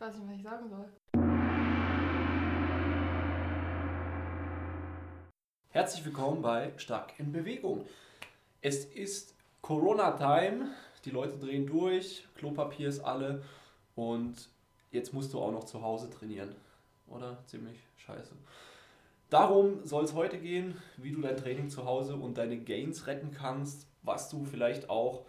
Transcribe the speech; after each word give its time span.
Ich 0.00 0.06
weiß 0.06 0.14
nicht, 0.14 0.28
was 0.28 0.36
ich 0.36 0.42
sagen 0.44 0.68
soll. 0.68 0.88
Herzlich 5.70 6.04
willkommen 6.04 6.40
bei 6.40 6.72
Stark 6.76 7.18
in 7.18 7.32
Bewegung. 7.32 7.84
Es 8.60 8.84
ist 8.84 9.34
Corona-Time, 9.60 10.68
die 11.04 11.10
Leute 11.10 11.36
drehen 11.36 11.66
durch, 11.66 12.28
Klopapier 12.36 12.88
ist 12.88 13.00
alle 13.00 13.42
und 13.96 14.48
jetzt 14.92 15.12
musst 15.14 15.34
du 15.34 15.40
auch 15.40 15.50
noch 15.50 15.64
zu 15.64 15.82
Hause 15.82 16.08
trainieren. 16.10 16.54
Oder? 17.08 17.44
Ziemlich 17.46 17.80
scheiße. 17.96 18.36
Darum 19.30 19.84
soll 19.84 20.04
es 20.04 20.14
heute 20.14 20.38
gehen, 20.38 20.80
wie 20.96 21.10
du 21.10 21.20
dein 21.22 21.36
Training 21.36 21.70
zu 21.70 21.86
Hause 21.86 22.14
und 22.14 22.38
deine 22.38 22.58
Gains 22.58 23.08
retten 23.08 23.32
kannst, 23.32 23.88
was 24.02 24.28
du 24.28 24.44
vielleicht 24.44 24.90
auch 24.90 25.26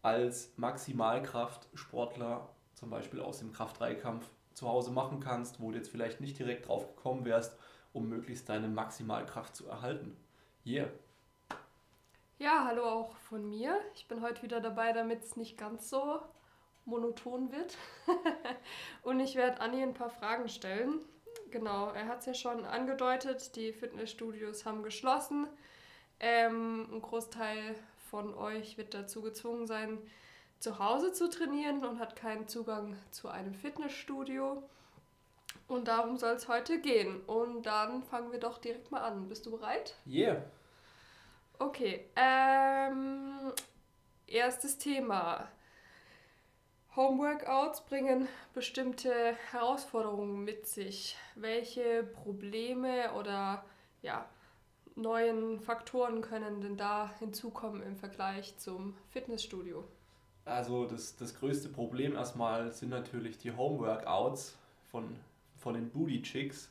als 0.00 0.54
Maximalkraftsportler 0.56 2.48
zum 2.76 2.90
Beispiel 2.90 3.20
aus 3.20 3.40
dem 3.40 3.52
Kraft-3-Kampf 3.52 4.28
zu 4.54 4.68
Hause 4.68 4.90
machen 4.90 5.20
kannst, 5.20 5.60
wo 5.60 5.70
du 5.70 5.78
jetzt 5.78 5.90
vielleicht 5.90 6.20
nicht 6.20 6.38
direkt 6.38 6.68
drauf 6.68 6.94
gekommen 6.94 7.24
wärst, 7.24 7.58
um 7.92 8.08
möglichst 8.08 8.48
deine 8.48 8.68
Maximalkraft 8.68 9.56
zu 9.56 9.66
erhalten. 9.66 10.16
Yeah. 10.64 10.88
Ja, 12.38 12.66
hallo 12.66 12.84
auch 12.84 13.16
von 13.16 13.48
mir. 13.48 13.78
Ich 13.94 14.06
bin 14.08 14.20
heute 14.20 14.42
wieder 14.42 14.60
dabei, 14.60 14.92
damit 14.92 15.24
es 15.24 15.36
nicht 15.36 15.56
ganz 15.56 15.88
so 15.88 16.20
monoton 16.84 17.50
wird. 17.50 17.76
Und 19.02 19.20
ich 19.20 19.36
werde 19.36 19.60
Anni 19.60 19.82
ein 19.82 19.94
paar 19.94 20.10
Fragen 20.10 20.48
stellen. 20.48 21.00
Genau, 21.50 21.90
er 21.90 22.06
hat 22.06 22.20
es 22.20 22.26
ja 22.26 22.34
schon 22.34 22.64
angedeutet, 22.66 23.56
die 23.56 23.72
Fitnessstudios 23.72 24.66
haben 24.66 24.82
geschlossen. 24.82 25.46
Ähm, 26.20 26.88
ein 26.92 27.00
Großteil 27.00 27.74
von 28.10 28.34
euch 28.34 28.76
wird 28.76 28.92
dazu 28.92 29.22
gezwungen 29.22 29.66
sein, 29.66 29.98
zu 30.66 30.80
Hause 30.80 31.12
zu 31.12 31.30
trainieren 31.30 31.84
und 31.84 32.00
hat 32.00 32.16
keinen 32.16 32.48
Zugang 32.48 32.96
zu 33.12 33.28
einem 33.28 33.54
Fitnessstudio. 33.54 34.64
Und 35.68 35.86
darum 35.86 36.16
soll 36.16 36.34
es 36.34 36.48
heute 36.48 36.80
gehen. 36.80 37.20
Und 37.20 37.66
dann 37.66 38.02
fangen 38.02 38.32
wir 38.32 38.40
doch 38.40 38.58
direkt 38.58 38.90
mal 38.90 39.02
an. 39.02 39.28
Bist 39.28 39.46
du 39.46 39.52
bereit? 39.52 39.94
Yeah. 40.08 40.42
Okay. 41.60 42.10
Ähm, 42.16 43.52
erstes 44.26 44.76
Thema. 44.76 45.48
Homeworkouts 46.96 47.82
bringen 47.82 48.26
bestimmte 48.52 49.36
Herausforderungen 49.52 50.42
mit 50.42 50.66
sich. 50.66 51.16
Welche 51.36 52.02
Probleme 52.02 53.12
oder 53.12 53.64
ja, 54.02 54.28
neuen 54.96 55.60
Faktoren 55.60 56.22
können 56.22 56.60
denn 56.60 56.76
da 56.76 57.14
hinzukommen 57.20 57.84
im 57.84 57.96
Vergleich 57.96 58.58
zum 58.58 58.96
Fitnessstudio? 59.12 59.84
Also 60.46 60.86
das, 60.86 61.16
das 61.16 61.34
größte 61.34 61.68
Problem 61.68 62.14
erstmal 62.14 62.72
sind 62.72 62.90
natürlich 62.90 63.36
die 63.36 63.50
Homeworkouts 63.50 64.56
von, 64.90 65.16
von 65.58 65.74
den 65.74 65.90
Booty 65.90 66.22
Chicks, 66.22 66.70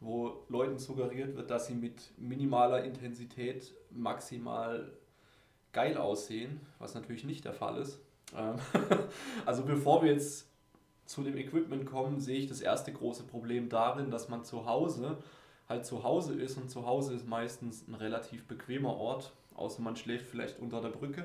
wo 0.00 0.44
Leuten 0.50 0.78
suggeriert 0.78 1.34
wird, 1.34 1.50
dass 1.50 1.66
sie 1.66 1.74
mit 1.74 2.12
minimaler 2.18 2.84
Intensität 2.84 3.72
maximal 3.90 4.92
geil 5.72 5.96
aussehen, 5.96 6.60
was 6.78 6.94
natürlich 6.94 7.24
nicht 7.24 7.46
der 7.46 7.54
Fall 7.54 7.78
ist. 7.78 7.98
Ähm, 8.36 8.56
also 9.46 9.64
bevor 9.64 10.02
wir 10.02 10.12
jetzt 10.12 10.46
zu 11.06 11.22
dem 11.22 11.38
Equipment 11.38 11.86
kommen, 11.86 12.20
sehe 12.20 12.38
ich 12.38 12.46
das 12.46 12.60
erste 12.60 12.92
große 12.92 13.22
Problem 13.22 13.70
darin, 13.70 14.10
dass 14.10 14.28
man 14.28 14.44
zu 14.44 14.66
Hause 14.66 15.16
halt 15.66 15.86
zu 15.86 16.04
Hause 16.04 16.34
ist 16.34 16.58
und 16.58 16.70
zu 16.70 16.84
Hause 16.84 17.14
ist 17.14 17.26
meistens 17.26 17.88
ein 17.88 17.94
relativ 17.94 18.44
bequemer 18.46 18.94
Ort, 18.94 19.32
außer 19.54 19.80
man 19.80 19.96
schläft 19.96 20.26
vielleicht 20.26 20.58
unter 20.58 20.82
der 20.82 20.90
Brücke. 20.90 21.24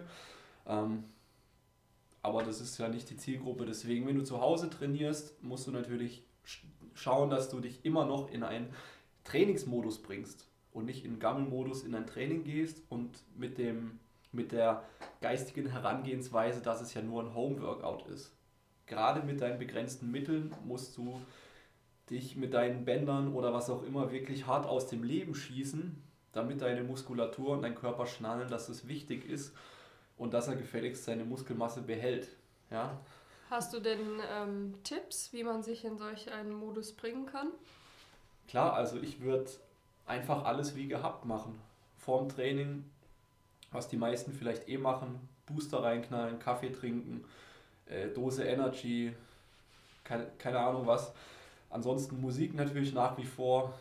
Aber 2.27 2.43
das 2.43 2.59
ist 2.59 2.77
ja 2.77 2.89
nicht 2.89 3.09
die 3.09 3.15
Zielgruppe. 3.15 3.65
Deswegen, 3.65 4.05
wenn 4.05 4.17
du 4.17 4.23
zu 4.25 4.41
Hause 4.41 4.69
trainierst, 4.69 5.41
musst 5.41 5.65
du 5.65 5.71
natürlich 5.71 6.25
schauen, 6.93 7.29
dass 7.29 7.47
du 7.47 7.61
dich 7.61 7.85
immer 7.85 8.05
noch 8.05 8.29
in 8.29 8.43
einen 8.43 8.73
Trainingsmodus 9.23 10.01
bringst 10.01 10.45
und 10.73 10.83
nicht 10.83 11.05
in 11.05 11.19
Gammelmodus 11.19 11.85
in 11.85 11.95
ein 11.95 12.05
Training 12.05 12.43
gehst 12.43 12.83
und 12.89 13.23
mit, 13.37 13.57
dem, 13.57 13.99
mit 14.33 14.51
der 14.51 14.83
geistigen 15.21 15.67
Herangehensweise, 15.67 16.61
dass 16.61 16.81
es 16.81 16.93
ja 16.93 17.01
nur 17.01 17.23
ein 17.23 17.33
Home-Workout 17.33 18.09
ist. 18.09 18.35
Gerade 18.87 19.25
mit 19.25 19.39
deinen 19.39 19.57
begrenzten 19.57 20.11
Mitteln 20.11 20.53
musst 20.65 20.97
du 20.97 21.21
dich 22.09 22.35
mit 22.35 22.53
deinen 22.53 22.83
Bändern 22.83 23.33
oder 23.33 23.53
was 23.53 23.69
auch 23.69 23.83
immer 23.83 24.11
wirklich 24.11 24.47
hart 24.47 24.65
aus 24.65 24.87
dem 24.87 25.03
Leben 25.03 25.33
schießen, 25.33 26.03
damit 26.33 26.59
deine 26.59 26.83
Muskulatur 26.83 27.51
und 27.51 27.61
dein 27.61 27.75
Körper 27.75 28.05
schnallen, 28.05 28.49
dass 28.49 28.67
es 28.67 28.89
wichtig 28.89 29.29
ist 29.29 29.53
und 30.17 30.33
dass 30.33 30.47
er 30.47 30.55
gefälligst 30.55 31.05
seine 31.05 31.23
Muskelmasse 31.23 31.81
behält. 31.81 32.27
Ja? 32.71 32.99
Hast 33.49 33.73
du 33.73 33.79
denn 33.79 34.19
ähm, 34.31 34.75
Tipps, 34.83 35.31
wie 35.31 35.43
man 35.43 35.63
sich 35.63 35.85
in 35.85 35.97
solch 35.97 36.31
einen 36.31 36.53
Modus 36.53 36.93
bringen 36.93 37.25
kann? 37.25 37.49
Klar, 38.47 38.73
also 38.73 38.97
ich 38.97 39.21
würde 39.21 39.49
einfach 40.05 40.43
alles 40.43 40.75
wie 40.75 40.87
gehabt 40.87 41.25
machen. 41.25 41.59
Vorm 41.97 42.29
Training, 42.29 42.89
was 43.71 43.87
die 43.87 43.97
meisten 43.97 44.33
vielleicht 44.33 44.67
eh 44.67 44.77
machen, 44.77 45.27
Booster 45.45 45.83
reinknallen, 45.83 46.39
Kaffee 46.39 46.71
trinken, 46.71 47.25
äh, 47.85 48.07
Dose 48.09 48.43
Energy, 48.43 49.13
keine, 50.03 50.27
keine 50.37 50.59
Ahnung 50.59 50.87
was. 50.87 51.13
Ansonsten 51.69 52.19
Musik 52.21 52.53
natürlich 52.53 52.93
nach 52.93 53.17
wie 53.17 53.25
vor, 53.25 53.73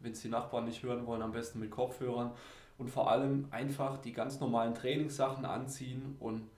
wenn 0.00 0.12
es 0.12 0.22
die 0.22 0.28
Nachbarn 0.28 0.64
nicht 0.64 0.82
hören 0.82 1.06
wollen, 1.06 1.22
am 1.22 1.32
besten 1.32 1.58
mit 1.60 1.70
Kopfhörern 1.70 2.32
und 2.78 2.90
vor 2.90 3.10
allem 3.10 3.46
einfach 3.50 3.98
die 3.98 4.12
ganz 4.12 4.40
normalen 4.40 4.74
Trainingssachen 4.74 5.44
anziehen 5.44 6.16
und 6.20 6.48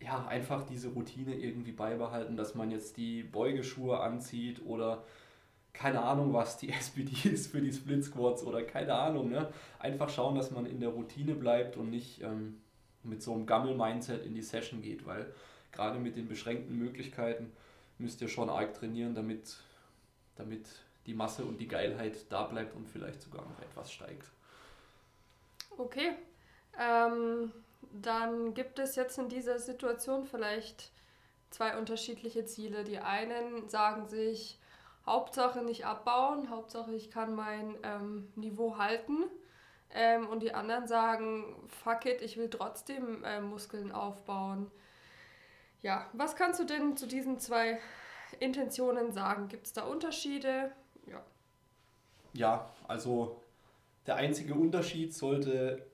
ja, 0.00 0.26
einfach 0.26 0.64
diese 0.66 0.88
Routine 0.88 1.34
irgendwie 1.34 1.72
beibehalten, 1.72 2.36
dass 2.36 2.54
man 2.54 2.70
jetzt 2.70 2.96
die 2.96 3.22
Beugeschuhe 3.22 4.00
anzieht 4.00 4.60
oder 4.64 5.04
keine 5.72 6.02
Ahnung, 6.02 6.32
was 6.32 6.58
die 6.58 6.68
SPD 6.72 7.28
ist 7.28 7.48
für 7.48 7.60
die 7.60 7.72
Split 7.72 8.04
Squats 8.04 8.42
oder 8.42 8.62
keine 8.62 8.94
Ahnung. 8.94 9.30
Ne? 9.30 9.48
Einfach 9.78 10.08
schauen, 10.10 10.34
dass 10.34 10.50
man 10.50 10.66
in 10.66 10.80
der 10.80 10.90
Routine 10.90 11.34
bleibt 11.34 11.76
und 11.76 11.90
nicht 11.90 12.22
ähm, 12.22 12.60
mit 13.02 13.22
so 13.22 13.32
einem 13.32 13.46
Gammel-Mindset 13.46 14.24
in 14.24 14.34
die 14.34 14.42
Session 14.42 14.82
geht, 14.82 15.06
weil 15.06 15.32
gerade 15.72 15.98
mit 15.98 16.16
den 16.16 16.28
beschränkten 16.28 16.76
Möglichkeiten 16.76 17.52
müsst 17.98 18.20
ihr 18.20 18.28
schon 18.28 18.50
arg 18.50 18.74
trainieren, 18.74 19.14
damit, 19.14 19.56
damit 20.34 20.66
die 21.06 21.14
Masse 21.14 21.44
und 21.44 21.58
die 21.58 21.68
Geilheit 21.68 22.30
da 22.30 22.44
bleibt 22.44 22.74
und 22.74 22.88
vielleicht 22.88 23.22
sogar 23.22 23.42
noch 23.42 23.60
etwas 23.60 23.92
steigt. 23.92 24.30
Okay. 25.78 26.12
Ähm, 26.78 27.52
dann 27.92 28.54
gibt 28.54 28.78
es 28.78 28.96
jetzt 28.96 29.18
in 29.18 29.28
dieser 29.28 29.58
Situation 29.58 30.24
vielleicht 30.24 30.92
zwei 31.50 31.76
unterschiedliche 31.76 32.44
Ziele. 32.44 32.84
Die 32.84 32.98
einen 32.98 33.68
sagen 33.68 34.06
sich, 34.06 34.58
Hauptsache 35.06 35.62
nicht 35.62 35.86
abbauen, 35.86 36.50
Hauptsache 36.50 36.92
ich 36.92 37.10
kann 37.10 37.34
mein 37.34 37.76
ähm, 37.82 38.32
Niveau 38.34 38.76
halten. 38.76 39.24
Ähm, 39.90 40.26
und 40.26 40.42
die 40.42 40.52
anderen 40.52 40.88
sagen, 40.88 41.68
fuck 41.68 42.06
it, 42.06 42.20
ich 42.20 42.36
will 42.36 42.50
trotzdem 42.50 43.22
äh, 43.24 43.40
Muskeln 43.40 43.92
aufbauen. 43.92 44.70
Ja, 45.80 46.10
was 46.12 46.34
kannst 46.34 46.58
du 46.58 46.64
denn 46.64 46.96
zu 46.96 47.06
diesen 47.06 47.38
zwei 47.38 47.78
Intentionen 48.40 49.12
sagen? 49.12 49.48
Gibt 49.48 49.66
es 49.66 49.72
da 49.72 49.84
Unterschiede? 49.84 50.72
Ja. 51.06 51.22
Ja, 52.32 52.68
also 52.88 53.40
der 54.06 54.16
einzige 54.16 54.54
Unterschied 54.54 55.14
sollte 55.14 55.84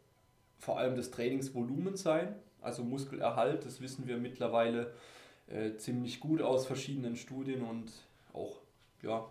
vor 0.58 0.78
allem 0.78 0.96
das 0.96 1.10
Trainingsvolumen 1.10 1.96
sein, 1.96 2.34
also 2.60 2.84
Muskelerhalt. 2.84 3.64
Das 3.64 3.80
wissen 3.80 4.06
wir 4.06 4.16
mittlerweile 4.16 4.92
äh, 5.48 5.76
ziemlich 5.76 6.20
gut 6.20 6.40
aus 6.40 6.66
verschiedenen 6.66 7.16
Studien 7.16 7.62
und 7.62 7.92
auch, 8.32 8.56
ja, 9.02 9.26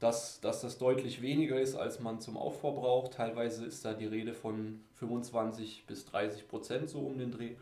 dass, 0.00 0.40
dass 0.40 0.60
das 0.60 0.78
deutlich 0.78 1.22
weniger 1.22 1.58
ist, 1.58 1.74
als 1.74 2.00
man 2.00 2.20
zum 2.20 2.36
Aufbau 2.36 2.72
braucht. 2.72 3.12
Teilweise 3.12 3.64
ist 3.64 3.84
da 3.84 3.94
die 3.94 4.06
Rede 4.06 4.34
von 4.34 4.80
25 4.96 5.84
bis 5.86 6.04
30 6.06 6.48
Prozent 6.48 6.90
so 6.90 7.00
um 7.00 7.18
den 7.18 7.30
Dreh. 7.30 7.54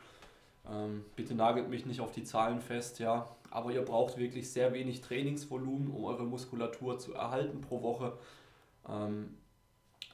Ähm, 0.69 1.05
bitte 1.15 1.35
nagelt 1.35 1.69
mich 1.69 1.87
nicht 1.87 2.01
auf 2.01 2.13
die 2.13 2.25
Zahlen 2.25 2.61
fest, 2.61 2.99
ja, 2.99 3.29
aber 3.51 3.71
ihr 3.73 3.83
braucht 3.83 4.17
wirklich 4.17 4.51
sehr 4.51 4.73
wenig 4.73 5.03
Trainingsvolumen, 5.03 5.91
um 5.91 6.05
eure 6.05 6.25
Muskulatur 6.25 6.99
zu 6.99 7.13
erhalten 7.15 7.61
pro 7.61 7.83
Woche. 7.83 8.15
Ähm, 8.89 9.35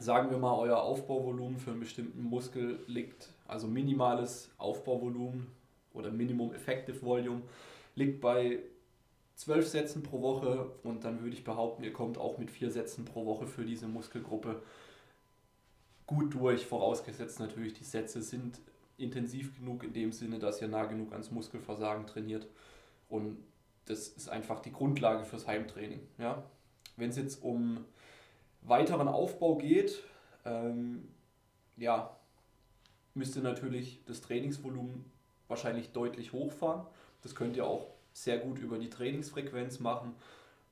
sagen 0.00 0.30
wir 0.30 0.38
mal, 0.38 0.54
euer 0.54 0.78
Aufbauvolumen 0.78 1.58
für 1.58 1.70
einen 1.70 1.80
bestimmten 1.80 2.22
Muskel 2.22 2.80
liegt, 2.86 3.28
also 3.46 3.66
minimales 3.66 4.50
Aufbauvolumen 4.58 5.46
oder 5.92 6.10
Minimum 6.10 6.54
Effective 6.54 7.02
Volume 7.02 7.42
liegt 7.94 8.20
bei 8.20 8.60
12 9.36 9.68
Sätzen 9.68 10.02
pro 10.02 10.20
Woche 10.22 10.70
und 10.82 11.04
dann 11.04 11.20
würde 11.22 11.34
ich 11.34 11.44
behaupten, 11.44 11.84
ihr 11.84 11.92
kommt 11.92 12.18
auch 12.18 12.38
mit 12.38 12.50
4 12.50 12.70
Sätzen 12.70 13.04
pro 13.04 13.26
Woche 13.26 13.46
für 13.46 13.64
diese 13.64 13.86
Muskelgruppe 13.86 14.62
gut 16.06 16.34
durch, 16.34 16.66
vorausgesetzt 16.66 17.38
natürlich, 17.38 17.74
die 17.74 17.84
Sätze 17.84 18.22
sind 18.22 18.58
intensiv 18.96 19.56
genug 19.56 19.84
in 19.84 19.92
dem 19.92 20.12
Sinne, 20.12 20.38
dass 20.38 20.60
ihr 20.60 20.68
nah 20.68 20.84
genug 20.84 21.12
ans 21.12 21.30
Muskelversagen 21.30 22.06
trainiert 22.06 22.46
und 23.08 23.38
das 23.86 24.08
ist 24.08 24.28
einfach 24.28 24.60
die 24.60 24.72
Grundlage 24.72 25.24
fürs 25.24 25.46
Heimtraining. 25.46 26.00
Ja? 26.18 26.42
Wenn 26.96 27.10
es 27.10 27.16
jetzt 27.16 27.42
um 27.42 27.84
weiteren 28.62 29.08
Aufbau 29.08 29.56
geht, 29.56 30.02
ähm, 30.44 31.08
ja, 31.76 32.16
müsst 33.14 33.36
ihr 33.36 33.42
natürlich 33.42 34.04
das 34.06 34.20
Trainingsvolumen 34.20 35.04
wahrscheinlich 35.48 35.92
deutlich 35.92 36.32
hochfahren. 36.32 36.86
Das 37.22 37.34
könnt 37.34 37.56
ihr 37.56 37.66
auch 37.66 37.86
sehr 38.12 38.38
gut 38.38 38.58
über 38.58 38.78
die 38.78 38.90
Trainingsfrequenz 38.90 39.80
machen, 39.80 40.14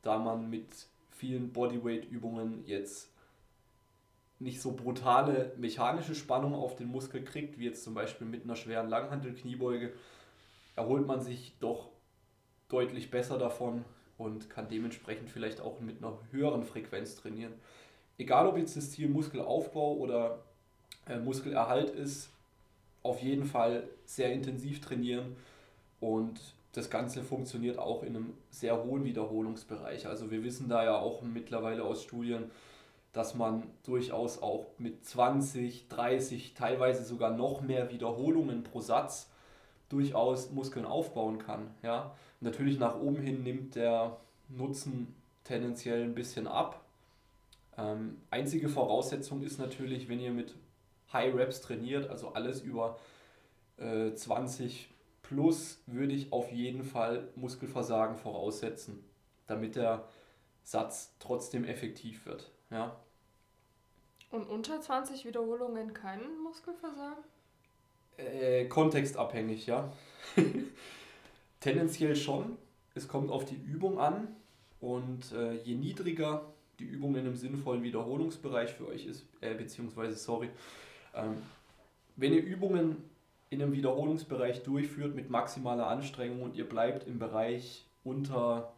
da 0.02 0.18
man 0.18 0.48
mit 0.50 0.68
vielen 1.10 1.52
Bodyweight-Übungen 1.52 2.64
jetzt 2.66 3.10
nicht 4.38 4.60
so 4.60 4.72
brutale 4.72 5.52
mechanische 5.56 6.14
Spannung 6.14 6.54
auf 6.54 6.76
den 6.76 6.88
Muskel 6.88 7.24
kriegt, 7.24 7.58
wie 7.58 7.64
jetzt 7.64 7.82
zum 7.82 7.94
Beispiel 7.94 8.26
mit 8.26 8.44
einer 8.44 8.54
schweren 8.54 8.88
Langhantel-Kniebeuge, 8.88 9.92
erholt 10.76 11.06
man 11.06 11.20
sich 11.20 11.56
doch 11.58 11.88
deutlich 12.68 13.10
besser 13.10 13.38
davon 13.38 13.84
und 14.18 14.50
kann 14.50 14.68
dementsprechend 14.68 15.30
vielleicht 15.30 15.60
auch 15.60 15.80
mit 15.80 15.98
einer 15.98 16.18
höheren 16.32 16.64
Frequenz 16.64 17.14
trainieren. 17.14 17.54
Egal 18.18 18.46
ob 18.46 18.58
jetzt 18.58 18.76
das 18.76 18.90
Ziel 18.90 19.08
Muskelaufbau 19.08 19.94
oder 19.94 20.40
äh, 21.06 21.18
Muskelerhalt 21.18 21.90
ist, 21.90 22.30
auf 23.02 23.22
jeden 23.22 23.46
Fall 23.46 23.84
sehr 24.04 24.32
intensiv 24.32 24.80
trainieren 24.80 25.36
und 26.00 26.40
das 26.72 26.90
Ganze 26.90 27.22
funktioniert 27.22 27.78
auch 27.78 28.02
in 28.02 28.16
einem 28.16 28.34
sehr 28.50 28.84
hohen 28.84 29.04
Wiederholungsbereich. 29.04 30.06
Also 30.06 30.30
wir 30.30 30.44
wissen 30.44 30.68
da 30.68 30.84
ja 30.84 30.98
auch 30.98 31.22
mittlerweile 31.22 31.84
aus 31.84 32.02
Studien, 32.02 32.50
dass 33.12 33.34
man 33.34 33.64
durchaus 33.84 34.42
auch 34.42 34.66
mit 34.78 35.04
20, 35.04 35.88
30, 35.88 36.54
teilweise 36.54 37.04
sogar 37.04 37.30
noch 37.30 37.62
mehr 37.62 37.90
Wiederholungen 37.90 38.64
pro 38.64 38.80
Satz 38.80 39.30
durchaus 39.88 40.50
Muskeln 40.50 40.84
aufbauen 40.84 41.38
kann. 41.38 41.74
Ja? 41.82 42.14
Natürlich 42.40 42.78
nach 42.78 42.98
oben 42.98 43.22
hin 43.22 43.42
nimmt 43.42 43.74
der 43.74 44.18
Nutzen 44.48 45.14
tendenziell 45.44 46.02
ein 46.02 46.14
bisschen 46.14 46.46
ab. 46.46 46.84
Ähm, 47.76 48.20
einzige 48.30 48.68
Voraussetzung 48.68 49.42
ist 49.42 49.58
natürlich, 49.58 50.08
wenn 50.08 50.20
ihr 50.20 50.32
mit 50.32 50.54
High 51.12 51.34
Reps 51.34 51.60
trainiert, 51.60 52.10
also 52.10 52.34
alles 52.34 52.60
über 52.60 52.98
äh, 53.78 54.12
20 54.12 54.90
plus, 55.22 55.82
würde 55.86 56.14
ich 56.14 56.32
auf 56.32 56.50
jeden 56.52 56.84
Fall 56.84 57.28
Muskelversagen 57.36 58.16
voraussetzen, 58.16 59.04
damit 59.46 59.76
der 59.76 60.04
Satz 60.64 61.14
trotzdem 61.18 61.64
effektiv 61.64 62.26
wird. 62.26 62.50
Ja. 62.70 62.96
Und 64.30 64.48
unter 64.48 64.80
20 64.80 65.24
Wiederholungen 65.24 65.94
kein 65.94 66.20
Muskelversagen? 66.42 67.24
Äh, 68.18 68.66
kontextabhängig, 68.66 69.66
ja. 69.66 69.92
Tendenziell 71.60 72.16
schon. 72.16 72.56
Es 72.94 73.06
kommt 73.06 73.30
auf 73.30 73.44
die 73.44 73.54
Übung 73.54 73.98
an 73.98 74.28
und 74.80 75.32
äh, 75.32 75.54
je 75.62 75.76
niedriger 75.76 76.44
die 76.80 76.84
Übung 76.84 77.14
in 77.14 77.20
einem 77.20 77.36
sinnvollen 77.36 77.82
Wiederholungsbereich 77.82 78.70
für 78.70 78.88
euch 78.88 79.06
ist, 79.06 79.24
äh, 79.40 79.54
beziehungsweise, 79.54 80.16
sorry, 80.16 80.50
ähm, 81.14 81.36
wenn 82.16 82.32
ihr 82.32 82.42
Übungen 82.42 82.96
in 83.50 83.62
einem 83.62 83.72
Wiederholungsbereich 83.72 84.62
durchführt 84.62 85.14
mit 85.14 85.30
maximaler 85.30 85.86
Anstrengung 85.86 86.42
und 86.42 86.56
ihr 86.56 86.68
bleibt 86.68 87.06
im 87.06 87.18
Bereich 87.18 87.86
unter 88.04 88.72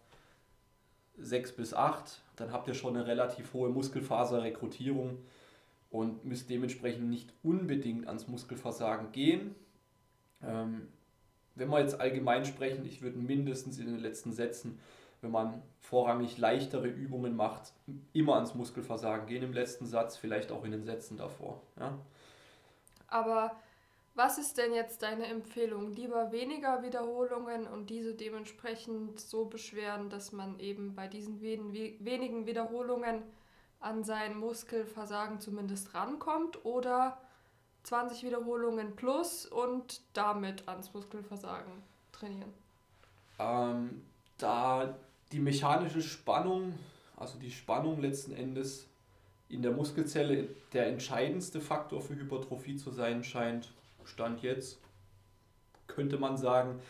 6 1.18 1.52
bis 1.52 1.74
8, 1.74 2.22
dann 2.36 2.52
habt 2.52 2.68
ihr 2.68 2.74
schon 2.74 2.96
eine 2.96 3.06
relativ 3.06 3.52
hohe 3.52 3.70
Muskelfaserrekrutierung 3.70 5.18
und 5.90 6.24
müsst 6.24 6.48
dementsprechend 6.50 7.08
nicht 7.08 7.32
unbedingt 7.42 8.06
ans 8.06 8.28
Muskelversagen 8.28 9.12
gehen. 9.12 9.54
Ähm, 10.42 10.88
wenn 11.54 11.68
wir 11.68 11.80
jetzt 11.80 12.00
allgemein 12.00 12.44
sprechen, 12.44 12.86
ich 12.86 13.02
würde 13.02 13.18
mindestens 13.18 13.78
in 13.78 13.86
den 13.86 13.98
letzten 13.98 14.32
Sätzen, 14.32 14.78
wenn 15.20 15.32
man 15.32 15.62
vorrangig 15.80 16.38
leichtere 16.38 16.86
Übungen 16.86 17.36
macht, 17.36 17.72
immer 18.12 18.36
ans 18.36 18.54
Muskelversagen 18.54 19.26
gehen 19.26 19.42
im 19.42 19.52
letzten 19.52 19.84
Satz, 19.84 20.16
vielleicht 20.16 20.52
auch 20.52 20.64
in 20.64 20.70
den 20.70 20.84
Sätzen 20.84 21.16
davor. 21.16 21.60
Ja? 21.78 21.98
Aber 23.08 23.56
was 24.14 24.38
ist 24.38 24.58
denn 24.58 24.72
jetzt 24.72 25.02
deine 25.02 25.26
Empfehlung? 25.26 25.92
Lieber 25.92 26.32
weniger 26.32 26.82
Wiederholungen 26.82 27.66
und 27.66 27.90
diese 27.90 28.14
dementsprechend 28.14 29.20
so 29.20 29.44
beschweren, 29.44 30.08
dass 30.08 30.32
man 30.32 30.58
eben 30.58 30.94
bei 30.94 31.08
diesen 31.08 31.40
wenigen 31.40 32.46
Wiederholungen 32.46 33.22
an 33.80 34.04
sein 34.04 34.38
Muskelversagen 34.38 35.40
zumindest 35.40 35.94
rankommt 35.94 36.64
oder 36.64 37.18
20 37.84 38.22
Wiederholungen 38.22 38.94
plus 38.94 39.46
und 39.46 40.02
damit 40.12 40.68
ans 40.68 40.92
Muskelversagen 40.92 41.72
trainieren? 42.12 42.52
Ähm, 43.38 44.02
da 44.38 44.94
die 45.32 45.40
mechanische 45.40 46.02
Spannung, 46.02 46.74
also 47.16 47.38
die 47.38 47.50
Spannung 47.50 48.00
letzten 48.00 48.32
Endes 48.32 48.86
in 49.48 49.62
der 49.62 49.72
Muskelzelle 49.72 50.48
der 50.72 50.86
entscheidendste 50.86 51.60
Faktor 51.60 52.00
für 52.00 52.14
Hypertrophie 52.14 52.76
zu 52.76 52.90
sein 52.90 53.24
scheint, 53.24 53.72
Stand 54.04 54.42
jetzt, 54.42 54.78
könnte 55.86 56.18
man 56.18 56.36
sagen, 56.36 56.80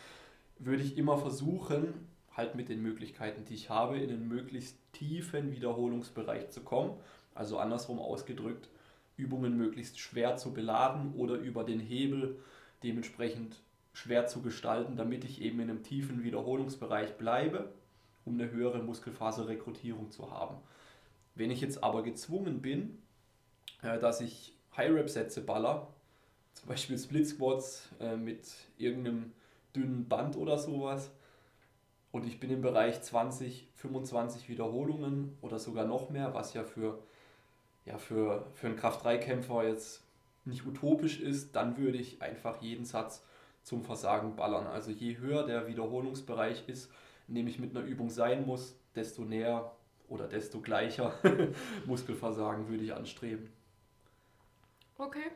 würde 0.58 0.82
ich 0.82 0.96
immer 0.96 1.18
versuchen, 1.18 2.09
halt 2.40 2.54
mit 2.54 2.70
den 2.70 2.80
Möglichkeiten, 2.80 3.44
die 3.44 3.54
ich 3.54 3.68
habe, 3.68 3.98
in 3.98 4.08
einen 4.10 4.26
möglichst 4.26 4.76
tiefen 4.92 5.52
Wiederholungsbereich 5.52 6.48
zu 6.48 6.62
kommen. 6.62 6.94
Also 7.34 7.58
andersrum 7.58 7.98
ausgedrückt, 7.98 8.68
Übungen 9.18 9.58
möglichst 9.58 9.98
schwer 10.00 10.36
zu 10.36 10.54
beladen 10.54 11.14
oder 11.14 11.34
über 11.34 11.64
den 11.64 11.80
Hebel 11.80 12.38
dementsprechend 12.82 13.56
schwer 13.92 14.26
zu 14.26 14.40
gestalten, 14.40 14.96
damit 14.96 15.24
ich 15.24 15.42
eben 15.42 15.60
in 15.60 15.68
einem 15.68 15.82
tiefen 15.82 16.24
Wiederholungsbereich 16.24 17.18
bleibe, 17.18 17.70
um 18.24 18.40
eine 18.40 18.50
höhere 18.50 18.82
Muskelfaserrekrutierung 18.82 20.10
zu 20.10 20.30
haben. 20.30 20.56
Wenn 21.34 21.50
ich 21.50 21.60
jetzt 21.60 21.84
aber 21.84 22.02
gezwungen 22.02 22.62
bin, 22.62 22.98
äh, 23.82 23.98
dass 23.98 24.22
ich 24.22 24.54
High-Rep-Sätze 24.78 25.42
baller, 25.42 25.88
zum 26.54 26.68
Beispiel 26.68 26.98
Split 26.98 27.28
Squats 27.28 27.90
äh, 28.00 28.16
mit 28.16 28.48
irgendeinem 28.78 29.32
dünnen 29.76 30.08
Band 30.08 30.36
oder 30.36 30.58
sowas, 30.58 31.10
und 32.12 32.26
ich 32.26 32.40
bin 32.40 32.50
im 32.50 32.60
Bereich 32.60 33.02
20, 33.02 33.68
25 33.76 34.48
Wiederholungen 34.48 35.36
oder 35.42 35.58
sogar 35.58 35.84
noch 35.86 36.10
mehr, 36.10 36.34
was 36.34 36.54
ja 36.54 36.64
für, 36.64 36.98
ja, 37.84 37.98
für, 37.98 38.46
für 38.54 38.66
einen 38.66 38.76
Kraft-3-Kämpfer 38.76 39.64
jetzt 39.66 40.02
nicht 40.44 40.66
utopisch 40.66 41.20
ist, 41.20 41.54
dann 41.54 41.76
würde 41.76 41.98
ich 41.98 42.20
einfach 42.20 42.60
jeden 42.60 42.84
Satz 42.84 43.24
zum 43.62 43.84
Versagen 43.84 44.36
ballern. 44.36 44.66
Also 44.66 44.90
je 44.90 45.18
höher 45.18 45.46
der 45.46 45.66
Wiederholungsbereich 45.68 46.68
ist, 46.68 46.90
in 47.28 47.34
dem 47.34 47.46
ich 47.46 47.58
mit 47.58 47.76
einer 47.76 47.86
Übung 47.86 48.10
sein 48.10 48.46
muss, 48.46 48.74
desto 48.94 49.22
näher 49.22 49.70
oder 50.08 50.26
desto 50.26 50.60
gleicher 50.60 51.14
Muskelversagen 51.86 52.68
würde 52.68 52.82
ich 52.82 52.94
anstreben. 52.94 53.52
Okay. 54.98 55.30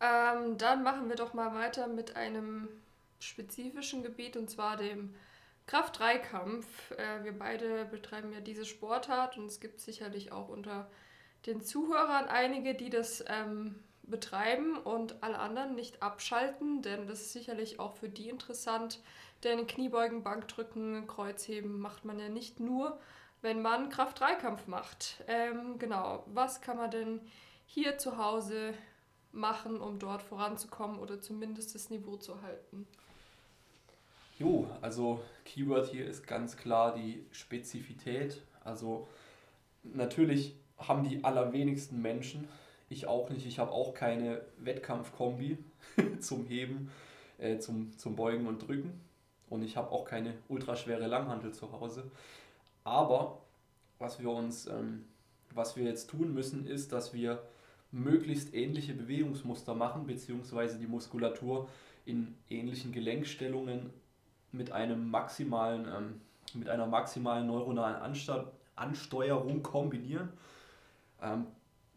Ähm, 0.00 0.58
dann 0.58 0.82
machen 0.82 1.08
wir 1.08 1.16
doch 1.16 1.32
mal 1.32 1.54
weiter 1.54 1.86
mit 1.86 2.16
einem 2.16 2.68
spezifischen 3.20 4.02
Gebiet 4.02 4.36
und 4.36 4.50
zwar 4.50 4.76
dem 4.76 5.14
Kraft-3-Kampf. 5.66 6.90
Äh, 6.92 7.24
wir 7.24 7.38
beide 7.38 7.84
betreiben 7.86 8.32
ja 8.32 8.40
diese 8.40 8.64
Sportart 8.64 9.38
und 9.38 9.46
es 9.46 9.60
gibt 9.60 9.80
sicherlich 9.80 10.32
auch 10.32 10.48
unter 10.48 10.90
den 11.46 11.62
Zuhörern 11.62 12.26
einige, 12.26 12.74
die 12.74 12.90
das 12.90 13.24
ähm, 13.28 13.82
betreiben 14.02 14.76
und 14.76 15.22
alle 15.22 15.38
anderen 15.38 15.74
nicht 15.74 16.02
abschalten, 16.02 16.82
denn 16.82 17.06
das 17.06 17.20
ist 17.20 17.32
sicherlich 17.32 17.80
auch 17.80 17.94
für 17.94 18.08
die 18.08 18.28
interessant. 18.28 19.00
Denn 19.44 19.66
Kniebeugen, 19.66 20.22
Bankdrücken, 20.22 21.06
Kreuzheben 21.06 21.80
macht 21.80 22.04
man 22.04 22.18
ja 22.18 22.28
nicht 22.28 22.60
nur, 22.60 23.00
wenn 23.40 23.60
man 23.60 23.88
Kraft-3-Kampf 23.88 24.66
macht. 24.68 25.24
Ähm, 25.26 25.78
genau, 25.78 26.24
was 26.26 26.60
kann 26.60 26.76
man 26.76 26.90
denn 26.90 27.20
hier 27.66 27.98
zu 27.98 28.18
Hause 28.18 28.74
machen, 29.32 29.80
um 29.80 29.98
dort 29.98 30.22
voranzukommen 30.22 30.98
oder 30.98 31.20
zumindest 31.20 31.74
das 31.74 31.90
Niveau 31.90 32.16
zu 32.16 32.42
halten? 32.42 32.86
Jo, 34.42 34.66
also 34.80 35.22
Keyword 35.44 35.86
hier 35.86 36.04
ist 36.04 36.26
ganz 36.26 36.56
klar 36.56 36.96
die 36.96 37.24
Spezifität. 37.30 38.42
Also 38.64 39.06
natürlich 39.84 40.56
haben 40.78 41.08
die 41.08 41.22
allerwenigsten 41.22 42.02
Menschen, 42.02 42.48
ich 42.88 43.06
auch 43.06 43.30
nicht, 43.30 43.46
ich 43.46 43.60
habe 43.60 43.70
auch 43.70 43.94
keine 43.94 44.40
Wettkampfkombi 44.58 45.58
zum 46.18 46.44
Heben, 46.46 46.90
äh, 47.38 47.58
zum, 47.58 47.96
zum 47.96 48.16
Beugen 48.16 48.48
und 48.48 48.66
Drücken 48.66 49.00
und 49.48 49.62
ich 49.62 49.76
habe 49.76 49.92
auch 49.92 50.04
keine 50.04 50.34
ultraschwere 50.48 51.06
Langhantel 51.06 51.54
zu 51.54 51.70
Hause. 51.70 52.10
Aber 52.82 53.38
was 54.00 54.20
wir 54.20 54.30
uns, 54.30 54.66
ähm, 54.66 55.04
was 55.54 55.76
wir 55.76 55.84
jetzt 55.84 56.10
tun 56.10 56.34
müssen, 56.34 56.66
ist, 56.66 56.90
dass 56.90 57.14
wir 57.14 57.40
möglichst 57.92 58.54
ähnliche 58.54 58.92
Bewegungsmuster 58.92 59.76
machen, 59.76 60.08
beziehungsweise 60.08 60.80
die 60.80 60.88
Muskulatur 60.88 61.68
in 62.04 62.34
ähnlichen 62.50 62.90
Gelenkstellungen 62.90 64.01
mit 64.52 64.70
einem 64.72 65.10
maximalen, 65.10 65.86
ähm, 65.86 66.20
mit 66.54 66.68
einer 66.68 66.86
maximalen 66.86 67.46
neuronalen 67.46 67.96
Ansta 67.96 68.50
Ansteuerung 68.74 69.62
kombinieren. 69.62 70.30
Ähm, 71.20 71.46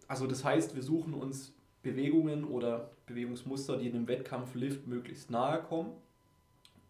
also 0.08 0.28
das 0.28 0.44
heißt, 0.44 0.76
wir 0.76 0.84
suchen 0.84 1.14
uns 1.14 1.54
Bewegungen 1.84 2.44
oder 2.44 2.90
Bewegungsmuster, 3.06 3.78
die 3.78 3.88
in 3.88 3.96
einem 3.96 4.08
Wettkampflift 4.08 4.88
möglichst 4.88 5.32
nahe 5.32 5.62
kommen, 5.62 5.92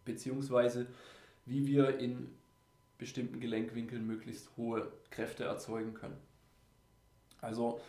beziehungsweise 0.05 0.87
wie 1.45 1.67
wir 1.67 1.99
in 1.99 2.29
bestimmten 2.97 3.39
Gelenkwinkeln 3.39 4.05
möglichst 4.07 4.49
hohe 4.57 4.91
Kräfte 5.11 5.43
erzeugen 5.43 5.93
können. 5.93 6.17
Also 7.41 7.79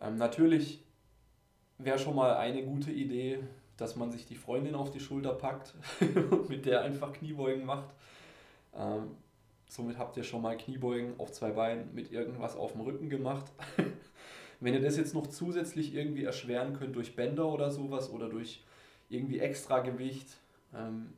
ähm, 0.00 0.16
natürlich 0.16 0.82
wäre 1.78 1.98
schon 1.98 2.16
mal 2.16 2.36
eine 2.36 2.64
gute 2.64 2.90
Idee, 2.90 3.38
dass 3.80 3.96
man 3.96 4.10
sich 4.10 4.26
die 4.26 4.34
Freundin 4.34 4.74
auf 4.74 4.90
die 4.90 5.00
Schulter 5.00 5.32
packt 5.32 5.74
und 6.30 6.48
mit 6.48 6.66
der 6.66 6.82
einfach 6.82 7.12
Kniebeugen 7.12 7.64
macht. 7.64 7.88
Ähm, 8.74 9.16
somit 9.68 9.98
habt 9.98 10.16
ihr 10.16 10.24
schon 10.24 10.42
mal 10.42 10.56
Kniebeugen 10.56 11.14
auf 11.18 11.32
zwei 11.32 11.50
Beinen 11.50 11.94
mit 11.94 12.12
irgendwas 12.12 12.56
auf 12.56 12.72
dem 12.72 12.82
Rücken 12.82 13.08
gemacht. 13.08 13.46
Wenn 14.60 14.74
ihr 14.74 14.82
das 14.82 14.98
jetzt 14.98 15.14
noch 15.14 15.26
zusätzlich 15.26 15.94
irgendwie 15.94 16.24
erschweren 16.24 16.74
könnt 16.74 16.94
durch 16.94 17.16
Bänder 17.16 17.46
oder 17.46 17.70
sowas 17.70 18.10
oder 18.10 18.28
durch 18.28 18.62
irgendwie 19.08 19.38
extra 19.38 19.80
Gewicht, 19.80 20.28
ähm, 20.74 21.14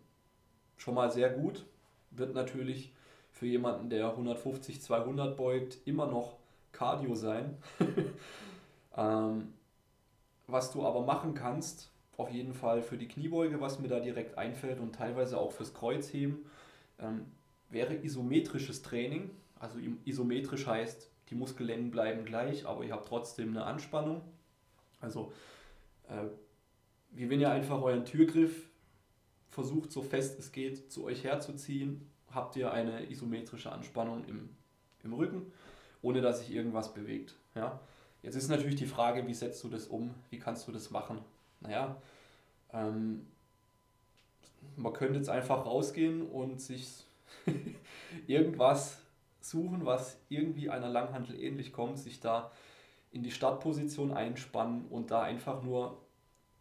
schon 0.76 0.94
mal 0.94 1.10
sehr 1.10 1.30
gut. 1.30 1.64
Wird 2.12 2.34
natürlich 2.34 2.92
für 3.32 3.46
jemanden, 3.46 3.90
der 3.90 4.10
150, 4.10 4.80
200 4.80 5.36
beugt, 5.36 5.78
immer 5.84 6.06
noch 6.06 6.36
Cardio 6.70 7.16
sein. 7.16 7.56
ähm, 8.96 9.52
was 10.46 10.70
du 10.70 10.86
aber 10.86 11.00
machen 11.02 11.34
kannst, 11.34 11.91
auf 12.16 12.30
jeden 12.30 12.54
Fall 12.54 12.82
für 12.82 12.96
die 12.96 13.08
Kniebeuge, 13.08 13.60
was 13.60 13.78
mir 13.78 13.88
da 13.88 14.00
direkt 14.00 14.38
einfällt 14.38 14.80
und 14.80 14.94
teilweise 14.94 15.38
auch 15.38 15.52
fürs 15.52 15.74
Kreuzheben, 15.74 16.44
ähm, 16.98 17.26
wäre 17.70 17.94
isometrisches 17.94 18.82
Training. 18.82 19.30
Also 19.58 19.78
isometrisch 20.04 20.66
heißt, 20.66 21.08
die 21.30 21.34
Muskellängen 21.34 21.90
bleiben 21.90 22.24
gleich, 22.24 22.66
aber 22.66 22.84
ihr 22.84 22.92
habt 22.92 23.08
trotzdem 23.08 23.50
eine 23.50 23.64
Anspannung. 23.64 24.22
Also, 25.00 25.32
äh, 26.08 26.26
wie 27.10 27.30
wenn 27.30 27.40
ihr 27.40 27.50
einfach 27.50 27.80
euren 27.80 28.04
Türgriff 28.04 28.68
versucht, 29.50 29.92
so 29.92 30.02
fest 30.02 30.38
es 30.38 30.52
geht, 30.52 30.90
zu 30.90 31.04
euch 31.04 31.24
herzuziehen, 31.24 32.08
habt 32.30 32.56
ihr 32.56 32.72
eine 32.72 33.10
isometrische 33.10 33.70
Anspannung 33.72 34.24
im, 34.26 34.50
im 35.02 35.12
Rücken, 35.12 35.52
ohne 36.00 36.20
dass 36.20 36.40
sich 36.40 36.54
irgendwas 36.54 36.94
bewegt. 36.94 37.34
Ja? 37.54 37.80
Jetzt 38.22 38.36
ist 38.36 38.48
natürlich 38.48 38.76
die 38.76 38.86
Frage, 38.86 39.26
wie 39.26 39.34
setzt 39.34 39.62
du 39.64 39.68
das 39.68 39.86
um? 39.86 40.14
Wie 40.30 40.38
kannst 40.38 40.68
du 40.68 40.72
das 40.72 40.90
machen? 40.90 41.18
Naja, 41.62 41.96
ähm, 42.72 43.26
man 44.76 44.92
könnte 44.92 45.18
jetzt 45.18 45.28
einfach 45.28 45.66
rausgehen 45.66 46.22
und 46.22 46.60
sich 46.60 47.04
irgendwas 48.26 48.98
suchen, 49.40 49.84
was 49.84 50.16
irgendwie 50.28 50.70
einer 50.70 50.88
Langhantel 50.88 51.38
ähnlich 51.38 51.72
kommt, 51.72 51.98
sich 51.98 52.20
da 52.20 52.50
in 53.10 53.22
die 53.22 53.30
Startposition 53.30 54.12
einspannen 54.12 54.86
und 54.88 55.10
da 55.10 55.22
einfach 55.22 55.62
nur 55.62 55.98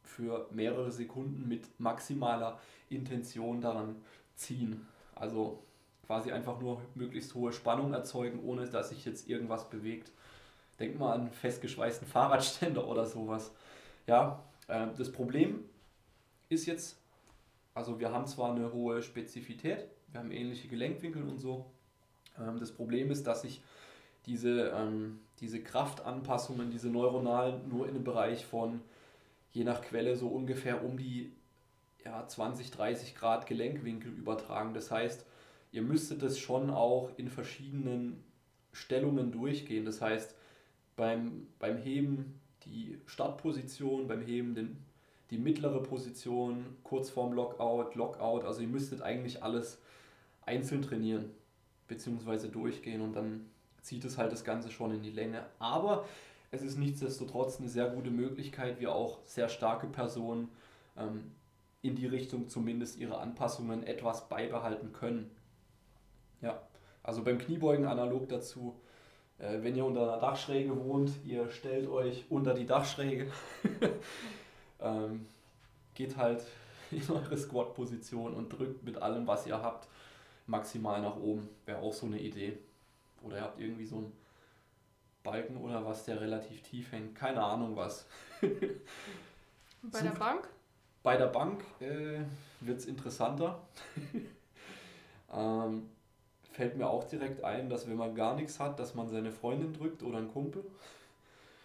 für 0.04 0.48
mehrere 0.52 0.92
Sekunden 0.92 1.48
mit 1.48 1.80
maximaler 1.80 2.60
Intention 2.90 3.62
daran 3.62 3.96
ziehen. 4.36 4.88
Also 5.16 5.64
quasi 6.06 6.32
einfach 6.32 6.60
nur 6.60 6.82
möglichst 6.96 7.34
hohe 7.36 7.54
Spannung 7.54 7.94
erzeugen, 7.94 8.44
ohne 8.44 8.68
dass 8.68 8.90
sich 8.90 9.06
jetzt 9.06 9.30
irgendwas 9.30 9.70
bewegt. 9.70 10.12
Denk 10.80 11.00
mal 11.00 11.14
an 11.14 11.32
festgeschweißten 11.32 12.08
Fahrradständer 12.10 12.86
oder 12.86 13.06
sowas. 13.06 13.52
Ja, 14.08 14.44
das 14.98 15.12
Problem 15.12 15.66
ist 16.50 16.66
jetzt, 16.66 16.98
also 17.74 18.00
wir 18.00 18.12
haben 18.12 18.26
zwar 18.26 18.54
eine 18.54 18.72
hohe 18.72 19.02
Spezifität, 19.02 19.88
wir 20.12 20.20
haben 20.20 20.32
ähnliche 20.32 20.68
Gelenkwinkel 20.68 21.24
und 21.24 21.40
so. 21.40 21.66
Ähm, 22.40 22.60
das 22.60 22.72
Problem 22.72 23.12
ist, 23.12 23.28
dass 23.28 23.42
sich 23.42 23.62
diese, 24.26 24.70
ähm, 24.76 25.20
diese 25.40 25.62
Kraftanpassungen, 25.62 26.72
diese 26.72 26.90
neuronalen, 26.90 27.68
nur 27.70 27.88
in 27.88 27.96
einem 27.96 28.04
Bereich 28.04 28.46
von 28.46 28.82
je 29.52 29.64
nach 29.64 29.82
Quelle 29.82 30.16
so 30.16 30.28
ungefähr 30.28 30.84
um 30.84 30.98
die 30.98 31.32
ja, 32.06 32.26
20, 32.26 32.72
30 32.72 33.16
Grad 33.16 33.48
Gelenkwinkel 33.48 34.12
übertragen. 34.12 34.74
Das 34.74 34.92
heißt, 34.92 35.26
ihr 35.72 35.82
müsstet 35.82 36.24
es 36.24 36.40
schon 36.40 36.70
auch 36.70 37.12
in 37.18 37.30
verschiedenen 37.30 38.24
Stellungen 38.74 39.32
durchgehen. 39.32 39.86
Das 39.86 40.02
heißt, 40.02 40.36
beim, 40.96 41.48
beim 41.60 41.78
Heben 41.78 42.41
die 42.66 42.98
Startposition, 43.06 44.08
beim 44.08 44.22
Heben 44.22 44.56
den, 44.56 44.78
die 45.30 45.38
mittlere 45.38 45.82
Position, 45.82 46.78
kurz 46.84 47.10
vorm 47.10 47.34
Lockout, 47.34 47.96
Lockout. 47.96 48.46
Also 48.46 48.62
ihr 48.62 48.68
müsstet 48.68 49.02
eigentlich 49.02 49.44
alles 49.44 49.80
einzeln 50.46 50.82
trainieren 50.82 51.32
bzw. 51.88 52.48
durchgehen 52.48 53.02
und 53.02 53.14
dann 53.14 53.50
zieht 53.82 54.06
es 54.06 54.18
halt 54.18 54.32
das 54.32 54.44
Ganze 54.44 54.72
schon 54.72 54.94
in 54.94 55.02
die 55.02 55.12
Länge. 55.12 55.46
Aber 55.60 56.06
es 56.52 56.62
ist 56.62 56.78
nichtsdestotrotz 56.78 57.60
eine 57.60 57.70
sehr 57.70 57.90
gute 57.90 58.12
Möglichkeit, 58.12 58.80
wie 58.80 58.88
auch 58.88 59.20
sehr 59.26 59.50
starke 59.50 59.88
Personen 59.88 60.50
ähm, 60.98 61.32
in 61.82 61.96
die 61.96 62.08
Richtung 62.08 62.50
zumindest 62.50 62.98
ihre 62.98 63.18
Anpassungen 63.18 63.84
etwas 63.84 64.30
beibehalten 64.30 64.92
können. 64.92 65.32
Ja, 66.42 66.62
also 67.04 67.24
beim 67.24 67.38
Kniebeugen 67.38 67.86
analog 67.86 68.30
dazu, 68.30 68.76
äh, 69.42 69.64
wenn 69.64 69.76
ihr 69.76 69.86
unter 69.86 70.04
einer 70.04 70.22
Dachschräge 70.22 70.76
wohnt, 70.78 71.12
ihr 71.26 71.50
stellt 71.50 71.90
euch 71.90 72.26
unter 72.30 72.54
die 72.54 72.66
Dachschräge, 72.66 73.32
ähm, 74.80 75.26
geht 75.96 76.16
halt 76.16 76.46
in 76.92 77.10
eure 77.10 77.38
Squat-Position 77.38 78.34
und 78.34 78.50
drückt 78.50 78.84
mit 78.84 79.02
allem, 79.02 79.26
was 79.26 79.48
ihr 79.48 79.62
habt, 79.62 79.88
maximal 80.46 81.02
nach 81.02 81.16
oben. 81.18 81.50
Wäre 81.66 81.80
auch 81.80 81.94
so 81.94 82.06
eine 82.06 82.20
Idee. 82.20 82.58
Oder 83.24 83.38
ihr 83.38 83.44
habt 83.44 83.60
irgendwie 83.60 83.86
so 83.86 83.98
einen 83.98 84.12
Balken 85.24 85.58
oder 85.58 85.86
was, 85.86 86.06
der 86.06 86.20
relativ 86.20 86.62
tief 86.64 86.92
hängt. 86.92 87.16
Keine 87.16 87.44
Ahnung 87.44 87.76
was. 87.76 88.06
Bei 88.42 90.00
Sucht, 90.00 90.04
der 90.04 90.20
Bank? 90.20 90.50
Bei 91.04 91.18
der 91.18 91.28
Bank 91.28 91.64
äh, 91.80 92.20
wird 92.60 92.80
es 92.80 92.86
interessanter. 92.86 93.60
ähm, 95.34 95.90
fällt 96.52 96.76
mir 96.78 96.90
auch 96.90 97.06
direkt 97.06 97.44
ein, 97.44 97.70
dass 97.70 97.88
wenn 97.90 97.98
man 97.98 98.14
gar 98.14 98.36
nichts 98.36 98.60
hat, 98.60 98.80
dass 98.80 98.94
man 98.94 99.08
seine 99.10 99.32
Freundin 99.32 99.74
drückt 99.74 100.04
oder 100.04 100.18
einen 100.18 100.32
Kumpel. 100.32 100.64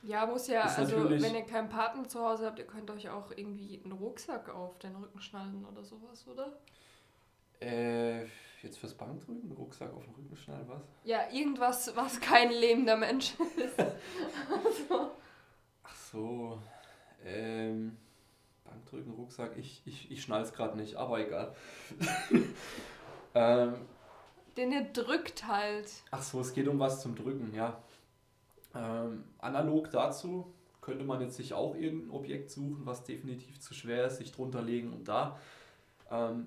Ja, 0.02 0.24
muss 0.24 0.46
ja, 0.46 0.66
ist 0.66 0.78
also 0.78 1.10
wenn 1.10 1.34
ihr 1.34 1.42
keinen 1.42 1.68
Partner 1.68 2.06
zu 2.08 2.20
Hause 2.20 2.46
habt, 2.46 2.60
ihr 2.60 2.66
könnt 2.66 2.90
euch 2.90 3.08
auch 3.08 3.32
irgendwie 3.34 3.80
einen 3.82 3.92
Rucksack 3.92 4.48
auf 4.54 4.78
den 4.78 4.94
Rücken 4.94 5.20
schnallen 5.20 5.66
oder 5.70 5.82
sowas, 5.82 6.24
oder? 6.28 6.52
Äh, 7.60 8.24
jetzt 8.62 8.78
fürs 8.78 8.94
Bankdrücken, 8.94 9.50
Rucksack 9.52 9.92
auf 9.92 10.04
den 10.04 10.14
Rücken 10.14 10.36
schnallen, 10.36 10.68
was? 10.68 10.82
Ja, 11.02 11.28
irgendwas, 11.32 11.96
was 11.96 12.20
kein 12.20 12.50
lebender 12.50 12.96
Mensch 12.96 13.34
ist. 13.56 13.80
also. 13.80 15.10
Ach 15.82 15.96
so, 15.96 16.62
ähm, 17.24 17.96
Bankdrücken, 18.64 19.12
Rucksack, 19.12 19.56
ich, 19.56 19.82
ich, 19.86 20.10
ich 20.12 20.22
schnall's 20.22 20.52
gerade 20.52 20.76
nicht, 20.76 20.94
aber 20.94 21.18
egal. 21.18 21.54
ähm, 23.34 23.74
Den 24.56 24.72
ihr 24.72 24.84
drückt 24.84 25.46
halt. 25.46 25.90
Ach 26.10 26.22
so, 26.22 26.40
es 26.40 26.52
geht 26.54 26.68
um 26.68 26.78
was 26.78 27.02
zum 27.02 27.14
Drücken, 27.14 27.54
ja. 27.54 27.82
Ähm, 28.74 29.24
analog 29.38 29.90
dazu 29.90 30.52
könnte 30.86 31.04
man 31.04 31.20
jetzt 31.20 31.34
sich 31.34 31.52
auch 31.52 31.74
irgendein 31.74 32.10
Objekt 32.10 32.48
suchen, 32.50 32.86
was 32.86 33.02
definitiv 33.02 33.60
zu 33.60 33.74
schwer 33.74 34.06
ist, 34.06 34.18
sich 34.18 34.30
drunter 34.30 34.62
legen 34.62 34.92
und 34.92 35.08
da 35.08 35.36
ähm, 36.12 36.46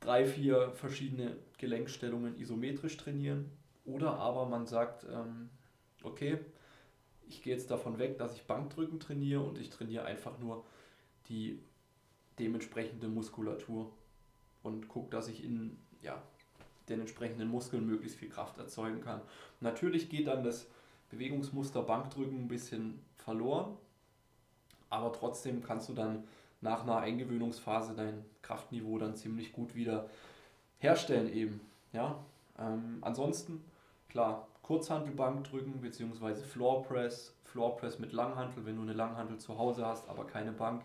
drei, 0.00 0.24
vier 0.24 0.70
verschiedene 0.70 1.36
Gelenkstellungen 1.58 2.40
isometrisch 2.40 2.96
trainieren. 2.96 3.50
Oder 3.84 4.14
aber 4.14 4.46
man 4.46 4.66
sagt, 4.66 5.04
ähm, 5.12 5.50
okay, 6.02 6.38
ich 7.26 7.42
gehe 7.42 7.52
jetzt 7.52 7.70
davon 7.70 7.98
weg, 7.98 8.16
dass 8.16 8.34
ich 8.34 8.46
Bankdrücken 8.46 9.00
trainiere 9.00 9.42
und 9.42 9.58
ich 9.58 9.68
trainiere 9.68 10.06
einfach 10.06 10.38
nur 10.38 10.64
die 11.28 11.60
dementsprechende 12.38 13.08
Muskulatur 13.08 13.92
und 14.62 14.88
gucke, 14.88 15.10
dass 15.10 15.28
ich 15.28 15.44
in 15.44 15.78
ja, 16.00 16.22
den 16.88 17.00
entsprechenden 17.00 17.48
Muskeln 17.48 17.86
möglichst 17.86 18.18
viel 18.18 18.28
Kraft 18.28 18.58
erzeugen 18.58 19.00
kann. 19.00 19.20
Natürlich 19.60 20.08
geht 20.08 20.26
dann 20.26 20.44
das 20.44 20.66
Bewegungsmuster 21.10 21.82
Bankdrücken 21.82 22.44
ein 22.44 22.48
bisschen 22.48 23.00
verloren, 23.16 23.76
aber 24.90 25.12
trotzdem 25.12 25.62
kannst 25.62 25.88
du 25.88 25.94
dann 25.94 26.24
nach 26.60 26.82
einer 26.82 26.98
Eingewöhnungsphase 26.98 27.94
dein 27.94 28.24
Kraftniveau 28.42 28.98
dann 28.98 29.16
ziemlich 29.16 29.52
gut 29.52 29.74
wieder 29.74 30.08
herstellen 30.78 31.32
eben. 31.32 31.60
Ja? 31.92 32.18
Ähm, 32.58 32.98
ansonsten, 33.00 33.64
klar, 34.08 34.48
Kurzhantelbank 34.62 35.44
drücken 35.44 35.80
bzw. 35.80 36.34
Floor 36.34 36.82
Press, 36.82 37.34
Floor 37.44 37.76
Press 37.76 37.98
mit 37.98 38.12
Langhantel, 38.12 38.66
wenn 38.66 38.76
du 38.76 38.82
eine 38.82 38.92
Langhantel 38.92 39.38
zu 39.38 39.56
Hause 39.56 39.86
hast, 39.86 40.08
aber 40.08 40.26
keine 40.26 40.52
Bank, 40.52 40.82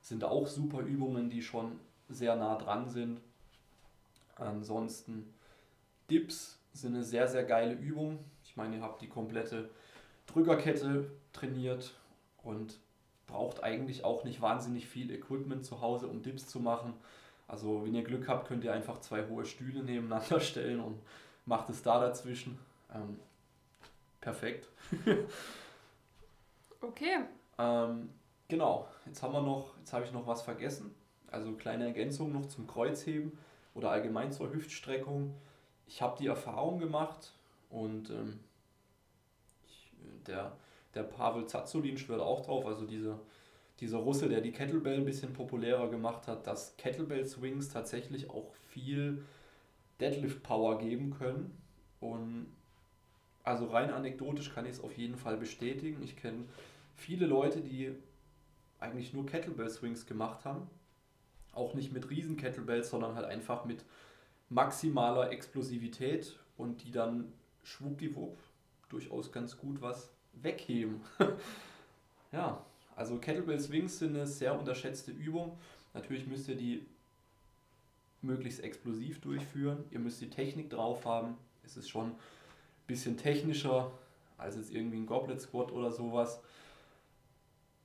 sind 0.00 0.24
auch 0.24 0.46
super 0.46 0.80
Übungen, 0.80 1.30
die 1.30 1.42
schon 1.42 1.78
sehr 2.08 2.34
nah 2.36 2.56
dran 2.56 2.88
sind. 2.88 3.20
Ansonsten 4.38 5.32
Dips 6.10 6.58
sind 6.72 6.94
eine 6.94 7.04
sehr, 7.04 7.28
sehr 7.28 7.44
geile 7.44 7.74
Übung. 7.74 8.18
Ich 8.44 8.56
meine, 8.56 8.76
ihr 8.76 8.82
habt 8.82 9.02
die 9.02 9.08
komplette 9.08 9.68
Drückerkette 10.26 11.10
trainiert 11.32 11.94
und 12.42 12.78
braucht 13.26 13.62
eigentlich 13.62 14.04
auch 14.04 14.24
nicht 14.24 14.40
wahnsinnig 14.40 14.86
viel 14.86 15.10
Equipment 15.10 15.64
zu 15.64 15.80
Hause, 15.80 16.06
um 16.06 16.22
Dips 16.22 16.46
zu 16.46 16.60
machen. 16.60 16.94
Also 17.46 17.84
wenn 17.84 17.94
ihr 17.94 18.04
Glück 18.04 18.28
habt, 18.28 18.48
könnt 18.48 18.64
ihr 18.64 18.72
einfach 18.72 19.00
zwei 19.00 19.26
hohe 19.26 19.44
Stühle 19.44 19.82
nebeneinander 19.82 20.40
stellen 20.40 20.80
und 20.80 21.00
macht 21.46 21.70
es 21.70 21.82
da 21.82 22.00
dazwischen. 22.00 22.58
Ähm, 22.94 23.18
perfekt. 24.20 24.68
okay. 26.80 27.20
Ähm, 27.58 28.10
genau, 28.48 28.88
jetzt 29.06 29.22
haben 29.22 29.32
wir 29.32 29.42
noch, 29.42 29.76
jetzt 29.78 29.92
habe 29.92 30.04
ich 30.04 30.12
noch 30.12 30.26
was 30.26 30.42
vergessen. 30.42 30.94
Also 31.30 31.52
kleine 31.52 31.86
Ergänzung 31.86 32.32
noch 32.32 32.46
zum 32.46 32.66
Kreuzheben 32.66 33.36
oder 33.78 33.90
allgemein 33.90 34.32
zur 34.32 34.52
Hüftstreckung. 34.52 35.34
Ich 35.86 36.02
habe 36.02 36.18
die 36.18 36.26
Erfahrung 36.26 36.78
gemacht 36.78 37.32
und 37.70 38.10
ähm, 38.10 38.40
ich, 39.66 39.92
der 40.26 40.52
der 40.94 41.02
Pavel 41.04 41.46
Zazulin 41.46 41.96
schwört 41.96 42.20
auch 42.20 42.44
drauf, 42.44 42.66
also 42.66 42.84
dieser 42.84 43.18
dieser 43.80 43.98
Russe, 43.98 44.28
der 44.28 44.40
die 44.40 44.50
Kettlebell 44.50 44.98
ein 44.98 45.04
bisschen 45.04 45.32
populärer 45.32 45.88
gemacht 45.88 46.26
hat, 46.26 46.46
dass 46.46 46.76
Kettlebell 46.76 47.24
Swings 47.24 47.68
tatsächlich 47.68 48.28
auch 48.28 48.52
viel 48.70 49.24
Deadlift 50.00 50.42
Power 50.42 50.78
geben 50.78 51.14
können. 51.16 51.56
Und 52.00 52.46
also 53.44 53.66
rein 53.66 53.90
anekdotisch 53.90 54.52
kann 54.52 54.66
ich 54.66 54.72
es 54.72 54.80
auf 54.80 54.96
jeden 54.96 55.16
Fall 55.16 55.36
bestätigen. 55.36 56.02
Ich 56.02 56.16
kenne 56.16 56.44
viele 56.96 57.26
Leute, 57.26 57.60
die 57.60 57.92
eigentlich 58.80 59.12
nur 59.12 59.26
Kettlebell 59.26 59.70
Swings 59.70 60.06
gemacht 60.06 60.44
haben. 60.44 60.68
Auch 61.52 61.74
nicht 61.74 61.92
mit 61.92 62.10
riesen 62.10 62.36
Kettlebells, 62.36 62.90
sondern 62.90 63.14
halt 63.14 63.26
einfach 63.26 63.64
mit 63.64 63.84
maximaler 64.48 65.30
Explosivität 65.30 66.38
und 66.56 66.84
die 66.84 66.90
dann 66.90 67.32
schwuppdiwupp 67.64 68.38
durchaus 68.88 69.32
ganz 69.32 69.56
gut 69.56 69.80
was 69.80 70.10
wegheben. 70.32 71.02
ja, 72.32 72.64
also 72.96 73.18
Kettlebell 73.18 73.60
Swings 73.60 73.98
sind 73.98 74.16
eine 74.16 74.26
sehr 74.26 74.58
unterschätzte 74.58 75.10
Übung. 75.10 75.58
Natürlich 75.94 76.26
müsst 76.26 76.48
ihr 76.48 76.56
die 76.56 76.86
möglichst 78.22 78.60
explosiv 78.60 79.20
durchführen. 79.20 79.84
Ihr 79.90 80.00
müsst 80.00 80.20
die 80.20 80.30
Technik 80.30 80.70
drauf 80.70 81.04
haben. 81.04 81.36
Es 81.64 81.76
ist 81.76 81.88
schon 81.88 82.08
ein 82.08 82.16
bisschen 82.86 83.16
technischer 83.16 83.92
als 84.36 84.56
jetzt 84.56 84.72
irgendwie 84.72 84.98
ein 84.98 85.06
Goblet 85.06 85.40
Squat 85.40 85.72
oder 85.72 85.90
sowas. 85.90 86.40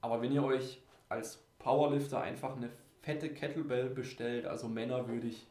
Aber 0.02 0.22
wenn 0.22 0.32
ihr 0.32 0.44
euch 0.44 0.82
als 1.10 1.44
Powerlifter 1.60 2.22
einfach 2.22 2.56
eine 2.56 2.70
fette 3.04 3.30
Kettlebell 3.30 3.90
bestellt, 3.90 4.46
also 4.46 4.68
Männer 4.68 5.08
würde 5.08 5.28
ich 5.28 5.46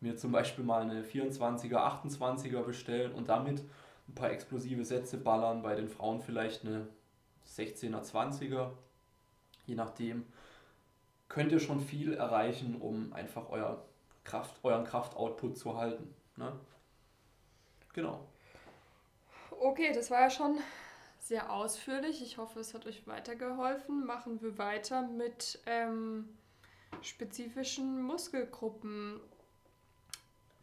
mir 0.00 0.16
zum 0.16 0.32
Beispiel 0.32 0.64
mal 0.64 0.82
eine 0.82 1.02
24er, 1.02 1.76
28er 1.76 2.62
bestellen 2.62 3.12
und 3.12 3.28
damit 3.28 3.62
ein 4.08 4.14
paar 4.14 4.30
explosive 4.30 4.84
Sätze 4.84 5.16
ballern, 5.16 5.62
bei 5.62 5.76
den 5.76 5.88
Frauen 5.88 6.20
vielleicht 6.20 6.66
eine 6.66 6.88
16er, 7.46 8.02
20er, 8.02 8.70
je 9.66 9.74
nachdem, 9.76 10.26
könnt 11.28 11.52
ihr 11.52 11.60
schon 11.60 11.80
viel 11.80 12.14
erreichen, 12.14 12.80
um 12.80 13.12
einfach 13.12 13.48
euer 13.50 13.84
Kraft, 14.24 14.56
euren 14.64 14.84
Kraftoutput 14.84 15.56
zu 15.56 15.76
halten. 15.76 16.12
Ne? 16.36 16.52
Genau. 17.92 18.26
Okay, 19.60 19.92
das 19.94 20.10
war 20.10 20.22
ja 20.22 20.30
schon 20.30 20.58
sehr 21.20 21.52
ausführlich. 21.52 22.22
Ich 22.22 22.38
hoffe, 22.38 22.58
es 22.58 22.74
hat 22.74 22.86
euch 22.86 23.06
weitergeholfen. 23.06 24.04
Machen 24.04 24.42
wir 24.42 24.58
weiter 24.58 25.02
mit 25.02 25.60
ähm, 25.66 26.28
spezifischen 27.02 28.02
Muskelgruppen. 28.02 29.20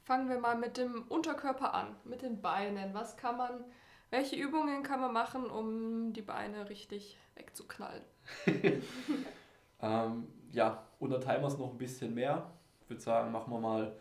Fangen 0.04 0.30
wir 0.30 0.40
mal 0.40 0.58
mit 0.58 0.78
dem 0.78 1.04
Unterkörper 1.10 1.74
an, 1.74 1.96
mit 2.06 2.22
den 2.22 2.42
Beinen. 2.42 2.94
Was 2.94 3.18
kann 3.18 3.38
man, 3.38 3.64
welche 4.10 4.36
Übungen 4.36 4.84
kann 4.84 5.02
man 5.02 5.14
machen, 5.14 5.50
um 5.50 6.14
die 6.14 6.22
Beine 6.22 6.70
richtig 6.70 7.18
wegzuknallen? 7.36 8.04
ähm, 9.82 10.28
ja, 10.52 10.84
unterteilen 11.00 11.42
wir 11.42 11.48
es 11.48 11.58
noch 11.58 11.72
ein 11.72 11.78
bisschen 11.78 12.14
mehr. 12.14 12.50
Ich 12.82 12.90
würde 12.90 13.02
sagen, 13.02 13.32
machen 13.32 13.52
wir 13.52 13.60
mal 13.60 13.96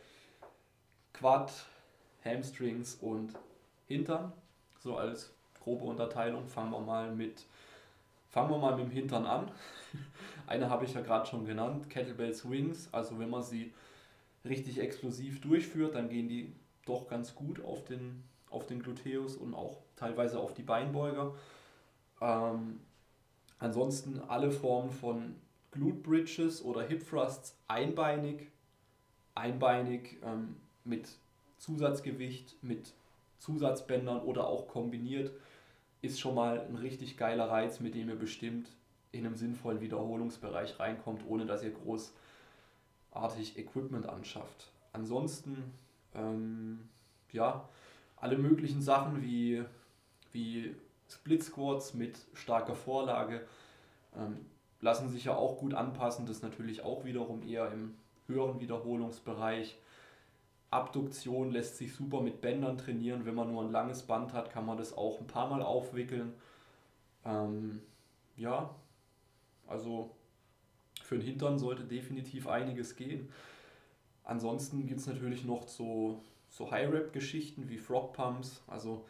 Quad, 1.13 1.53
Hamstrings 2.25 2.97
und 2.97 3.33
Hintern. 3.89 4.33
So 4.79 4.97
als 4.97 5.35
grobe 5.65 5.85
Unterteilung. 5.85 6.47
Fangen 6.47 6.71
wir 6.71 6.81
mal 6.81 7.11
mit, 7.11 7.45
fangen 8.29 8.51
wir 8.51 8.59
mal 8.59 8.77
mit 8.77 8.87
dem 8.87 8.91
Hintern 8.93 9.27
an. 9.27 9.51
Eine 10.47 10.71
habe 10.71 10.85
ich 10.85 10.95
ja 10.95 11.01
gerade 11.01 11.27
schon 11.27 11.45
genannt, 11.45 11.91
Kettlebell 11.91 12.35
Swings. 12.35 12.89
Also 12.93 13.19
wenn 13.19 13.31
man 13.31 13.43
sie 13.43 13.73
richtig 14.45 14.81
explosiv 14.81 15.41
durchführt, 15.41 15.95
dann 15.95 16.09
gehen 16.09 16.29
die 16.29 16.53
doch 16.85 17.09
ganz 17.09 17.35
gut 17.35 17.63
auf 17.65 17.85
den, 17.85 18.23
auf 18.51 18.67
den 18.67 18.81
Gluteus 18.81 19.37
und 19.37 19.55
auch 19.55 19.79
teilweise 19.97 20.39
auf 20.39 20.55
die 20.55 20.63
Beinbeuger. 20.63 21.35
Ähm, 22.21 22.81
ansonsten 23.59 24.21
alle 24.21 24.51
Formen 24.51 24.91
von 24.91 25.37
Glute 25.73 25.99
Bridges 25.99 26.65
oder 26.65 26.83
Hip 26.83 27.09
Thrusts 27.09 27.59
einbeinig, 27.69 28.51
einbeinig 29.35 30.17
ähm, 30.23 30.57
mit 30.85 31.09
Zusatzgewicht, 31.59 32.57
mit 32.63 32.95
Zusatzbändern 33.39 34.23
oder 34.23 34.47
auch 34.47 34.69
kombiniert, 34.69 35.33
ist 36.03 36.21
schon 36.21 36.35
mal 36.35 36.61
ein 36.61 36.77
richtig 36.77 37.17
geiler 37.17 37.51
Reiz, 37.51 37.81
mit 37.81 37.95
dem 37.95 38.09
ihr 38.09 38.17
bestimmt 38.17 38.71
in 39.13 39.27
einem 39.27 39.37
sinnvollen 39.37 39.81
Wiederholungsbereich 39.81 40.79
reinkommt, 40.79 41.25
ohne 41.27 41.47
dass 41.47 41.63
ihr 41.63 41.73
groß 41.73 42.13
artig 43.11 43.59
Equipment 43.59 44.09
anschafft. 44.09 44.71
Ansonsten, 44.93 45.73
ähm, 46.15 46.89
ja, 47.33 47.69
alle 48.17 48.39
möglichen 48.39 48.83
Sachen 48.83 49.23
wie, 49.23 49.65
wie 50.33 50.75
Split 51.09 51.43
Squats 51.43 51.95
mit 51.95 52.19
starker 52.35 52.75
Vorlage 52.75 53.47
ähm, 54.17 54.47
lassen 54.81 55.09
sich 55.09 55.25
ja 55.25 55.35
auch 55.35 55.59
gut 55.59 55.75
anpassen. 55.75 56.27
Das 56.27 56.39
ist 56.39 56.43
natürlich 56.43 56.83
auch 56.83 57.05
wiederum 57.05 57.43
eher 57.47 57.71
im 57.73 57.95
höheren 58.27 58.61
Wiederholungsbereich. 58.61 59.79
Abduktion 60.71 61.53
lässt 61.53 61.77
sich 61.77 61.95
super 61.95 62.21
mit 62.21 62.41
Bändern 62.41 62.77
trainieren. 62.77 63.25
Wenn 63.25 63.35
man 63.35 63.53
nur 63.53 63.63
ein 63.63 63.71
langes 63.71 64.03
Band 64.03 64.33
hat, 64.33 64.51
kann 64.51 64.67
man 64.67 64.77
das 64.77 64.97
auch 64.97 65.21
ein 65.21 65.27
paar 65.27 65.49
Mal 65.49 65.63
aufwickeln. 65.63 66.35
Ähm, 67.25 67.81
ja, 68.37 68.75
also 69.67 70.15
für 71.03 71.19
den 71.19 71.27
Hintern 71.27 71.59
sollte 71.59 71.85
definitiv 71.85 72.47
einiges 72.47 72.97
gehen. 72.97 73.31
Ansonsten 74.25 74.87
gibt 74.87 75.01
es 75.01 75.07
natürlich 75.07 75.45
noch 75.45 75.69
so, 75.69 76.21
so 76.49 76.71
High-Rap-Geschichten 76.71 77.69
wie 77.69 77.79
Frog 77.79 78.13
Pumps. 78.13 78.63
Also 78.67 79.05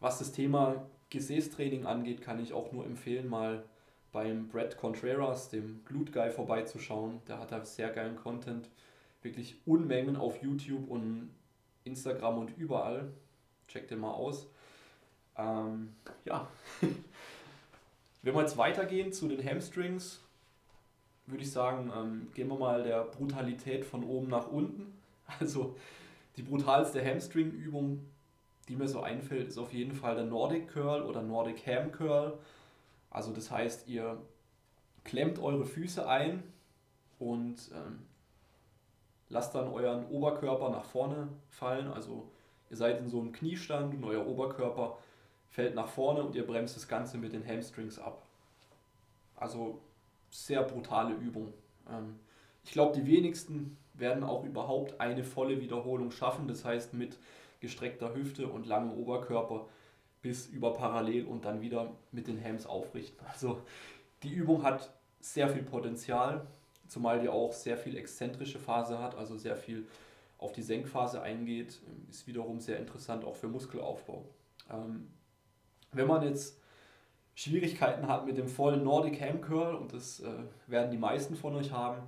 was 0.00 0.18
das 0.18 0.32
Thema 0.32 0.86
Gesäßtraining 1.10 1.86
angeht, 1.86 2.22
kann 2.22 2.40
ich 2.40 2.52
auch 2.52 2.72
nur 2.72 2.84
empfehlen, 2.84 3.28
mal 3.28 3.64
beim 4.12 4.48
Brad 4.48 4.78
Contreras, 4.78 5.50
dem 5.50 5.84
Glute 5.84 6.10
Guy, 6.10 6.30
vorbeizuschauen. 6.30 7.20
Der 7.28 7.38
hat 7.38 7.52
da 7.52 7.64
sehr 7.64 7.90
geilen 7.90 8.16
Content. 8.16 8.70
Wirklich 9.20 9.56
Unmengen 9.66 10.16
auf 10.16 10.42
YouTube 10.42 10.88
und 10.88 11.30
Instagram 11.84 12.38
und 12.38 12.56
überall. 12.56 13.12
Checkt 13.68 13.90
den 13.90 14.00
mal 14.00 14.12
aus. 14.12 14.48
Ähm, 15.36 15.94
ja. 16.24 16.48
Wenn 18.26 18.34
wir 18.34 18.40
jetzt 18.40 18.58
weitergehen 18.58 19.12
zu 19.12 19.28
den 19.28 19.40
Hamstrings, 19.48 20.20
würde 21.26 21.44
ich 21.44 21.52
sagen, 21.52 21.92
ähm, 21.96 22.26
gehen 22.34 22.48
wir 22.48 22.58
mal 22.58 22.82
der 22.82 23.04
Brutalität 23.04 23.84
von 23.84 24.02
oben 24.02 24.26
nach 24.26 24.48
unten. 24.48 24.92
Also 25.38 25.76
die 26.36 26.42
brutalste 26.42 27.04
Hamstring-Übung, 27.04 28.04
die 28.68 28.74
mir 28.74 28.88
so 28.88 29.00
einfällt, 29.00 29.46
ist 29.46 29.58
auf 29.58 29.72
jeden 29.72 29.94
Fall 29.94 30.16
der 30.16 30.24
Nordic 30.24 30.66
Curl 30.66 31.02
oder 31.02 31.22
Nordic 31.22 31.64
Ham 31.68 31.92
Curl. 31.92 32.36
Also 33.10 33.32
das 33.32 33.52
heißt, 33.52 33.86
ihr 33.86 34.18
klemmt 35.04 35.38
eure 35.38 35.64
Füße 35.64 36.08
ein 36.08 36.42
und 37.20 37.70
ähm, 37.72 38.06
lasst 39.28 39.54
dann 39.54 39.68
euren 39.68 40.04
Oberkörper 40.08 40.70
nach 40.70 40.84
vorne 40.84 41.28
fallen. 41.48 41.86
Also 41.86 42.28
ihr 42.70 42.76
seid 42.76 42.98
in 42.98 43.08
so 43.08 43.20
einem 43.20 43.30
Kniestand 43.30 43.94
und 43.94 44.02
euer 44.02 44.26
Oberkörper 44.26 44.98
fällt 45.56 45.74
nach 45.74 45.88
vorne 45.88 46.22
und 46.22 46.34
ihr 46.34 46.46
bremst 46.46 46.76
das 46.76 46.86
Ganze 46.86 47.16
mit 47.16 47.32
den 47.32 47.42
Hamstrings 47.46 47.98
ab. 47.98 48.26
Also 49.36 49.80
sehr 50.28 50.62
brutale 50.62 51.14
Übung. 51.14 51.54
Ähm, 51.90 52.20
ich 52.62 52.72
glaube, 52.72 52.94
die 52.94 53.06
wenigsten 53.06 53.78
werden 53.94 54.22
auch 54.22 54.44
überhaupt 54.44 55.00
eine 55.00 55.24
volle 55.24 55.58
Wiederholung 55.58 56.10
schaffen. 56.10 56.46
Das 56.46 56.66
heißt 56.66 56.92
mit 56.92 57.16
gestreckter 57.60 58.14
Hüfte 58.14 58.48
und 58.48 58.66
langem 58.66 58.92
Oberkörper 58.98 59.66
bis 60.20 60.46
über 60.46 60.74
parallel 60.74 61.24
und 61.24 61.46
dann 61.46 61.62
wieder 61.62 61.90
mit 62.12 62.26
den 62.26 62.44
Hams 62.44 62.66
aufrichten. 62.66 63.24
Also 63.26 63.62
die 64.24 64.34
Übung 64.34 64.62
hat 64.62 64.92
sehr 65.20 65.48
viel 65.48 65.62
Potenzial, 65.62 66.46
zumal 66.86 67.18
die 67.18 67.30
auch 67.30 67.54
sehr 67.54 67.78
viel 67.78 67.96
exzentrische 67.96 68.58
Phase 68.58 68.98
hat, 68.98 69.14
also 69.14 69.38
sehr 69.38 69.56
viel 69.56 69.86
auf 70.36 70.52
die 70.52 70.62
Senkphase 70.62 71.22
eingeht, 71.22 71.80
ist 72.10 72.26
wiederum 72.26 72.60
sehr 72.60 72.78
interessant 72.78 73.24
auch 73.24 73.36
für 73.36 73.48
Muskelaufbau. 73.48 74.22
Wenn 75.96 76.06
man 76.06 76.22
jetzt 76.22 76.60
Schwierigkeiten 77.34 78.06
hat 78.08 78.26
mit 78.26 78.38
dem 78.38 78.48
vollen 78.48 78.84
Nordic 78.84 79.20
Ham 79.20 79.40
Curl, 79.40 79.74
und 79.74 79.92
das 79.92 80.20
äh, 80.20 80.30
werden 80.66 80.90
die 80.90 80.98
meisten 80.98 81.36
von 81.36 81.54
euch 81.54 81.72
haben, 81.72 82.02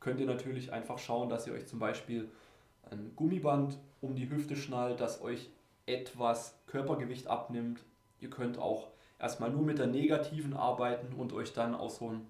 könnt 0.00 0.20
ihr 0.20 0.26
natürlich 0.26 0.72
einfach 0.72 0.98
schauen, 0.98 1.28
dass 1.28 1.46
ihr 1.46 1.52
euch 1.52 1.66
zum 1.66 1.78
Beispiel 1.78 2.30
ein 2.90 3.12
Gummiband 3.16 3.78
um 4.00 4.14
die 4.14 4.30
Hüfte 4.30 4.56
schnallt, 4.56 5.00
das 5.00 5.20
euch 5.20 5.50
etwas 5.86 6.58
Körpergewicht 6.66 7.26
abnimmt. 7.26 7.84
Ihr 8.20 8.30
könnt 8.30 8.58
auch 8.58 8.88
erstmal 9.18 9.50
nur 9.50 9.62
mit 9.62 9.78
der 9.78 9.86
negativen 9.86 10.54
arbeiten 10.54 11.14
und 11.14 11.32
euch 11.32 11.52
dann 11.52 11.74
auch 11.74 11.90
so 11.90 12.10
ein 12.10 12.26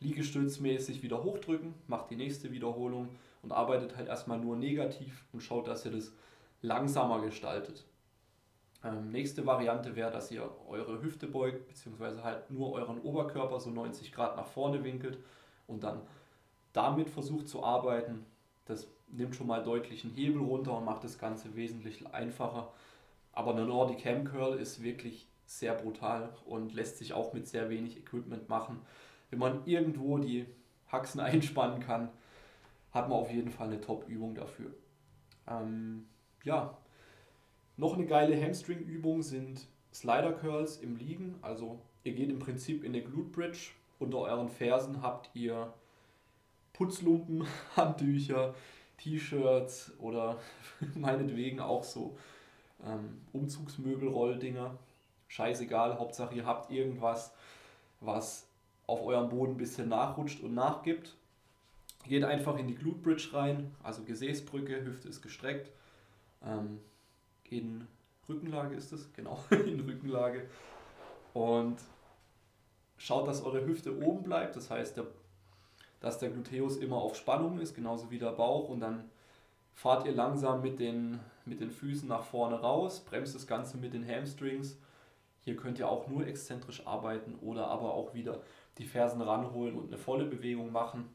Liegestützmäßig 0.00 1.02
wieder 1.02 1.22
hochdrücken, 1.22 1.74
macht 1.86 2.10
die 2.10 2.16
nächste 2.16 2.50
Wiederholung 2.50 3.08
und 3.42 3.52
arbeitet 3.52 3.96
halt 3.96 4.08
erstmal 4.08 4.38
nur 4.38 4.56
negativ 4.56 5.24
und 5.32 5.42
schaut, 5.42 5.68
dass 5.68 5.84
ihr 5.84 5.92
das 5.92 6.12
langsamer 6.60 7.20
gestaltet. 7.20 7.84
Ähm, 8.84 9.10
nächste 9.10 9.46
Variante 9.46 9.94
wäre, 9.94 10.10
dass 10.10 10.30
ihr 10.30 10.48
eure 10.68 11.02
Hüfte 11.02 11.26
beugt, 11.26 11.68
beziehungsweise 11.68 12.24
halt 12.24 12.50
nur 12.50 12.72
euren 12.72 13.00
Oberkörper 13.00 13.60
so 13.60 13.70
90 13.70 14.12
Grad 14.12 14.36
nach 14.36 14.46
vorne 14.46 14.82
winkelt 14.82 15.18
und 15.66 15.84
dann 15.84 16.02
damit 16.72 17.10
versucht 17.10 17.48
zu 17.48 17.62
arbeiten. 17.62 18.26
Das 18.64 18.88
nimmt 19.08 19.36
schon 19.36 19.46
mal 19.46 19.62
deutlichen 19.62 20.10
Hebel 20.10 20.42
runter 20.42 20.76
und 20.76 20.84
macht 20.84 21.04
das 21.04 21.18
Ganze 21.18 21.54
wesentlich 21.54 22.06
einfacher. 22.12 22.72
Aber 23.32 23.52
eine 23.52 23.64
Nordic 23.64 24.04
Ham 24.04 24.24
Curl 24.24 24.58
ist 24.58 24.82
wirklich 24.82 25.28
sehr 25.46 25.74
brutal 25.74 26.30
und 26.46 26.72
lässt 26.72 26.98
sich 26.98 27.12
auch 27.12 27.32
mit 27.32 27.46
sehr 27.46 27.68
wenig 27.68 27.98
Equipment 27.98 28.48
machen, 28.48 28.80
wenn 29.30 29.38
man 29.38 29.66
irgendwo 29.66 30.18
die 30.18 30.46
Haxen 30.88 31.20
einspannen 31.20 31.80
kann, 31.80 32.10
hat 32.92 33.08
man 33.08 33.18
auf 33.18 33.30
jeden 33.32 33.50
Fall 33.50 33.68
eine 33.68 33.80
Top-Übung 33.80 34.34
dafür. 34.34 34.70
Ähm, 35.48 36.06
ja, 36.44 36.76
noch 37.76 37.94
eine 37.94 38.06
geile 38.06 38.40
Hamstring-Übung 38.40 39.22
sind 39.22 39.66
Slider 39.92 40.32
Curls 40.32 40.78
im 40.78 40.96
Liegen. 40.96 41.36
Also 41.42 41.80
ihr 42.04 42.12
geht 42.12 42.30
im 42.30 42.38
Prinzip 42.38 42.84
in 42.84 42.94
eine 42.94 43.02
Glute 43.02 43.30
Bridge. 43.30 43.70
Unter 43.98 44.18
euren 44.18 44.48
Fersen 44.48 45.02
habt 45.02 45.30
ihr 45.34 45.72
Putzlumpen, 46.72 47.46
Handtücher, 47.76 48.54
T-Shirts 48.98 49.92
oder 49.98 50.38
meinetwegen 50.94 51.60
auch 51.60 51.84
so 51.84 52.16
ähm, 52.84 53.20
Umzugsmöbel-Rolldinger. 53.32 54.76
Scheißegal, 55.28 55.98
Hauptsache 55.98 56.34
ihr 56.34 56.44
habt 56.44 56.70
irgendwas, 56.70 57.32
was 58.00 58.46
auf 58.86 59.02
eurem 59.02 59.30
Boden 59.30 59.52
ein 59.52 59.58
bisschen 59.58 59.88
nachrutscht 59.88 60.42
und 60.42 60.54
nachgibt. 60.54 61.14
Geht 62.04 62.24
einfach 62.24 62.58
in 62.58 62.66
die 62.66 62.74
Glute 62.74 62.98
Bridge 62.98 63.30
rein, 63.32 63.74
also 63.82 64.02
Gesäßbrücke, 64.02 64.84
Hüfte 64.84 65.08
ist 65.08 65.22
gestreckt. 65.22 65.70
Ähm, 66.44 66.80
in 67.52 67.86
Rückenlage 68.28 68.74
ist 68.74 68.92
es, 68.92 69.12
genau, 69.12 69.42
in 69.50 69.80
Rückenlage. 69.80 70.48
Und 71.34 71.78
schaut, 72.96 73.28
dass 73.28 73.42
eure 73.42 73.64
Hüfte 73.64 74.00
oben 74.02 74.22
bleibt, 74.22 74.56
das 74.56 74.70
heißt, 74.70 74.96
der, 74.96 75.06
dass 76.00 76.18
der 76.18 76.30
Gluteus 76.30 76.76
immer 76.76 76.96
auf 76.96 77.16
Spannung 77.16 77.58
ist, 77.58 77.74
genauso 77.74 78.10
wie 78.10 78.18
der 78.18 78.32
Bauch. 78.32 78.68
Und 78.68 78.80
dann 78.80 79.10
fahrt 79.74 80.06
ihr 80.06 80.12
langsam 80.12 80.62
mit 80.62 80.78
den, 80.78 81.20
mit 81.44 81.60
den 81.60 81.70
Füßen 81.70 82.08
nach 82.08 82.24
vorne 82.24 82.56
raus, 82.60 83.00
bremst 83.00 83.34
das 83.34 83.46
Ganze 83.46 83.76
mit 83.76 83.94
den 83.94 84.06
Hamstrings. 84.06 84.78
Hier 85.40 85.56
könnt 85.56 85.78
ihr 85.78 85.88
auch 85.88 86.06
nur 86.06 86.26
exzentrisch 86.26 86.86
arbeiten 86.86 87.34
oder 87.40 87.66
aber 87.66 87.94
auch 87.94 88.14
wieder 88.14 88.40
die 88.78 88.84
Fersen 88.84 89.20
ranholen 89.20 89.76
und 89.76 89.88
eine 89.88 89.98
volle 89.98 90.24
Bewegung 90.24 90.70
machen. 90.70 91.08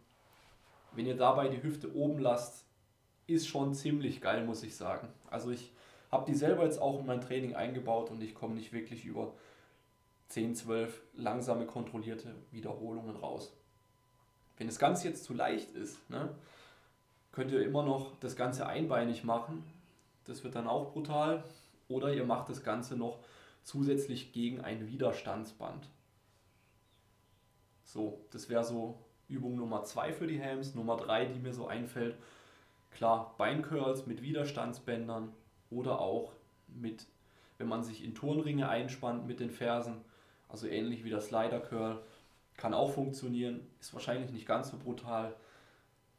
Wenn 0.94 1.06
ihr 1.06 1.16
dabei 1.16 1.48
die 1.48 1.64
Hüfte 1.64 1.96
oben 1.96 2.20
lasst, 2.20 2.66
ist 3.26 3.48
schon 3.48 3.74
ziemlich 3.74 4.20
geil, 4.20 4.46
muss 4.46 4.64
ich 4.64 4.76
sagen. 4.76 5.10
Also 5.30 5.52
ich 5.52 5.72
habe 6.18 6.32
die 6.32 6.38
selber 6.38 6.64
jetzt 6.64 6.82
auch 6.82 7.00
in 7.00 7.06
mein 7.06 7.22
Training 7.22 7.56
eingebaut 7.56 8.10
und 8.10 8.22
ich 8.24 8.34
komme 8.34 8.56
nicht 8.56 8.74
wirklich 8.74 9.06
über 9.06 9.34
10, 10.30 10.56
12 10.56 11.00
langsame, 11.16 11.66
kontrollierte 11.66 12.34
Wiederholungen 12.52 13.16
raus. 13.16 13.54
Wenn 14.58 14.68
das 14.68 14.80
Ganze 14.80 15.08
jetzt 15.08 15.24
zu 15.24 15.34
leicht 15.34 15.72
ist, 15.76 16.10
ne, 16.10 16.30
könnt 17.32 17.52
ihr 17.52 17.64
immer 17.64 17.84
noch 17.84 18.16
das 18.20 18.36
Ganze 18.36 18.66
einbeinig 18.66 19.24
machen. 19.24 19.64
Das 20.26 20.44
wird 20.44 20.56
dann 20.56 20.68
auch 20.68 20.92
brutal. 20.92 21.44
Oder 21.88 22.12
ihr 22.12 22.26
macht 22.26 22.50
das 22.50 22.64
Ganze 22.64 22.98
noch 22.98 23.20
zusätzlich 23.64 24.34
gegen 24.34 24.62
ein 24.62 24.88
Widerstandsband. 24.88 25.88
So, 27.86 28.26
das 28.32 28.50
wäre 28.50 28.64
so 28.64 28.98
Übung 29.30 29.56
Nummer 29.56 29.84
2 29.84 30.14
für 30.14 30.26
die 30.26 30.44
Hams. 30.44 30.74
Nummer 30.74 30.98
3, 30.98 31.26
die 31.26 31.40
mir 31.40 31.54
so 31.54 31.68
einfällt, 31.68 32.18
klar, 32.92 33.36
Beincurls 33.38 34.08
mit 34.08 34.24
Widerstandsbändern 34.24 35.32
oder 35.70 36.00
auch 36.00 36.32
mit, 36.68 37.06
wenn 37.58 37.68
man 37.68 37.84
sich 37.84 38.04
in 38.04 38.16
Turnringe 38.16 38.70
einspannt 38.70 39.28
mit 39.28 39.40
den 39.40 39.52
Fersen, 39.52 40.02
also 40.50 40.68
ähnlich 40.68 41.04
wie 41.04 41.10
der 41.10 41.22
Slider 41.22 41.60
Curl, 41.60 42.02
kann 42.56 42.74
auch 42.74 42.92
funktionieren, 42.92 43.68
ist 43.80 43.94
wahrscheinlich 43.94 44.32
nicht 44.32 44.48
ganz 44.48 44.72
so 44.72 44.78
brutal. 44.78 45.36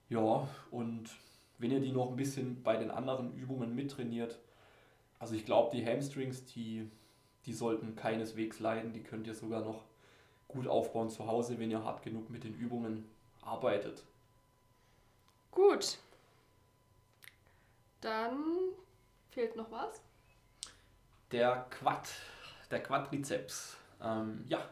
Ja, 0.08 0.48
und 0.70 1.10
wenn 1.58 1.72
ihr 1.72 1.80
die 1.80 1.92
noch 1.92 2.10
ein 2.10 2.16
bisschen 2.16 2.62
bei 2.62 2.76
den 2.76 2.90
anderen 2.90 3.34
Übungen 3.34 3.74
mittrainiert, 3.74 4.38
also 5.18 5.34
ich 5.34 5.44
glaube, 5.44 5.76
die 5.76 5.84
Hamstrings, 5.84 6.44
die, 6.44 6.88
die 7.46 7.52
sollten 7.52 7.96
keineswegs 7.96 8.60
leiden, 8.60 8.92
die 8.92 9.02
könnt 9.02 9.26
ihr 9.26 9.34
sogar 9.34 9.62
noch 9.62 9.84
gut 10.46 10.66
aufbauen 10.66 11.10
zu 11.10 11.26
Hause, 11.26 11.58
wenn 11.58 11.70
ihr 11.70 11.84
hart 11.84 12.02
genug 12.02 12.30
mit 12.30 12.44
den 12.44 12.54
Übungen 12.54 13.04
arbeitet. 13.42 14.04
Gut. 15.50 15.98
Dann 18.00 18.44
fehlt 19.30 19.56
noch 19.56 19.70
was. 19.70 20.02
Der 21.32 21.66
Quad, 21.70 22.08
der 22.70 22.82
Quadrizeps. 22.82 23.76
Ähm, 24.02 24.44
ja, 24.48 24.68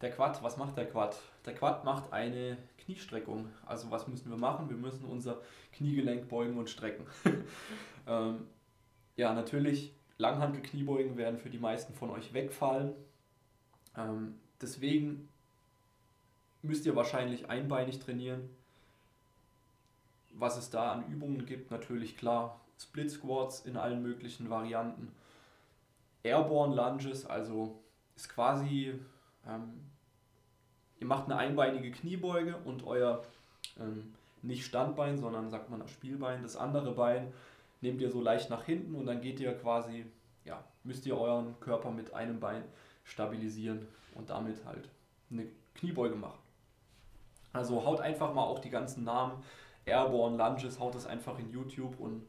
der 0.00 0.10
Quad, 0.10 0.42
was 0.42 0.56
macht 0.56 0.76
der 0.76 0.88
Quad? 0.88 1.16
Der 1.44 1.54
Quad 1.54 1.84
macht 1.84 2.12
eine 2.12 2.56
Kniestreckung. 2.78 3.50
Also 3.66 3.90
was 3.90 4.08
müssen 4.08 4.30
wir 4.30 4.38
machen? 4.38 4.70
Wir 4.70 4.76
müssen 4.76 5.04
unser 5.04 5.40
Kniegelenk 5.72 6.28
beugen 6.28 6.56
und 6.56 6.70
strecken. 6.70 7.06
ähm, 8.06 8.46
ja, 9.16 9.34
natürlich, 9.34 9.92
Langhantel-Kniebeugen 10.18 11.16
werden 11.16 11.38
für 11.38 11.50
die 11.50 11.58
meisten 11.58 11.94
von 11.94 12.10
euch 12.10 12.32
wegfallen. 12.32 12.94
Ähm, 13.96 14.38
deswegen 14.60 15.28
müsst 16.62 16.86
ihr 16.86 16.96
wahrscheinlich 16.96 17.50
einbeinig 17.50 17.98
trainieren. 17.98 18.48
Was 20.32 20.56
es 20.56 20.70
da 20.70 20.92
an 20.92 21.06
Übungen 21.08 21.44
gibt, 21.44 21.70
natürlich 21.70 22.16
klar, 22.16 22.59
Split 22.80 23.10
Squats 23.10 23.60
in 23.60 23.76
allen 23.76 24.02
möglichen 24.02 24.48
Varianten. 24.48 25.12
Airborne 26.22 26.74
Lunges, 26.74 27.26
also 27.26 27.78
ist 28.16 28.28
quasi, 28.28 28.94
ähm, 29.46 29.80
ihr 30.98 31.06
macht 31.06 31.26
eine 31.26 31.36
einbeinige 31.36 31.90
Kniebeuge 31.90 32.56
und 32.64 32.86
euer 32.86 33.22
ähm, 33.78 34.14
nicht 34.42 34.64
Standbein, 34.64 35.18
sondern 35.18 35.50
sagt 35.50 35.70
man 35.70 35.80
das 35.80 35.90
Spielbein, 35.90 36.42
das 36.42 36.56
andere 36.56 36.92
Bein 36.92 37.32
nehmt 37.82 38.00
ihr 38.00 38.10
so 38.10 38.20
leicht 38.20 38.50
nach 38.50 38.64
hinten 38.64 38.94
und 38.94 39.06
dann 39.06 39.20
geht 39.20 39.40
ihr 39.40 39.52
quasi, 39.54 40.06
ja, 40.44 40.62
müsst 40.84 41.06
ihr 41.06 41.18
euren 41.18 41.58
Körper 41.60 41.90
mit 41.90 42.14
einem 42.14 42.40
Bein 42.40 42.64
stabilisieren 43.04 43.86
und 44.14 44.30
damit 44.30 44.64
halt 44.64 44.88
eine 45.30 45.46
Kniebeuge 45.74 46.16
machen. 46.16 46.38
Also 47.52 47.84
haut 47.84 48.00
einfach 48.00 48.32
mal 48.32 48.44
auch 48.44 48.60
die 48.60 48.70
ganzen 48.70 49.04
Namen 49.04 49.42
Airborne 49.86 50.36
Lunges, 50.36 50.78
haut 50.78 50.94
es 50.94 51.06
einfach 51.06 51.38
in 51.38 51.50
YouTube 51.50 51.98
und 51.98 52.22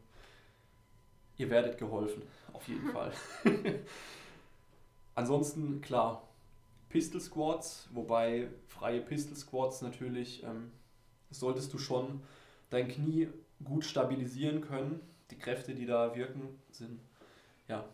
ihr 1.41 1.49
werdet 1.49 1.77
geholfen, 1.77 2.21
auf 2.53 2.67
jeden 2.67 2.89
Fall. 2.93 3.11
Ansonsten, 5.15 5.81
klar, 5.81 6.27
Pistol 6.89 7.19
Squats, 7.19 7.89
wobei 7.91 8.47
freie 8.67 9.01
Pistol 9.01 9.35
Squats 9.35 9.81
natürlich 9.81 10.43
ähm, 10.43 10.71
solltest 11.31 11.73
du 11.73 11.77
schon 11.77 12.21
dein 12.69 12.87
Knie 12.87 13.27
gut 13.63 13.83
stabilisieren 13.83 14.61
können. 14.61 15.01
Die 15.31 15.37
Kräfte, 15.37 15.73
die 15.73 15.85
da 15.85 16.15
wirken, 16.15 16.59
sind 16.71 16.99
ja 17.67 17.85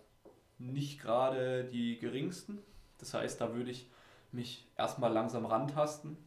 nicht 0.58 1.00
gerade 1.00 1.66
die 1.66 2.00
geringsten. 2.00 2.60
Das 2.98 3.14
heißt, 3.14 3.40
da 3.40 3.54
würde 3.54 3.72
ich 3.72 3.90
mich 4.32 4.68
erstmal 4.78 5.12
langsam 5.12 5.46
rantasten. 5.46 6.18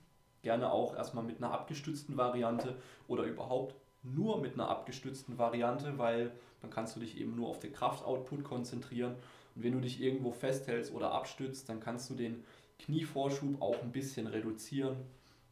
Gerne 0.43 0.73
auch 0.73 0.95
erstmal 0.97 1.25
mit 1.25 1.39
einer 1.39 1.53
abgestützten 1.53 2.17
Variante 2.17 2.77
oder 3.09 3.25
überhaupt 3.25 3.75
nur 4.03 4.41
mit 4.41 4.55
einer 4.55 4.69
abgestützten 4.69 5.39
Variante, 5.39 5.99
weil 5.99 6.33
dann 6.61 6.71
kannst 6.71 6.97
du 6.97 7.01
dich 7.01 7.19
eben 7.19 7.37
nur 7.37 7.49
auf 7.49 7.59
den 7.59 7.73
Kraftoutput 7.73 8.45
konzentrieren. 8.45 9.15
Und 9.55 9.65
wenn 9.65 9.73
du 9.73 9.81
dich 9.81 10.01
irgendwo 10.01 10.31
festhältst 10.31 10.93
oder 10.93 11.13
abstützt, 11.13 11.69
dann 11.69 11.81
kannst 11.81 12.09
du 12.11 12.15
den 12.15 12.45
Knievorschub 12.79 13.61
auch 13.61 13.83
ein 13.83 13.93
bisschen 13.93 14.27
reduzieren, 14.27 14.97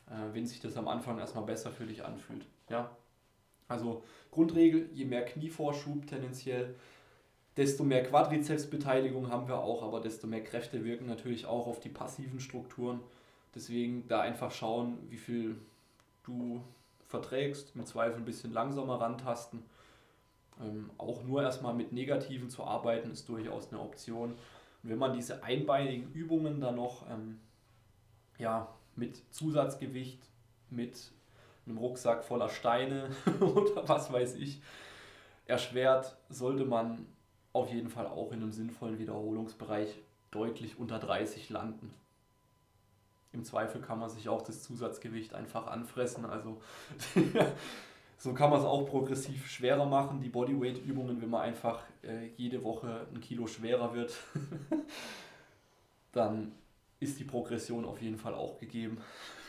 äh, 0.09 0.35
wenn 0.35 0.47
sich 0.47 0.61
das 0.61 0.77
am 0.77 0.89
Anfang 0.89 1.19
erstmal 1.19 1.45
besser 1.45 1.71
für 1.71 1.85
dich 1.85 2.05
anfühlt. 2.05 2.47
Ja? 2.69 2.91
Also 3.69 4.03
Grundregel, 4.31 4.89
je 4.95 5.05
mehr 5.05 5.25
Knievorschub 5.25 6.07
tendenziell, 6.07 6.75
desto 7.57 7.85
mehr 7.85 8.05
Quadrizepsbeteiligung 8.05 9.31
haben 9.31 9.49
wir 9.49 9.59
auch, 9.59 9.83
aber 9.83 10.01
desto 10.01 10.27
mehr 10.27 10.45
Kräfte 10.45 10.85
wirken 10.85 11.07
natürlich 11.07 11.45
auch 11.45 11.67
auf 11.67 11.81
die 11.81 11.89
passiven 11.89 12.41
Strukturen. 12.41 13.01
Deswegen 13.55 14.07
da 14.09 14.21
einfach 14.21 14.53
schauen, 14.53 14.99
wie 15.11 15.17
viel 15.17 15.57
du 16.23 16.63
verträgst, 17.09 17.75
im 17.75 17.85
Zweifel 17.85 18.19
ein 18.19 18.25
bisschen 18.25 18.53
langsamer 18.53 19.01
rantasten. 19.01 19.63
Ähm, 20.61 20.91
auch 20.99 21.23
nur 21.25 21.43
erstmal 21.43 21.75
mit 21.75 21.93
Negativen 21.93 22.51
zu 22.51 22.65
arbeiten, 22.65 23.11
ist 23.11 23.29
durchaus 23.29 23.73
eine 23.73 23.81
Option. 23.81 24.31
Und 24.83 24.91
wenn 24.91 24.99
man 24.99 25.15
diese 25.15 25.43
einbeinigen 25.43 26.13
Übungen 26.13 26.61
dann 26.61 26.77
noch 26.77 27.09
ähm, 27.11 27.41
ja, 28.39 28.69
mit 28.95 29.23
Zusatzgewicht, 29.33 30.23
mit 30.71 31.11
einem 31.67 31.79
Rucksack 31.79 32.25
voller 32.25 32.49
Steine 32.49 33.11
oder 33.41 33.89
was 33.89 34.13
weiß 34.13 34.37
ich, 34.37 34.61
erschwert, 35.47 36.17
sollte 36.29 36.65
man 36.65 37.07
auf 37.53 37.73
jeden 37.73 37.89
Fall 37.89 38.07
auch 38.07 38.33
in 38.33 38.43
einem 38.43 38.53
sinnvollen 38.53 38.99
Wiederholungsbereich 38.99 39.99
deutlich 40.31 40.79
unter 40.79 40.99
30 40.99 41.49
landen. 41.49 41.93
Im 43.39 43.45
Zweifel 43.45 43.81
kann 43.81 44.01
man 44.01 44.11
sich 44.11 44.29
auch 44.29 44.43
das 44.43 44.65
Zusatzgewicht 44.65 45.33
einfach 45.33 45.69
anfressen. 45.69 46.27
Also 46.27 46.61
so 48.19 48.35
kann 48.35 48.51
man 48.51 48.59
es 48.59 48.67
auch 48.67 48.85
progressiv 48.85 49.47
schwerer 49.47 49.87
machen. 49.87 50.21
Die 50.21 50.29
Bodyweight-Übungen, 50.29 51.23
wenn 51.23 51.31
man 51.31 51.43
einfach 51.43 51.85
äh, 52.03 52.31
jede 52.37 52.65
Woche 52.65 53.07
ein 53.15 53.21
Kilo 53.21 53.47
schwerer 53.47 53.95
wird, 53.95 54.13
dann 56.13 56.51
ist 56.99 57.21
die 57.21 57.25
Progression 57.25 57.85
auf 57.85 58.03
jeden 58.03 58.19
Fall 58.19 58.35
auch 58.35 58.59
gegeben. 58.59 58.99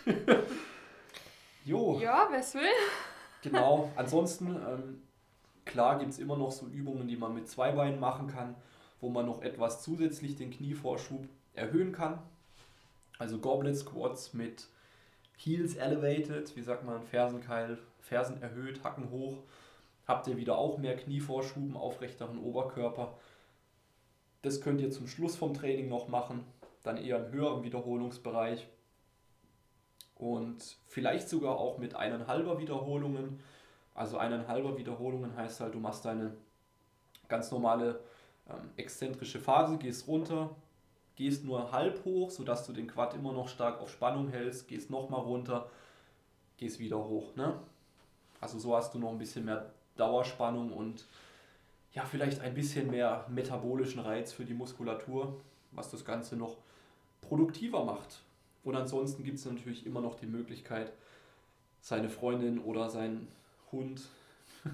jo. 1.66 2.00
Ja, 2.00 2.28
wer 2.30 2.42
es 2.42 2.54
will. 2.54 2.62
genau. 3.42 3.92
Ansonsten, 3.96 4.56
ähm, 4.56 5.02
klar 5.66 5.98
gibt 5.98 6.12
es 6.12 6.20
immer 6.20 6.38
noch 6.38 6.52
so 6.52 6.68
Übungen, 6.68 7.08
die 7.08 7.18
man 7.18 7.34
mit 7.34 7.48
zwei 7.48 7.72
Beinen 7.72 8.00
machen 8.00 8.28
kann, 8.28 8.54
wo 9.02 9.10
man 9.10 9.26
noch 9.26 9.42
etwas 9.42 9.82
zusätzlich 9.82 10.36
den 10.36 10.52
Knievorschub 10.52 11.28
erhöhen 11.56 11.92
kann. 11.92 12.20
Also 13.20 13.38
Goblet 13.38 13.78
Squats 13.78 14.34
mit 14.34 14.68
Heels 15.38 15.76
elevated, 15.76 16.56
wie 16.56 16.62
sagt 16.62 16.86
man, 16.86 17.04
Fersenkeil, 17.04 17.78
Fersen 18.00 18.42
erhöht, 18.42 18.84
Hacken 18.84 19.12
hoch. 19.12 19.38
Habt 20.08 20.28
ihr 20.28 20.38
wieder 20.38 20.58
auch 20.58 20.78
mehr 20.78 20.96
Knievorschuben, 20.96 21.78
aufrechteren 21.78 22.40
Oberkörper. 22.40 23.14
Das 24.42 24.62
könnt 24.62 24.82
ihr 24.82 24.90
zum 24.90 25.08
Schluss 25.08 25.36
vom 25.36 25.54
Training 25.54 25.90
noch 25.90 26.08
machen, 26.08 26.46
dann 26.82 26.98
eher 26.98 27.26
im 27.26 27.32
höheren 27.32 27.64
Wiederholungsbereich. 27.64 28.68
Und 30.16 30.78
vielleicht 30.88 31.30
sogar 31.30 31.58
auch 31.58 31.78
mit 31.78 31.96
eineinhalber 31.96 32.58
Wiederholungen. 32.58 33.42
Also 33.94 34.18
eineinhalber 34.18 34.78
Wiederholungen 34.78 35.36
heißt 35.36 35.60
halt, 35.60 35.76
du 35.76 35.80
machst 35.80 36.06
deine 36.06 36.34
ganz 37.28 37.52
normale 37.52 38.00
ähm, 38.50 38.70
exzentrische 38.78 39.40
Phase, 39.40 39.78
gehst 39.78 40.08
runter, 40.08 40.56
gehst 41.20 41.44
nur 41.44 41.74
halb 41.74 42.06
hoch, 42.06 42.32
sodass 42.32 42.66
du 42.66 42.72
den 42.72 42.88
Quad 42.88 43.14
immer 43.14 43.34
noch 43.34 43.50
stark 43.50 43.82
auf 43.82 43.92
Spannung 43.92 44.30
hältst, 44.30 44.70
gehst 44.70 44.90
nochmal 44.90 45.20
runter, 45.20 45.70
gehst 46.56 46.80
wieder 46.80 46.98
hoch. 46.98 47.36
Ne? 47.36 47.60
Also 48.40 48.58
so 48.58 48.74
hast 48.74 48.94
du 48.94 49.00
noch 49.00 49.12
ein 49.12 49.18
bisschen 49.18 49.44
mehr 49.44 49.70
Dauerspannung 49.98 50.72
und 50.72 51.06
ja, 51.92 52.06
vielleicht 52.06 52.40
ein 52.40 52.54
bisschen 52.54 52.90
mehr 52.90 53.26
metabolischen 53.28 54.00
Reiz 54.00 54.32
für 54.32 54.46
die 54.46 54.54
Muskulatur, 54.54 55.42
was 55.72 55.92
das 55.92 56.06
Ganze 56.06 56.38
noch 56.38 56.56
produktiver 57.20 57.84
macht. 57.84 58.22
Und 58.64 58.78
ansonsten 58.78 59.26
gibt 59.26 59.40
es 59.40 59.46
natürlich 59.46 59.86
immer 59.86 60.00
noch 60.00 60.16
die 60.16 60.26
Möglichkeit, 60.26 60.94
seine 61.82 62.08
Freundin 62.08 62.60
oder 62.60 62.90
seinen 62.90 63.28
Hund 63.74 64.04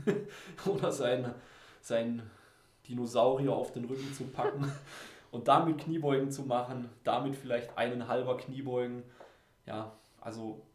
oder 0.67 0.91
sein, 0.91 1.34
sein 1.81 2.21
Dinosaurier 2.88 3.51
auf 3.51 3.71
den 3.71 3.86
Rücken 3.86 4.13
zu 4.13 4.25
packen 4.25 4.71
und 5.36 5.50
damit 5.50 5.80
Kniebeugen 5.80 6.32
zu 6.32 6.43
machen, 6.43 6.89
damit 7.04 7.36
vielleicht 7.36 7.78
einen 7.78 8.08
halber 8.08 8.38
Kniebeugen. 8.38 9.04
Ja, 9.65 9.91
also 10.21 10.65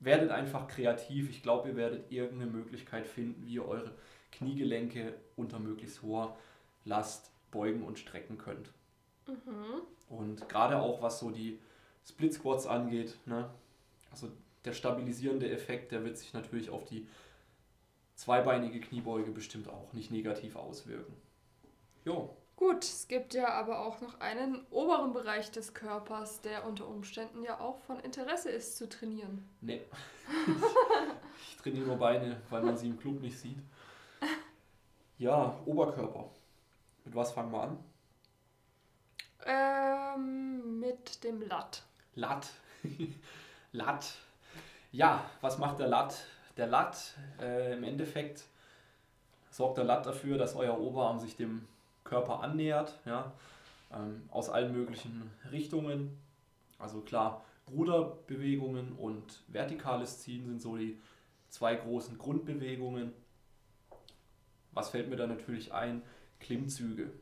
werdet 0.00 0.30
einfach 0.30 0.68
kreativ. 0.68 1.30
Ich 1.30 1.42
glaube, 1.42 1.70
ihr 1.70 1.76
werdet 1.76 2.12
irgendeine 2.12 2.50
Möglichkeit 2.50 3.06
finden, 3.06 3.46
wie 3.46 3.54
ihr 3.54 3.66
eure 3.66 3.90
Kniegelenke 4.30 5.14
unter 5.34 5.58
möglichst 5.58 6.02
hoher 6.02 6.36
Last 6.84 7.30
beugen 7.50 7.84
und 7.84 7.98
strecken 7.98 8.36
könnt. 8.36 8.70
Mhm. 9.26 9.80
Und 10.10 10.46
gerade 10.46 10.78
auch 10.78 11.00
was 11.00 11.18
so 11.18 11.30
die 11.30 11.58
Split 12.06 12.34
Squats 12.34 12.66
angeht, 12.66 13.16
ne? 13.24 13.48
also 14.10 14.28
der 14.66 14.74
stabilisierende 14.74 15.50
Effekt, 15.50 15.90
der 15.90 16.04
wird 16.04 16.18
sich 16.18 16.34
natürlich 16.34 16.68
auf 16.68 16.84
die 16.84 17.08
zweibeinige 18.16 18.78
Kniebeuge 18.78 19.30
bestimmt 19.30 19.70
auch 19.70 19.94
nicht 19.94 20.10
negativ 20.10 20.56
auswirken. 20.56 21.14
Jo. 22.04 22.36
Gut, 22.56 22.84
es 22.84 23.08
gibt 23.08 23.34
ja 23.34 23.48
aber 23.48 23.80
auch 23.80 24.00
noch 24.00 24.20
einen 24.20 24.64
oberen 24.70 25.12
Bereich 25.12 25.50
des 25.50 25.74
Körpers, 25.74 26.40
der 26.42 26.64
unter 26.66 26.86
Umständen 26.86 27.42
ja 27.42 27.58
auch 27.58 27.78
von 27.78 27.98
Interesse 28.00 28.50
ist 28.50 28.76
zu 28.76 28.88
trainieren. 28.88 29.48
Nee. 29.60 29.80
ich 31.50 31.56
trainiere 31.56 31.86
nur 31.86 31.96
Beine, 31.96 32.40
weil 32.50 32.62
man 32.62 32.76
sie 32.76 32.88
im 32.88 32.98
Club 32.98 33.20
nicht 33.20 33.38
sieht. 33.38 33.58
Ja, 35.18 35.58
Oberkörper. 35.66 36.30
Mit 37.04 37.14
was 37.14 37.32
fangen 37.32 37.52
wir 37.52 37.62
an? 37.62 37.78
Ähm, 39.44 40.78
mit 40.78 41.24
dem 41.24 41.42
Lat. 41.42 41.82
Lat. 42.14 42.50
Lat. 43.72 44.14
Ja, 44.92 45.24
was 45.40 45.58
macht 45.58 45.80
der 45.80 45.88
Lat? 45.88 46.26
Der 46.56 46.66
Lat, 46.66 47.14
äh, 47.40 47.74
im 47.74 47.84
Endeffekt 47.84 48.42
sorgt 49.50 49.78
der 49.78 49.84
Lat 49.84 50.06
dafür, 50.06 50.38
dass 50.38 50.54
euer 50.54 50.78
Oberarm 50.78 51.18
sich 51.18 51.36
dem 51.36 51.66
Körper 52.04 52.40
annähert, 52.40 53.00
ja, 53.04 53.32
ähm, 53.92 54.22
aus 54.30 54.48
allen 54.48 54.72
möglichen 54.72 55.30
Richtungen. 55.50 56.18
Also 56.78 57.00
klar, 57.00 57.44
Ruderbewegungen 57.70 58.92
und 58.92 59.42
vertikales 59.48 60.20
Ziehen 60.20 60.46
sind 60.46 60.60
so 60.60 60.76
die 60.76 60.98
zwei 61.48 61.74
großen 61.74 62.18
Grundbewegungen. 62.18 63.12
Was 64.72 64.90
fällt 64.90 65.08
mir 65.08 65.16
da 65.16 65.26
natürlich 65.26 65.72
ein? 65.72 66.02
Klimmzüge. 66.40 67.12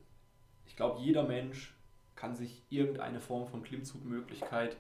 Ich 0.67 0.77
glaube, 0.77 1.01
jeder 1.03 1.25
Mensch 1.25 1.75
kann 2.17 2.35
sich 2.35 2.63
irgendeine 2.71 3.21
Form 3.21 3.47
von 3.47 3.63
Klimmzugmöglichkeit 3.63 4.77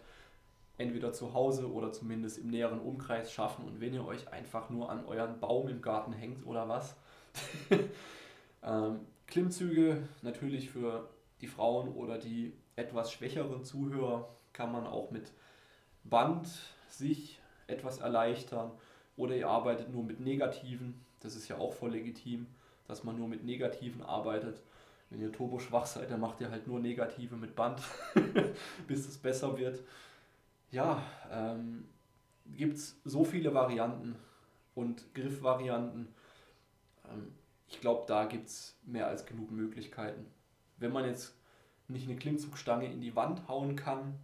entweder 0.78 1.12
zu 1.12 1.34
Hause 1.34 1.70
oder 1.70 1.92
zumindest 1.92 2.38
im 2.38 2.48
näheren 2.48 2.80
Umkreis 2.80 3.32
schaffen. 3.32 3.66
Und 3.66 3.80
wenn 3.80 3.92
ihr 3.92 4.06
euch 4.06 4.32
einfach 4.32 4.70
nur 4.70 4.90
an 4.90 5.04
euren 5.04 5.38
Baum 5.38 5.68
im 5.68 5.82
Garten 5.82 6.12
hängt 6.12 6.46
oder 6.46 6.68
was, 6.68 6.96
ähm, 8.62 9.00
Klimmzüge 9.30 10.02
natürlich 10.22 10.70
für 10.70 11.08
die 11.40 11.46
Frauen 11.46 11.88
oder 11.88 12.18
die 12.18 12.52
etwas 12.76 13.12
schwächeren 13.12 13.64
Zuhörer 13.64 14.28
kann 14.52 14.72
man 14.72 14.86
auch 14.86 15.10
mit 15.10 15.32
Band 16.04 16.48
sich 16.88 17.40
etwas 17.66 17.98
erleichtern 17.98 18.72
oder 19.16 19.36
ihr 19.36 19.48
arbeitet 19.48 19.90
nur 19.92 20.02
mit 20.02 20.20
negativen. 20.20 21.00
Das 21.20 21.36
ist 21.36 21.48
ja 21.48 21.58
auch 21.58 21.72
voll 21.72 21.92
legitim, 21.92 22.46
dass 22.86 23.04
man 23.04 23.16
nur 23.16 23.28
mit 23.28 23.44
negativen 23.44 24.02
arbeitet. 24.02 24.62
Wenn 25.10 25.20
ihr 25.20 25.32
turbo 25.32 25.58
schwach 25.58 25.86
seid, 25.86 26.10
dann 26.10 26.20
macht 26.20 26.40
ihr 26.40 26.50
halt 26.50 26.66
nur 26.66 26.80
negative 26.80 27.36
mit 27.36 27.54
Band, 27.54 27.80
bis 28.86 29.08
es 29.08 29.18
besser 29.18 29.58
wird. 29.58 29.80
Ja, 30.70 31.02
ähm, 31.30 31.84
gibt 32.46 32.76
es 32.76 33.00
so 33.04 33.24
viele 33.24 33.52
Varianten 33.52 34.16
und 34.74 35.12
Griffvarianten. 35.14 36.08
Ähm, 37.10 37.32
ich 37.70 37.80
glaube, 37.80 38.04
da 38.06 38.24
gibt 38.26 38.48
es 38.48 38.76
mehr 38.84 39.06
als 39.06 39.24
genug 39.24 39.50
Möglichkeiten. 39.50 40.26
Wenn 40.78 40.92
man 40.92 41.04
jetzt 41.04 41.34
nicht 41.88 42.08
eine 42.08 42.16
Klimmzugstange 42.16 42.90
in 42.90 43.00
die 43.00 43.16
Wand 43.16 43.48
hauen 43.48 43.76
kann, 43.76 44.18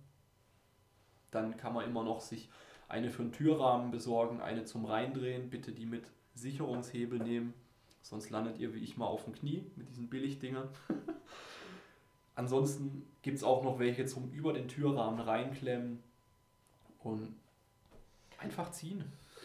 dann 1.31 1.57
kann 1.57 1.73
man 1.73 1.85
immer 1.85 2.03
noch 2.03 2.21
sich 2.21 2.49
eine 2.89 3.11
für 3.11 3.23
einen 3.23 3.33
Türrahmen 3.33 3.91
besorgen, 3.91 4.41
eine 4.41 4.65
zum 4.65 4.85
Reindrehen. 4.85 5.51
Bitte 5.51 5.73
die 5.73 5.87
mit 5.87 6.05
Sicherungshebel 6.35 7.19
nehmen, 7.19 7.55
sonst 8.03 8.31
landet 8.31 8.59
ihr 8.59 8.75
wie 8.75 8.81
ich 8.81 8.97
mal 8.97 9.07
auf 9.07 9.25
dem 9.25 9.35
Knie 9.35 9.65
mit 9.77 9.89
diesen 9.89 10.09
Billigdingern. 10.09 10.69
Ansonsten 12.35 13.07
gibt 13.23 13.39
es 13.39 13.45
auch 13.45 13.65
noch 13.65 13.79
welche 13.79 14.07
zum 14.07 14.31
über 14.33 14.53
den 14.53 14.69
Türrahmen 14.69 15.21
reinklemmen 15.21 16.03
und 16.99 17.35
einfach 18.39 18.71
ziehen. 18.73 19.05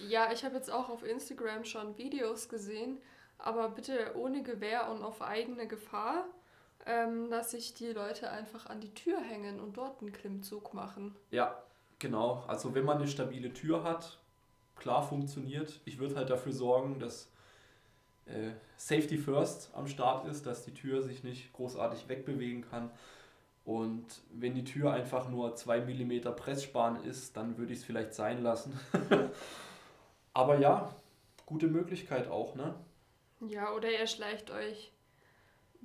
Ja, 0.09 0.31
ich 0.33 0.43
habe 0.43 0.55
jetzt 0.55 0.71
auch 0.71 0.89
auf 0.89 1.03
Instagram 1.03 1.63
schon 1.63 1.97
Videos 1.97 2.49
gesehen, 2.49 2.97
aber 3.43 3.69
bitte 3.69 4.15
ohne 4.15 4.43
Gewehr 4.43 4.89
und 4.89 5.03
auf 5.03 5.21
eigene 5.21 5.67
Gefahr, 5.67 6.25
ähm, 6.85 7.29
dass 7.29 7.51
sich 7.51 7.73
die 7.73 7.87
Leute 7.87 8.29
einfach 8.29 8.67
an 8.67 8.81
die 8.81 8.93
Tür 8.93 9.19
hängen 9.19 9.59
und 9.59 9.77
dort 9.77 10.01
einen 10.01 10.11
Klimmzug 10.11 10.73
machen. 10.73 11.15
Ja, 11.29 11.61
genau. 11.99 12.43
Also 12.47 12.73
wenn 12.73 12.85
man 12.85 12.97
eine 12.97 13.07
stabile 13.07 13.53
Tür 13.53 13.83
hat, 13.83 14.19
klar 14.75 15.03
funktioniert. 15.03 15.79
Ich 15.85 15.99
würde 15.99 16.15
halt 16.15 16.29
dafür 16.29 16.53
sorgen, 16.53 16.99
dass 16.99 17.31
äh, 18.25 18.51
Safety 18.77 19.17
First 19.17 19.69
am 19.73 19.87
Start 19.87 20.25
ist, 20.27 20.45
dass 20.45 20.65
die 20.65 20.73
Tür 20.73 21.01
sich 21.03 21.23
nicht 21.23 21.53
großartig 21.53 22.07
wegbewegen 22.07 22.67
kann. 22.69 22.89
Und 23.63 24.05
wenn 24.31 24.55
die 24.55 24.63
Tür 24.63 24.91
einfach 24.91 25.29
nur 25.29 25.55
2 25.55 25.81
mm 25.81 26.35
Pressspan 26.35 27.03
ist, 27.03 27.37
dann 27.37 27.57
würde 27.57 27.73
ich 27.73 27.79
es 27.79 27.85
vielleicht 27.85 28.13
sein 28.13 28.41
lassen. 28.41 28.79
Aber 30.33 30.57
ja, 30.57 30.89
gute 31.45 31.67
Möglichkeit 31.67 32.27
auch, 32.29 32.55
ne? 32.55 32.73
Ja, 33.47 33.73
oder 33.73 33.91
ihr 33.91 34.07
schleicht 34.07 34.51
euch 34.51 34.91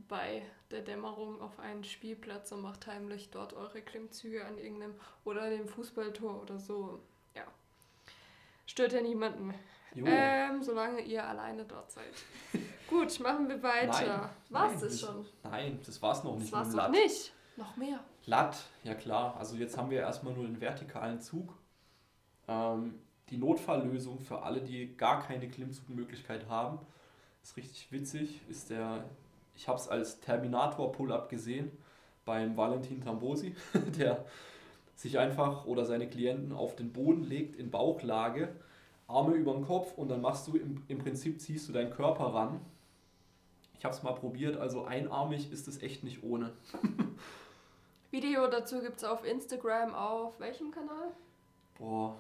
bei 0.09 0.42
der 0.71 0.83
Dämmerung 0.83 1.40
auf 1.40 1.59
einen 1.59 1.85
Spielplatz 1.85 2.53
und 2.53 2.61
macht 2.61 2.87
heimlich 2.87 3.31
dort 3.31 3.55
eure 3.55 3.81
Klimmzüge 3.81 4.45
an 4.45 4.59
irgendeinem 4.59 4.95
oder 5.25 5.49
dem 5.49 5.66
Fußballtor 5.66 6.42
oder 6.42 6.59
so. 6.59 7.01
Ja. 7.35 7.45
Stört 8.66 8.92
ja 8.92 9.01
niemanden. 9.01 9.55
Ähm, 9.95 10.62
solange 10.62 11.01
ihr 11.01 11.27
alleine 11.27 11.64
dort 11.64 11.90
seid. 11.90 12.12
Gut, 12.90 13.19
machen 13.21 13.49
wir 13.49 13.62
weiter. 13.62 14.31
War 14.51 14.75
es 14.75 14.81
das 14.81 15.01
schon? 15.01 15.25
Nein, 15.42 15.81
das 15.87 16.01
war 16.03 16.12
es 16.12 16.23
noch 16.23 16.37
nicht. 16.37 16.53
Das 16.53 16.75
war's 16.75 16.75
noch 16.75 16.90
nicht. 16.90 17.33
Noch 17.57 17.77
mehr. 17.77 18.01
Lat, 18.27 18.64
ja 18.85 18.95
klar. 18.95 19.35
Also 19.38 19.57
jetzt 19.57 19.79
haben 19.79 19.88
wir 19.88 20.01
erstmal 20.01 20.35
nur 20.35 20.45
den 20.45 20.61
vertikalen 20.61 21.21
Zug. 21.21 21.55
Ähm, 22.47 23.01
die 23.31 23.38
Notfalllösung 23.38 24.21
für 24.21 24.42
alle, 24.42 24.61
die 24.61 24.95
gar 24.97 25.23
keine 25.23 25.49
Klimmzugmöglichkeit 25.49 26.47
haben 26.49 26.79
ist 27.46 27.56
richtig 27.56 27.92
witzig, 27.92 28.40
ist 28.48 28.70
der, 28.70 29.04
ich 29.54 29.68
habe 29.68 29.78
es 29.78 29.87
als 29.87 30.18
Terminator-Pull-Up 30.18 31.28
gesehen 31.28 31.70
beim 32.24 32.56
Valentin 32.56 33.00
Tambosi, 33.00 33.54
der 33.98 34.24
sich 34.96 35.18
einfach 35.18 35.64
oder 35.64 35.85
seine 35.85 36.11
Klienten 36.11 36.52
auf 36.52 36.74
den 36.74 36.92
Boden 36.92 37.22
legt 37.22 37.54
in 37.54 37.70
Bauchlage, 37.70 38.48
Arme 39.06 39.35
über 39.35 39.52
den 39.52 39.64
Kopf 39.64 39.96
und 39.96 40.09
dann 40.09 40.22
machst 40.22 40.48
du 40.48 40.56
im, 40.56 40.82
im 40.88 40.98
Prinzip 40.98 41.40
ziehst 41.40 41.68
du 41.68 41.72
deinen 41.72 41.92
Körper 41.92 42.35
ran. 42.35 42.61
Ich 43.78 43.85
habe 43.85 43.94
es 43.94 44.02
mal 44.02 44.14
probiert, 44.14 44.56
also 44.56 44.85
einarmig 44.85 45.52
ist 45.52 45.68
es 45.68 45.80
echt 45.82 46.02
nicht 46.02 46.24
ohne. 46.24 46.52
Video 48.11 48.48
dazu 48.48 48.80
gibt 48.80 48.96
es 48.96 49.04
auf 49.04 49.24
Instagram 49.24 49.94
auf 49.94 50.40
welchem 50.40 50.72
Kanal? 50.72 51.12
Boah. 51.78 52.16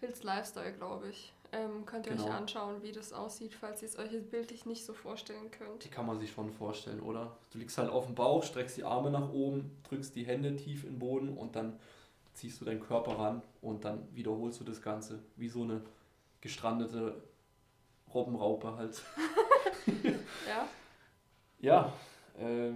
Hills 0.00 0.22
Lifestyle, 0.22 0.72
glaube 0.72 1.10
ich. 1.10 1.34
Ähm, 1.52 1.84
könnt 1.84 2.06
ihr 2.06 2.12
genau. 2.12 2.24
euch 2.24 2.32
anschauen, 2.32 2.82
wie 2.82 2.92
das 2.92 3.12
aussieht, 3.12 3.52
falls 3.54 3.82
ihr 3.82 3.88
es 3.88 3.98
euch 3.98 4.10
bildlich 4.30 4.64
nicht 4.64 4.86
so 4.86 4.94
vorstellen 4.94 5.50
könnt. 5.50 5.84
Die 5.84 5.90
kann 5.90 6.06
man 6.06 6.18
sich 6.18 6.32
schon 6.32 6.50
vorstellen, 6.50 7.00
oder? 7.00 7.36
Du 7.50 7.58
liegst 7.58 7.76
halt 7.76 7.90
auf 7.90 8.06
dem 8.06 8.14
Bauch, 8.14 8.42
streckst 8.42 8.78
die 8.78 8.84
Arme 8.84 9.10
nach 9.10 9.30
oben, 9.30 9.76
drückst 9.88 10.16
die 10.16 10.24
Hände 10.24 10.56
tief 10.56 10.84
in 10.84 10.94
den 10.94 10.98
Boden 10.98 11.36
und 11.36 11.54
dann 11.54 11.78
ziehst 12.32 12.60
du 12.60 12.64
deinen 12.64 12.80
Körper 12.80 13.18
ran 13.18 13.42
und 13.60 13.84
dann 13.84 14.08
wiederholst 14.14 14.60
du 14.60 14.64
das 14.64 14.80
Ganze 14.80 15.22
wie 15.36 15.48
so 15.48 15.62
eine 15.62 15.82
gestrandete 16.40 17.22
Robbenraupe 18.14 18.74
halt. 18.74 19.02
ja. 20.48 20.68
Ja, 21.60 21.92
äh, 22.38 22.72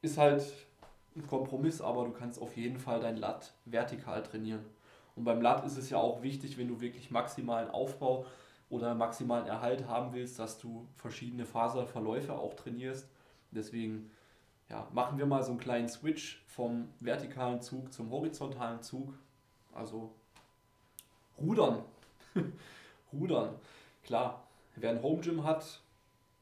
ist 0.00 0.16
halt 0.16 0.42
ein 1.14 1.26
Kompromiss, 1.26 1.80
aber 1.80 2.04
du 2.04 2.12
kannst 2.12 2.40
auf 2.40 2.56
jeden 2.56 2.78
Fall 2.78 3.00
dein 3.00 3.16
Lat 3.16 3.52
vertikal 3.66 4.22
trainieren. 4.22 4.64
Und 5.16 5.24
beim 5.24 5.40
Lat 5.40 5.64
ist 5.64 5.76
es 5.76 5.90
ja 5.90 5.98
auch 5.98 6.22
wichtig, 6.22 6.58
wenn 6.58 6.68
du 6.68 6.80
wirklich 6.80 7.10
maximalen 7.10 7.70
Aufbau 7.70 8.26
oder 8.68 8.94
maximalen 8.94 9.46
Erhalt 9.46 9.88
haben 9.88 10.12
willst, 10.12 10.38
dass 10.38 10.58
du 10.58 10.86
verschiedene 10.96 11.46
Faserverläufe 11.46 12.34
auch 12.34 12.54
trainierst. 12.54 13.08
Deswegen 13.50 14.10
ja, 14.68 14.86
machen 14.92 15.18
wir 15.18 15.26
mal 15.26 15.42
so 15.42 15.50
einen 15.50 15.60
kleinen 15.60 15.88
Switch 15.88 16.44
vom 16.46 16.88
vertikalen 17.00 17.62
Zug 17.62 17.92
zum 17.92 18.10
horizontalen 18.10 18.82
Zug. 18.82 19.14
Also 19.72 20.12
Rudern. 21.38 21.82
Rudern. 23.12 23.54
Klar, 24.02 24.46
wer 24.76 24.90
ein 24.90 25.02
Home 25.02 25.20
Gym 25.20 25.44
hat, 25.44 25.80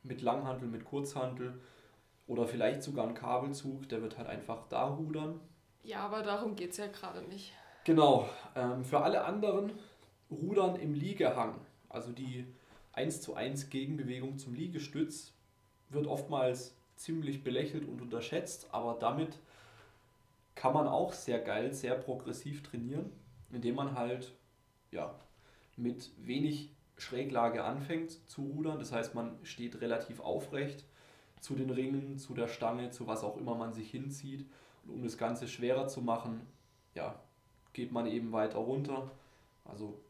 mit 0.03 0.23
Langhantel, 0.23 0.69
mit 0.69 0.85
Kurzhantel 0.85 1.61
oder 2.27 2.47
vielleicht 2.47 2.83
sogar 2.83 3.07
einen 3.07 3.15
Kabelzug, 3.15 3.89
der 3.89 4.03
wird 4.03 4.19
halt 4.19 4.29
einfach 4.29 4.67
da 4.69 4.85
rudern. 4.85 5.41
Ja, 5.83 6.01
aber 6.01 6.23
darum 6.23 6.57
geht 6.57 6.73
es 6.73 6.77
ja 6.79 6.87
gerade 6.87 7.23
nicht. 7.23 7.53
Genau. 7.85 8.29
Ähm, 8.57 8.83
für 8.85 9.01
alle 9.01 9.25
anderen 9.25 9.73
Rudern 10.31 10.77
im 10.77 10.94
Liegehang, 10.94 11.55
also 11.90 12.12
die 12.12 12.47
1 12.92 13.20
zu 13.20 13.35
1 13.35 13.68
Gegenbewegung 13.68 14.38
zum 14.38 14.55
Liegestütz, 14.55 15.33
wird 15.90 16.07
oftmals 16.07 16.75
ziemlich 16.97 17.44
belächelt 17.44 17.87
und 17.87 18.01
unterschätzt, 18.01 18.68
aber 18.73 18.97
damit 18.99 19.38
kann 20.55 20.73
man 20.73 20.87
auch 20.87 21.12
sehr 21.12 21.40
geil, 21.40 21.73
sehr 21.73 21.94
progressiv 21.94 22.62
trainieren, 22.62 23.11
indem 23.53 23.75
man 23.75 23.94
halt 23.97 24.33
ja, 24.90 25.14
mit 25.77 26.11
wenig 26.18 26.70
Schräglage 26.97 27.64
anfängt 27.64 28.12
zu 28.31 28.42
rudern. 28.42 28.79
Das 28.79 28.92
heißt, 28.92 29.14
man 29.14 29.37
steht 29.42 29.81
relativ 29.81 30.20
aufrecht 30.20 30.85
zu 31.40 31.55
den 31.55 31.70
Ringen, 31.70 32.16
zu 32.16 32.33
der 32.35 32.49
Stange, 32.49 32.90
zu 32.90 33.07
was 33.07 33.25
auch 33.25 33.37
immer 33.37 33.57
man 33.57 33.75
sich 33.75 33.90
hinzieht. 33.90 34.47
Und 34.85 34.90
um 34.90 35.03
das 35.03 35.18
Ganze 35.18 35.49
schwerer 35.49 35.88
zu 35.88 36.01
machen, 36.01 36.47
ja, 36.94 37.20
geht 37.75 37.93
man 37.93 38.07
eben 38.07 38.33
weiter 38.33 38.59
runter. 38.59 39.11
Also 39.67 40.01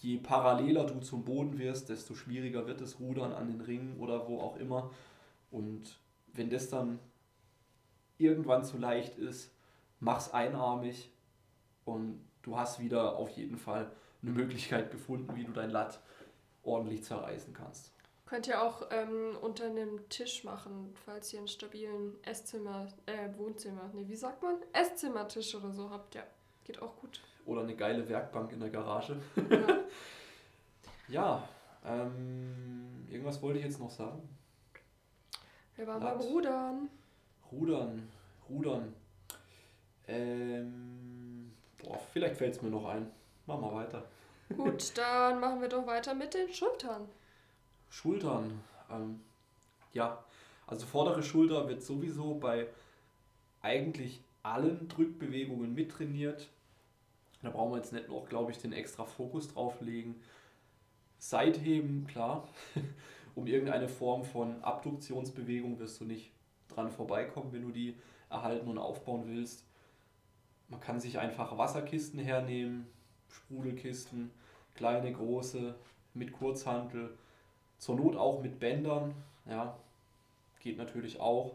je 0.00 0.16
paralleler 0.16 0.84
du 0.84 0.98
zum 1.00 1.24
Boden 1.24 1.58
wirst, 1.58 1.88
desto 1.88 2.14
schwieriger 2.14 2.66
wird 2.66 2.80
das 2.80 2.98
Rudern 2.98 3.32
an 3.32 3.46
den 3.46 3.60
Ringen 3.60 4.00
oder 4.00 4.28
wo 4.28 4.40
auch 4.40 4.56
immer. 4.56 4.90
Und 5.52 5.98
wenn 6.32 6.50
das 6.50 6.68
dann 6.68 6.98
irgendwann 8.18 8.64
zu 8.64 8.78
leicht 8.78 9.16
ist, 9.16 9.52
mach's 10.00 10.32
einarmig 10.32 11.10
und 11.84 12.20
du 12.42 12.56
hast 12.56 12.80
wieder 12.80 13.16
auf 13.16 13.30
jeden 13.30 13.56
Fall 13.56 13.90
eine 14.22 14.32
Möglichkeit 14.32 14.90
gefunden, 14.90 15.36
wie 15.36 15.44
du 15.44 15.52
dein 15.52 15.70
Latt 15.70 16.00
ordentlich 16.62 17.04
zerreißen 17.04 17.54
kannst. 17.54 17.92
Könnt 18.26 18.46
ihr 18.46 18.62
auch 18.62 18.88
ähm, 18.90 19.38
unter 19.40 19.64
einem 19.64 20.06
Tisch 20.10 20.44
machen, 20.44 20.94
falls 21.06 21.32
ihr 21.32 21.38
einen 21.38 21.48
stabilen 21.48 22.22
Esszimmer, 22.24 22.88
äh, 23.06 23.30
Wohnzimmer, 23.38 23.90
nee, 23.94 24.04
wie 24.06 24.16
sagt 24.16 24.42
man? 24.42 24.56
Esszimmertisch 24.74 25.54
oder 25.54 25.72
so 25.72 25.88
habt, 25.88 26.14
ja. 26.14 26.24
Geht 26.68 26.82
auch 26.82 26.94
gut. 26.96 27.22
Oder 27.46 27.62
eine 27.62 27.74
geile 27.74 28.06
Werkbank 28.06 28.52
in 28.52 28.60
der 28.60 28.68
Garage. 28.68 29.16
Ja, 29.48 29.78
ja 31.08 31.48
ähm, 31.82 33.06
irgendwas 33.10 33.40
wollte 33.40 33.58
ich 33.58 33.64
jetzt 33.64 33.80
noch 33.80 33.90
sagen. 33.90 34.28
Wir 35.76 35.86
waren 35.86 36.02
Latt. 36.02 36.18
beim 36.18 36.28
Rudern. 36.28 36.90
Rudern, 37.50 38.08
Rudern. 38.50 38.94
Ähm, 40.06 41.52
boah, 41.82 41.98
vielleicht 42.12 42.36
fällt 42.36 42.56
es 42.56 42.60
mir 42.60 42.68
noch 42.68 42.84
ein. 42.84 43.10
Machen 43.46 43.62
wir 43.62 43.72
weiter. 43.72 44.04
Gut, 44.54 44.92
dann 44.98 45.40
machen 45.40 45.62
wir 45.62 45.68
doch 45.70 45.86
weiter 45.86 46.14
mit 46.14 46.34
den 46.34 46.52
Schultern. 46.52 47.08
Schultern. 47.88 48.60
Ähm, 48.90 49.22
ja, 49.94 50.22
also 50.66 50.84
vordere 50.84 51.22
Schulter 51.22 51.66
wird 51.66 51.82
sowieso 51.82 52.34
bei 52.34 52.66
eigentlich 53.62 54.20
allen 54.42 54.86
Drückbewegungen 54.86 55.74
mittrainiert. 55.74 56.50
Da 57.42 57.50
brauchen 57.50 57.72
wir 57.72 57.78
jetzt 57.78 57.92
nicht 57.92 58.08
noch, 58.08 58.28
glaube 58.28 58.50
ich, 58.50 58.58
den 58.58 58.72
extra 58.72 59.04
Fokus 59.04 59.48
drauf 59.48 59.80
legen. 59.80 60.16
Seitheben, 61.18 62.06
klar. 62.06 62.48
um 63.34 63.46
irgendeine 63.46 63.88
Form 63.88 64.24
von 64.24 64.62
Abduktionsbewegung 64.62 65.78
wirst 65.78 66.00
du 66.00 66.04
nicht 66.04 66.32
dran 66.68 66.90
vorbeikommen, 66.90 67.52
wenn 67.52 67.62
du 67.62 67.70
die 67.70 67.96
erhalten 68.30 68.68
und 68.68 68.78
aufbauen 68.78 69.24
willst. 69.26 69.64
Man 70.68 70.80
kann 70.80 71.00
sich 71.00 71.18
einfach 71.18 71.56
Wasserkisten 71.56 72.18
hernehmen, 72.20 72.86
Sprudelkisten, 73.28 74.30
kleine, 74.74 75.12
große, 75.12 75.74
mit 76.14 76.32
Kurzhantel, 76.32 77.16
zur 77.78 77.96
Not 77.96 78.16
auch 78.16 78.42
mit 78.42 78.58
Bändern, 78.58 79.14
ja, 79.46 79.78
geht 80.60 80.76
natürlich 80.76 81.20
auch. 81.20 81.52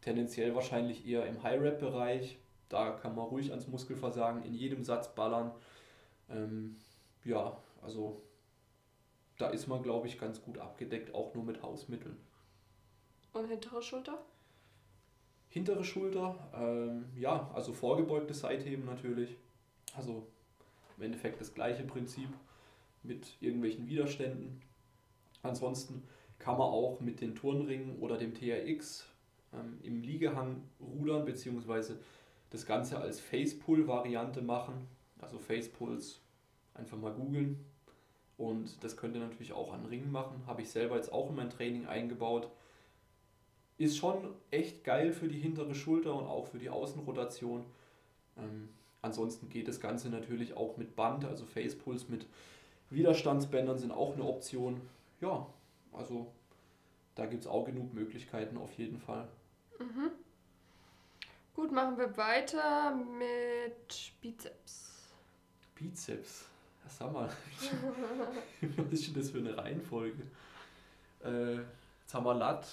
Tendenziell 0.00 0.54
wahrscheinlich 0.54 1.06
eher 1.06 1.26
im 1.26 1.42
High-Rap-Bereich. 1.42 2.36
Da 2.72 2.92
kann 2.92 3.14
man 3.14 3.26
ruhig 3.26 3.50
ans 3.50 3.68
Muskelversagen 3.68 4.44
in 4.44 4.54
jedem 4.54 4.82
Satz 4.82 5.14
ballern. 5.14 5.52
Ähm, 6.30 6.76
ja, 7.24 7.56
also 7.82 8.20
da 9.38 9.50
ist 9.50 9.66
man, 9.66 9.82
glaube 9.82 10.06
ich, 10.06 10.18
ganz 10.18 10.42
gut 10.42 10.58
abgedeckt, 10.58 11.14
auch 11.14 11.34
nur 11.34 11.44
mit 11.44 11.62
Hausmitteln. 11.62 12.16
Und 13.32 13.48
hintere 13.48 13.82
Schulter? 13.82 14.18
Hintere 15.48 15.84
Schulter, 15.84 16.36
ähm, 16.54 17.04
ja, 17.14 17.50
also 17.54 17.74
vorgebeugte 17.74 18.32
Seitheben 18.32 18.86
natürlich. 18.86 19.36
Also 19.94 20.26
im 20.96 21.04
Endeffekt 21.04 21.40
das 21.40 21.52
gleiche 21.52 21.82
Prinzip 21.82 22.28
mit 23.02 23.36
irgendwelchen 23.40 23.86
Widerständen. 23.86 24.62
Ansonsten 25.42 26.04
kann 26.38 26.56
man 26.56 26.68
auch 26.68 27.00
mit 27.00 27.20
den 27.20 27.34
Turnringen 27.34 27.98
oder 27.98 28.16
dem 28.16 28.34
TRX 28.34 29.06
ähm, 29.52 29.78
im 29.82 30.00
Liegehang 30.00 30.62
rudern, 30.80 31.24
beziehungsweise 31.24 31.98
das 32.52 32.66
Ganze 32.66 32.98
als 32.98 33.20
Facepull-Variante 33.20 34.42
machen. 34.42 34.86
Also 35.20 35.38
Facepulls 35.38 36.20
einfach 36.74 36.98
mal 36.98 37.12
googeln. 37.12 37.64
Und 38.36 38.82
das 38.82 38.96
könnt 38.96 39.14
ihr 39.14 39.20
natürlich 39.20 39.52
auch 39.52 39.72
an 39.72 39.86
Ringen 39.86 40.10
machen. 40.10 40.42
Habe 40.46 40.62
ich 40.62 40.70
selber 40.70 40.96
jetzt 40.96 41.12
auch 41.12 41.30
in 41.30 41.36
mein 41.36 41.50
Training 41.50 41.86
eingebaut. 41.86 42.48
Ist 43.78 43.96
schon 43.96 44.34
echt 44.50 44.84
geil 44.84 45.12
für 45.12 45.28
die 45.28 45.38
hintere 45.38 45.74
Schulter 45.74 46.14
und 46.14 46.26
auch 46.26 46.46
für 46.46 46.58
die 46.58 46.70
Außenrotation. 46.70 47.64
Ähm, 48.36 48.68
Ansonsten 49.02 49.48
geht 49.48 49.66
das 49.66 49.80
Ganze 49.80 50.08
natürlich 50.10 50.56
auch 50.56 50.76
mit 50.76 50.94
Band, 50.94 51.24
also 51.24 51.44
Facepulls 51.44 52.08
mit 52.08 52.24
Widerstandsbändern 52.88 53.76
sind 53.78 53.90
auch 53.90 54.14
eine 54.14 54.22
Option. 54.22 54.80
Ja, 55.20 55.46
also 55.92 56.28
da 57.16 57.26
gibt 57.26 57.42
es 57.42 57.50
auch 57.50 57.64
genug 57.64 57.92
Möglichkeiten 57.92 58.56
auf 58.56 58.72
jeden 58.78 58.98
Fall. 58.98 59.28
Mhm. 59.80 60.10
Gut, 61.54 61.70
machen 61.70 61.98
wir 61.98 62.16
weiter 62.16 62.94
mit 62.94 64.12
Bizeps. 64.20 65.12
Bizeps? 65.74 66.46
Ja, 66.82 66.90
sag 66.90 67.12
mal, 67.12 67.28
was 68.76 68.92
ist 68.92 69.08
denn 69.08 69.14
das 69.14 69.30
für 69.30 69.38
eine 69.38 69.56
Reihenfolge? 69.56 70.22
Äh, 71.22 71.56
jetzt 72.00 72.14
haben 72.14 72.24
wir 72.24 72.34
Lat, 72.34 72.66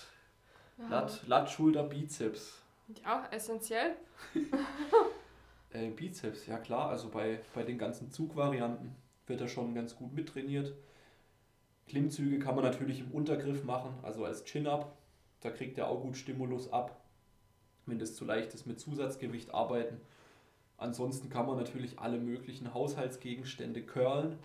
Lat, 0.90 1.28
Lat, 1.28 1.50
Schulter, 1.52 1.84
Bizeps. 1.84 2.62
Ja, 3.04 3.28
essentiell. 3.32 3.96
Äh, 5.72 5.90
Bizeps, 5.92 6.48
ja 6.48 6.58
klar, 6.58 6.90
also 6.90 7.10
bei, 7.10 7.42
bei 7.54 7.62
den 7.62 7.78
ganzen 7.78 8.10
Zugvarianten 8.10 8.96
wird 9.28 9.40
er 9.40 9.48
schon 9.48 9.76
ganz 9.76 9.96
gut 9.96 10.14
mittrainiert. 10.14 10.74
Klimmzüge 11.88 12.40
kann 12.40 12.56
man 12.56 12.64
natürlich 12.64 13.02
im 13.02 13.12
Untergriff 13.12 13.64
machen, 13.64 13.94
also 14.02 14.26
als 14.26 14.44
Chin-Up. 14.46 14.98
Da 15.42 15.52
kriegt 15.52 15.78
er 15.78 15.88
auch 15.88 16.02
gut 16.02 16.18
Stimulus 16.18 16.74
ab, 16.74 17.00
wenn 17.90 18.00
das 18.00 18.16
zu 18.16 18.26
leicht 18.26 18.54
ist 18.54 18.66
mit 18.66 18.80
Zusatzgewicht 18.80 19.54
arbeiten. 19.54 20.00
Ansonsten 20.78 21.30
kann 21.30 21.46
man 21.46 21.58
natürlich 21.58 22.00
alle 22.00 22.20
möglichen 22.20 22.74
Haushaltsgegenstände 22.74 23.84
curlen 23.84 24.38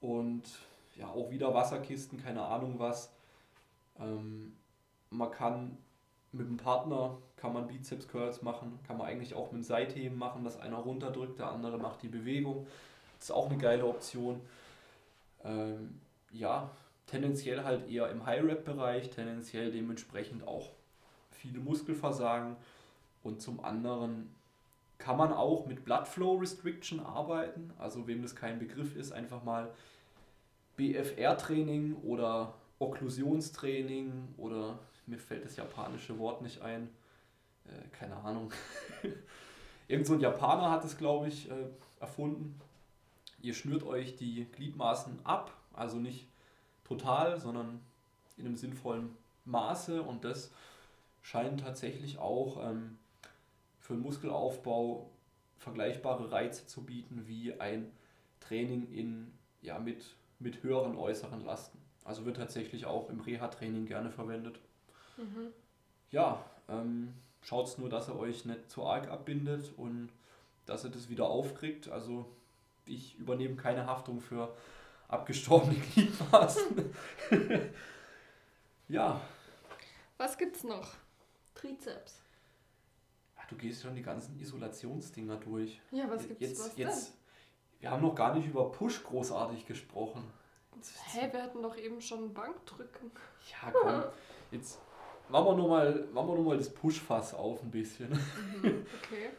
und 0.00 0.44
ja 0.96 1.08
auch 1.08 1.30
wieder 1.30 1.54
Wasserkisten, 1.54 2.22
keine 2.22 2.42
Ahnung 2.42 2.78
was. 2.78 3.12
Ähm, 3.98 4.56
man 5.10 5.30
kann 5.30 5.76
mit 6.32 6.46
dem 6.48 6.56
Partner 6.56 7.18
kann 7.36 7.52
man 7.52 7.66
Bizeps 7.66 8.08
Curls 8.08 8.42
machen, 8.42 8.78
kann 8.86 8.98
man 8.98 9.06
eigentlich 9.06 9.34
auch 9.34 9.52
mit 9.52 9.62
dem 9.62 9.64
Seitheben 9.64 10.18
machen, 10.18 10.44
dass 10.44 10.58
einer 10.58 10.78
runterdrückt, 10.78 11.38
der 11.38 11.50
andere 11.50 11.78
macht 11.78 12.02
die 12.02 12.08
Bewegung. 12.08 12.66
Das 13.18 13.28
ist 13.28 13.34
auch 13.34 13.50
eine 13.50 13.58
geile 13.58 13.86
Option. 13.86 14.40
Ähm, 15.44 16.00
ja, 16.32 16.70
tendenziell 17.06 17.62
halt 17.64 17.88
eher 17.88 18.10
im 18.10 18.24
High-Rap-Bereich, 18.24 19.10
tendenziell 19.10 19.70
dementsprechend 19.70 20.46
auch 20.46 20.72
viele 21.46 21.60
Muskelversagen. 21.60 22.56
Und 23.22 23.42
zum 23.42 23.64
anderen 23.64 24.34
kann 24.98 25.16
man 25.16 25.32
auch 25.32 25.66
mit 25.66 25.84
Blood 25.84 26.06
Flow 26.06 26.36
Restriction 26.36 27.00
arbeiten. 27.00 27.72
Also 27.78 28.06
wem 28.06 28.22
das 28.22 28.36
kein 28.36 28.58
Begriff 28.58 28.96
ist, 28.96 29.12
einfach 29.12 29.42
mal 29.42 29.72
BFR-Training 30.76 31.96
oder 32.02 32.54
Okklusionstraining 32.78 34.34
oder 34.36 34.78
mir 35.06 35.18
fällt 35.18 35.44
das 35.44 35.56
japanische 35.56 36.18
Wort 36.18 36.42
nicht 36.42 36.62
ein 36.62 36.88
äh, 37.68 37.88
keine 37.98 38.16
Ahnung. 38.16 38.52
Irgend 39.88 40.06
so 40.06 40.14
ein 40.14 40.20
Japaner 40.20 40.70
hat 40.70 40.84
es, 40.84 40.96
glaube 40.96 41.28
ich, 41.28 41.50
äh, 41.50 41.54
erfunden. 42.00 42.60
Ihr 43.40 43.54
schnürt 43.54 43.84
euch 43.84 44.16
die 44.16 44.46
Gliedmaßen 44.52 45.20
ab, 45.24 45.52
also 45.72 45.98
nicht 45.98 46.26
total, 46.84 47.38
sondern 47.38 47.80
in 48.36 48.46
einem 48.46 48.56
sinnvollen 48.56 49.16
Maße 49.44 50.02
und 50.02 50.24
das 50.24 50.50
scheint 51.26 51.60
tatsächlich 51.60 52.18
auch 52.18 52.70
ähm, 52.70 52.98
für 53.80 53.94
den 53.94 54.02
Muskelaufbau 54.02 55.10
vergleichbare 55.58 56.30
Reize 56.30 56.68
zu 56.68 56.84
bieten 56.84 57.26
wie 57.26 57.58
ein 57.58 57.90
Training 58.38 58.92
in, 58.92 59.32
ja, 59.60 59.80
mit, 59.80 60.04
mit 60.38 60.62
höheren 60.62 60.96
äußeren 60.96 61.44
Lasten. 61.44 61.78
Also 62.04 62.24
wird 62.24 62.36
tatsächlich 62.36 62.86
auch 62.86 63.10
im 63.10 63.18
Reha-Training 63.18 63.86
gerne 63.86 64.12
verwendet. 64.12 64.60
Mhm. 65.16 65.48
Ja, 66.12 66.44
ähm, 66.68 67.12
schaut 67.42 67.76
nur, 67.78 67.88
dass 67.88 68.06
er 68.06 68.16
euch 68.16 68.44
nicht 68.44 68.70
zu 68.70 68.86
arg 68.86 69.08
abbindet 69.10 69.72
und 69.76 70.10
dass 70.64 70.84
er 70.84 70.90
das 70.90 71.08
wieder 71.08 71.26
aufkriegt. 71.26 71.88
Also 71.88 72.30
ich 72.84 73.18
übernehme 73.18 73.56
keine 73.56 73.86
Haftung 73.86 74.20
für 74.20 74.56
abgestorbene 75.08 75.74
Gliedmaßen. 75.92 76.94
ja. 78.88 79.20
Was 80.18 80.38
gibt's 80.38 80.62
noch? 80.62 80.94
Trizeps. 81.66 82.22
Ach, 83.36 83.46
du 83.46 83.56
gehst 83.56 83.82
schon 83.82 83.94
die 83.94 84.02
ganzen 84.02 84.38
Isolationsdinger 84.38 85.36
durch. 85.36 85.80
Ja, 85.90 86.08
was 86.08 86.26
gibt's 86.26 86.40
jetzt, 86.40 86.60
was 86.60 86.76
jetzt, 86.76 87.08
denn? 87.08 87.16
Wir 87.80 87.90
haben 87.90 88.02
noch 88.02 88.14
gar 88.14 88.34
nicht 88.34 88.46
über 88.46 88.70
Push 88.70 89.04
großartig 89.04 89.66
gesprochen. 89.66 90.24
Hä, 90.72 91.20
hey, 91.20 91.32
wir 91.32 91.42
hatten 91.42 91.62
doch 91.62 91.76
eben 91.76 92.00
schon 92.00 92.32
Bankdrücken. 92.32 93.10
Ja, 93.50 93.70
komm. 93.70 94.04
Jetzt 94.50 94.78
machen 95.28 95.46
wir 95.46 95.54
nur 95.56 95.68
mal, 95.68 96.06
machen 96.12 96.28
wir 96.28 96.34
nur 96.34 96.44
mal 96.44 96.58
das 96.58 96.72
Push-Fass 96.72 97.34
auf 97.34 97.62
ein 97.62 97.70
bisschen. 97.70 98.10
Mhm, 98.10 98.86
okay. 99.02 99.30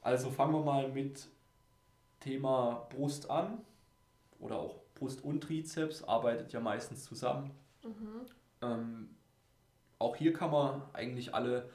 Also 0.00 0.30
fangen 0.30 0.52
wir 0.52 0.60
mal 0.60 0.90
mit 0.90 1.26
Thema 2.20 2.86
Brust 2.90 3.30
an. 3.30 3.64
Oder 4.38 4.58
auch 4.58 4.80
Brust 4.94 5.24
und 5.24 5.40
Trizeps 5.40 6.02
arbeitet 6.02 6.52
ja 6.52 6.60
meistens 6.60 7.04
zusammen. 7.04 7.52
Mhm. 7.82 8.26
Ähm, 8.60 9.16
auch 9.98 10.16
hier 10.16 10.32
kann 10.32 10.50
man 10.50 10.82
eigentlich 10.92 11.34
alle 11.34 11.68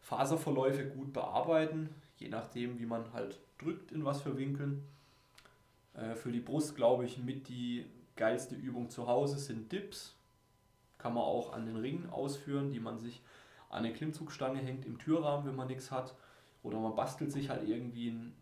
Faserverläufe 0.00 0.86
gut 0.86 1.12
bearbeiten, 1.12 1.88
je 2.16 2.28
nachdem, 2.28 2.78
wie 2.78 2.86
man 2.86 3.12
halt 3.12 3.40
drückt, 3.58 3.92
in 3.92 4.04
was 4.04 4.22
für 4.22 4.36
Winkeln. 4.36 4.86
Äh, 5.94 6.14
für 6.14 6.32
die 6.32 6.40
Brust, 6.40 6.76
glaube 6.76 7.04
ich, 7.04 7.18
mit 7.18 7.48
die 7.48 7.86
geilste 8.16 8.54
Übung 8.54 8.90
zu 8.90 9.06
Hause 9.06 9.38
sind 9.38 9.72
Dips. 9.72 10.16
Kann 10.98 11.14
man 11.14 11.24
auch 11.24 11.52
an 11.52 11.66
den 11.66 11.76
Ringen 11.76 12.08
ausführen, 12.10 12.70
die 12.70 12.80
man 12.80 12.98
sich 12.98 13.22
an 13.68 13.84
eine 13.84 13.92
Klimmzugstange 13.92 14.60
hängt 14.60 14.86
im 14.86 14.98
Türrahmen, 14.98 15.46
wenn 15.46 15.56
man 15.56 15.66
nichts 15.66 15.90
hat. 15.90 16.14
Oder 16.62 16.78
man 16.78 16.94
bastelt 16.94 17.32
sich 17.32 17.50
halt 17.50 17.68
irgendwie 17.68 18.10
einen 18.10 18.36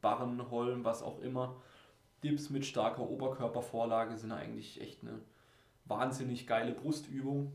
Barren, 0.00 0.50
Holm, 0.50 0.84
was 0.84 1.02
auch 1.02 1.20
immer. 1.20 1.56
Dips 2.22 2.50
mit 2.50 2.64
starker 2.64 3.08
Oberkörpervorlage 3.08 4.16
sind 4.16 4.32
eigentlich 4.32 4.80
echt 4.80 5.02
eine 5.02 5.20
wahnsinnig 5.84 6.46
geile 6.46 6.72
Brustübung. 6.72 7.52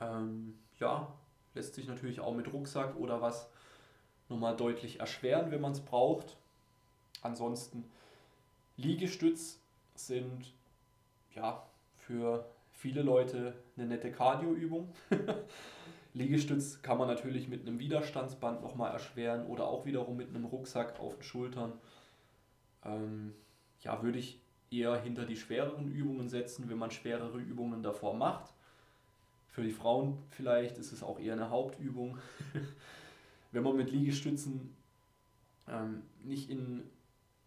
Ähm, 0.00 0.58
ja, 0.78 1.12
lässt 1.54 1.74
sich 1.74 1.86
natürlich 1.86 2.20
auch 2.20 2.34
mit 2.34 2.52
Rucksack 2.52 2.96
oder 2.96 3.20
was 3.20 3.48
nochmal 4.28 4.56
deutlich 4.56 5.00
erschweren, 5.00 5.50
wenn 5.50 5.60
man 5.60 5.72
es 5.72 5.80
braucht. 5.80 6.36
Ansonsten 7.22 7.84
Liegestütz 8.76 9.58
sind 9.94 10.52
ja 11.34 11.62
für 11.96 12.44
viele 12.72 13.02
Leute 13.02 13.54
eine 13.76 13.86
nette 13.86 14.12
Cardioübung. 14.12 14.92
Liegestütz 16.14 16.80
kann 16.82 16.98
man 16.98 17.08
natürlich 17.08 17.48
mit 17.48 17.66
einem 17.66 17.78
Widerstandsband 17.78 18.62
nochmal 18.62 18.92
erschweren 18.92 19.46
oder 19.46 19.66
auch 19.66 19.84
wiederum 19.84 20.16
mit 20.16 20.28
einem 20.28 20.44
Rucksack 20.44 20.98
auf 21.00 21.14
den 21.14 21.22
Schultern. 21.22 21.72
Ähm, 22.84 23.34
ja, 23.80 24.02
würde 24.02 24.18
ich 24.18 24.40
eher 24.70 25.00
hinter 25.00 25.26
die 25.26 25.36
schwereren 25.36 25.88
Übungen 25.88 26.28
setzen, 26.28 26.68
wenn 26.68 26.78
man 26.78 26.90
schwerere 26.90 27.38
Übungen 27.38 27.82
davor 27.82 28.14
macht. 28.14 28.52
Für 29.56 29.62
die 29.62 29.72
Frauen 29.72 30.18
vielleicht 30.28 30.76
ist 30.76 30.92
es 30.92 31.02
auch 31.02 31.18
eher 31.18 31.32
eine 31.32 31.48
Hauptübung. 31.48 32.18
wenn 33.52 33.62
man 33.62 33.74
mit 33.74 33.90
Liegestützen 33.90 34.76
ähm, 35.66 36.02
nicht 36.22 36.50
in 36.50 36.82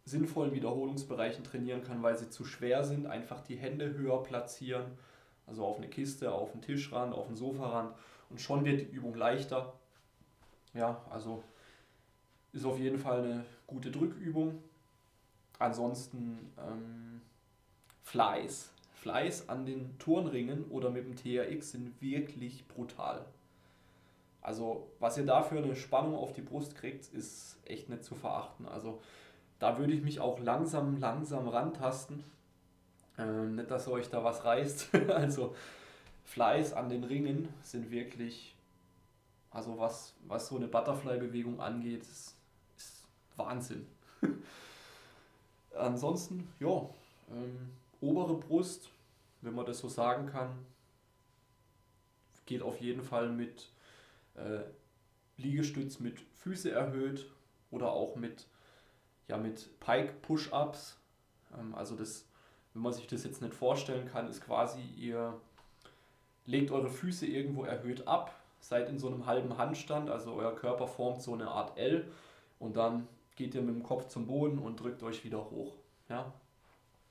sinnvollen 0.06 0.52
Wiederholungsbereichen 0.52 1.44
trainieren 1.44 1.84
kann, 1.84 2.02
weil 2.02 2.18
sie 2.18 2.32
zu 2.32 2.46
schwer 2.46 2.84
sind, 2.84 3.06
einfach 3.06 3.42
die 3.42 3.58
Hände 3.58 3.94
höher 3.94 4.24
platzieren, 4.24 4.86
also 5.46 5.64
auf 5.64 5.78
eine 5.78 5.88
Kiste, 5.88 6.32
auf 6.32 6.52
einen 6.52 6.64
Tischrand, 6.64 7.14
auf 7.14 7.28
einen 7.28 7.36
Sofarand 7.36 7.94
und 8.32 8.42
schon 8.42 8.66
wird 8.66 8.82
die 8.82 8.86
Übung 8.86 9.14
leichter. 9.14 9.74
Ja, 10.74 11.06
also 11.12 11.44
ist 12.54 12.66
auf 12.66 12.80
jeden 12.80 12.98
Fall 12.98 13.22
eine 13.22 13.46
gute 13.68 13.92
Drückübung. 13.92 14.64
Ansonsten 15.60 16.52
ähm, 16.58 17.22
Fleiß. 18.02 18.72
Fleiß 19.02 19.48
an 19.50 19.66
den 19.66 19.98
Turnringen 19.98 20.66
oder 20.70 20.90
mit 20.90 21.06
dem 21.06 21.16
TRX 21.16 21.72
sind 21.72 22.02
wirklich 22.02 22.68
brutal. 22.68 23.26
Also 24.42 24.88
was 25.00 25.18
ihr 25.18 25.26
da 25.26 25.44
für 25.44 25.58
eine 25.58 25.76
Spannung 25.76 26.16
auf 26.16 26.34
die 26.34 26.42
Brust 26.42 26.76
kriegt, 26.76 27.14
ist 27.14 27.58
echt 27.66 27.90
nicht 27.90 28.04
zu 28.04 28.16
verachten. 28.16 28.68
Also 28.68 29.02
da 29.60 29.78
würde 29.78 29.94
ich 29.94 30.02
mich 30.02 30.20
auch 30.20 30.40
langsam, 30.40 30.98
langsam 30.98 31.48
rantasten. 31.48 32.24
Ähm, 33.18 33.56
nicht, 33.56 33.72
dass 33.72 33.88
euch 33.88 34.10
da 34.10 34.24
was 34.24 34.44
reißt. 34.44 34.96
also 35.10 35.56
Fleiß 36.26 36.74
an 36.74 36.90
den 36.90 37.04
Ringen 37.04 37.48
sind 37.62 37.92
wirklich, 37.92 38.56
also 39.52 39.78
was, 39.78 40.14
was 40.28 40.48
so 40.48 40.56
eine 40.58 40.68
Butterfly-Bewegung 40.68 41.60
angeht, 41.60 42.02
ist, 42.02 42.36
ist 42.78 43.04
Wahnsinn. 43.36 43.86
Ansonsten, 45.76 46.48
ja, 46.60 46.90
ähm, 47.32 47.72
obere 48.02 48.36
Brust, 48.36 48.90
wenn 49.42 49.56
man 49.56 49.66
das 49.66 49.80
so 49.80 49.88
sagen 49.88 50.28
kann, 50.28 50.66
geht 52.46 52.62
auf 52.62 52.82
jeden 52.82 53.04
Fall 53.04 53.30
mit 53.30 53.70
äh, 54.36 54.62
Liegestütz 55.38 56.00
mit 56.00 56.20
Füße 56.36 56.72
erhöht 56.72 57.30
oder 57.72 57.92
auch 57.92 58.16
mit 58.16 58.48
ja, 59.30 59.38
mit 59.38 59.80
Pike-Push-Ups. 59.80 60.98
Ähm, 61.58 61.74
also 61.76 61.96
das, 61.96 62.26
wenn 62.74 62.82
man 62.82 62.92
sich 62.92 63.08
das 63.08 63.24
jetzt 63.24 63.42
nicht 63.42 63.54
vorstellen 63.54 64.08
kann, 64.12 64.28
ist 64.28 64.44
quasi, 64.44 64.82
ihr 64.98 65.40
legt 66.46 66.72
eure 66.72 66.90
Füße 66.90 67.26
irgendwo 67.26 67.64
erhöht 67.64 68.08
ab, 68.08 68.36
seid 68.60 68.90
in 68.90 69.00
so 69.00 69.08
einem 69.08 69.26
halben 69.26 69.58
Handstand, 69.58 70.10
also 70.10 70.34
euer 70.34 70.56
Körper 70.56 70.88
formt 70.88 71.22
so 71.22 71.34
eine 71.34 71.48
Art 71.48 71.78
L 71.78 72.12
und 72.58 72.76
dann 72.76 73.08
geht 73.36 73.56
ihr 73.56 73.62
mit 73.62 73.76
dem 73.76 73.84
Kopf 73.84 74.08
zum 74.08 74.28
Boden 74.28 74.60
und 74.60 74.82
drückt 74.82 75.02
euch 75.04 75.24
wieder 75.24 75.50
hoch. 75.50 75.76
Ja? 76.10 76.34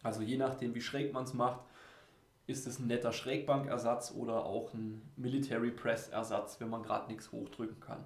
Also 0.03 0.23
je 0.23 0.37
nachdem, 0.37 0.75
wie 0.75 0.81
schräg 0.81 1.13
man 1.13 1.25
es 1.25 1.35
macht, 1.35 1.61
ist 2.47 2.67
es 2.67 2.79
ein 2.79 2.87
netter 2.87 3.13
Schrägbankersatz 3.13 4.13
oder 4.13 4.45
auch 4.47 4.73
ein 4.73 5.03
Military 5.17 5.71
Press 5.71 6.09
Ersatz, 6.09 6.61
wenn 6.61 6.71
man 6.71 6.83
gerade 6.83 7.09
nichts 7.09 7.31
hochdrücken 7.33 7.81
kann. 7.81 8.05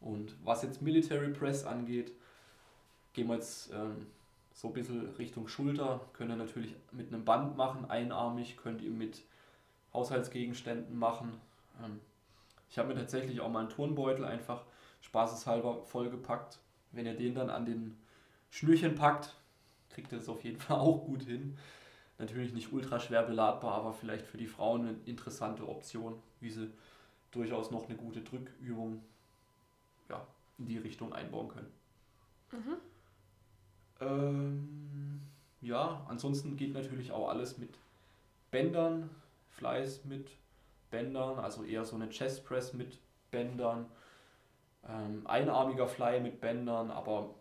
Und 0.00 0.36
was 0.44 0.62
jetzt 0.62 0.82
Military 0.82 1.32
Press 1.32 1.64
angeht, 1.64 2.12
Gehen 3.16 3.28
wir 3.28 3.36
jetzt 3.36 3.72
ähm, 3.72 4.08
so 4.52 4.68
ein 4.68 4.74
bisschen 4.74 5.08
Richtung 5.14 5.48
Schulter, 5.48 6.02
könnt 6.12 6.30
ihr 6.30 6.36
natürlich 6.36 6.74
mit 6.92 7.08
einem 7.08 7.24
Band 7.24 7.56
machen, 7.56 7.88
einarmig, 7.88 8.58
könnt 8.58 8.82
ihr 8.82 8.90
mit 8.90 9.22
Haushaltsgegenständen 9.94 10.98
machen. 10.98 11.40
Ähm, 11.82 11.98
ich 12.68 12.76
habe 12.78 12.88
mir 12.88 12.94
tatsächlich 12.94 13.40
auch 13.40 13.48
mal 13.48 13.60
einen 13.60 13.70
Turnbeutel 13.70 14.26
einfach 14.26 14.64
spaßeshalber 15.00 15.82
vollgepackt. 15.84 16.58
Wenn 16.92 17.06
ihr 17.06 17.16
den 17.16 17.34
dann 17.34 17.48
an 17.48 17.64
den 17.64 17.96
Schnürchen 18.50 18.96
packt, 18.96 19.34
kriegt 19.96 20.12
ihr 20.12 20.18
das 20.18 20.28
auf 20.28 20.44
jeden 20.44 20.60
Fall 20.60 20.78
auch 20.78 21.04
gut 21.04 21.22
hin. 21.22 21.56
Natürlich 22.18 22.52
nicht 22.52 22.72
ultra 22.72 23.00
schwer 23.00 23.22
beladbar, 23.22 23.74
aber 23.74 23.92
vielleicht 23.92 24.26
für 24.26 24.38
die 24.38 24.46
Frauen 24.46 24.82
eine 24.82 24.96
interessante 25.06 25.68
Option, 25.68 26.14
wie 26.40 26.50
sie 26.50 26.70
durchaus 27.30 27.70
noch 27.70 27.88
eine 27.88 27.96
gute 27.96 28.20
Drückübung 28.20 29.02
ja, 30.08 30.26
in 30.58 30.66
die 30.66 30.78
Richtung 30.78 31.12
einbauen 31.12 31.48
können. 31.48 31.72
Mhm. 32.52 32.76
Ähm, 34.00 35.20
ja, 35.60 36.06
ansonsten 36.08 36.56
geht 36.56 36.72
natürlich 36.72 37.12
auch 37.12 37.28
alles 37.28 37.58
mit 37.58 37.74
Bändern, 38.50 39.10
Fleiß 39.50 40.04
mit 40.04 40.30
Bändern, 40.90 41.38
also 41.38 41.64
eher 41.64 41.84
so 41.84 41.96
eine 41.96 42.08
Chest 42.08 42.46
Press 42.46 42.72
mit 42.72 42.98
Bändern, 43.30 43.86
ähm, 44.88 45.26
einarmiger 45.26 45.88
Fly 45.88 46.20
mit 46.20 46.40
Bändern, 46.40 46.90
aber 46.90 47.34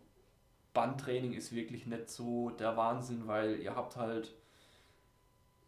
Bandtraining 0.76 1.34
ist 1.34 1.56
wirklich 1.56 1.88
nicht 1.88 2.10
so 2.12 2.52
der 2.52 2.78
Wahnsinn, 2.78 3.26
weil 3.26 3.60
ihr 3.60 3.76
habt 3.76 3.96
halt 3.96 4.36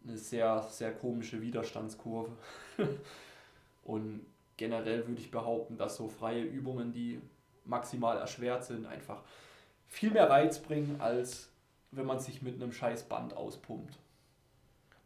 eine 0.04 0.18
sehr, 0.18 0.62
sehr 0.70 0.94
komische 0.94 1.42
Widerstandskurve. 1.42 2.32
Und 3.84 4.26
generell 4.58 5.08
würde 5.08 5.22
ich 5.22 5.32
behaupten, 5.32 5.78
dass 5.78 5.96
so 5.98 6.10
freie 6.10 6.44
Übungen, 6.44 6.92
die 6.92 7.20
maximal 7.66 8.18
erschwert 8.18 8.66
sind, 8.66 8.86
einfach 8.86 9.24
viel 9.88 10.12
mehr 10.12 10.30
Reiz 10.30 10.60
bringen, 10.60 11.00
als 11.00 11.50
wenn 11.92 12.06
man 12.06 12.20
sich 12.20 12.42
mit 12.42 12.56
einem 12.56 12.74
scheiß 12.74 13.04
Band 13.04 13.36
auspumpt. 13.36 13.98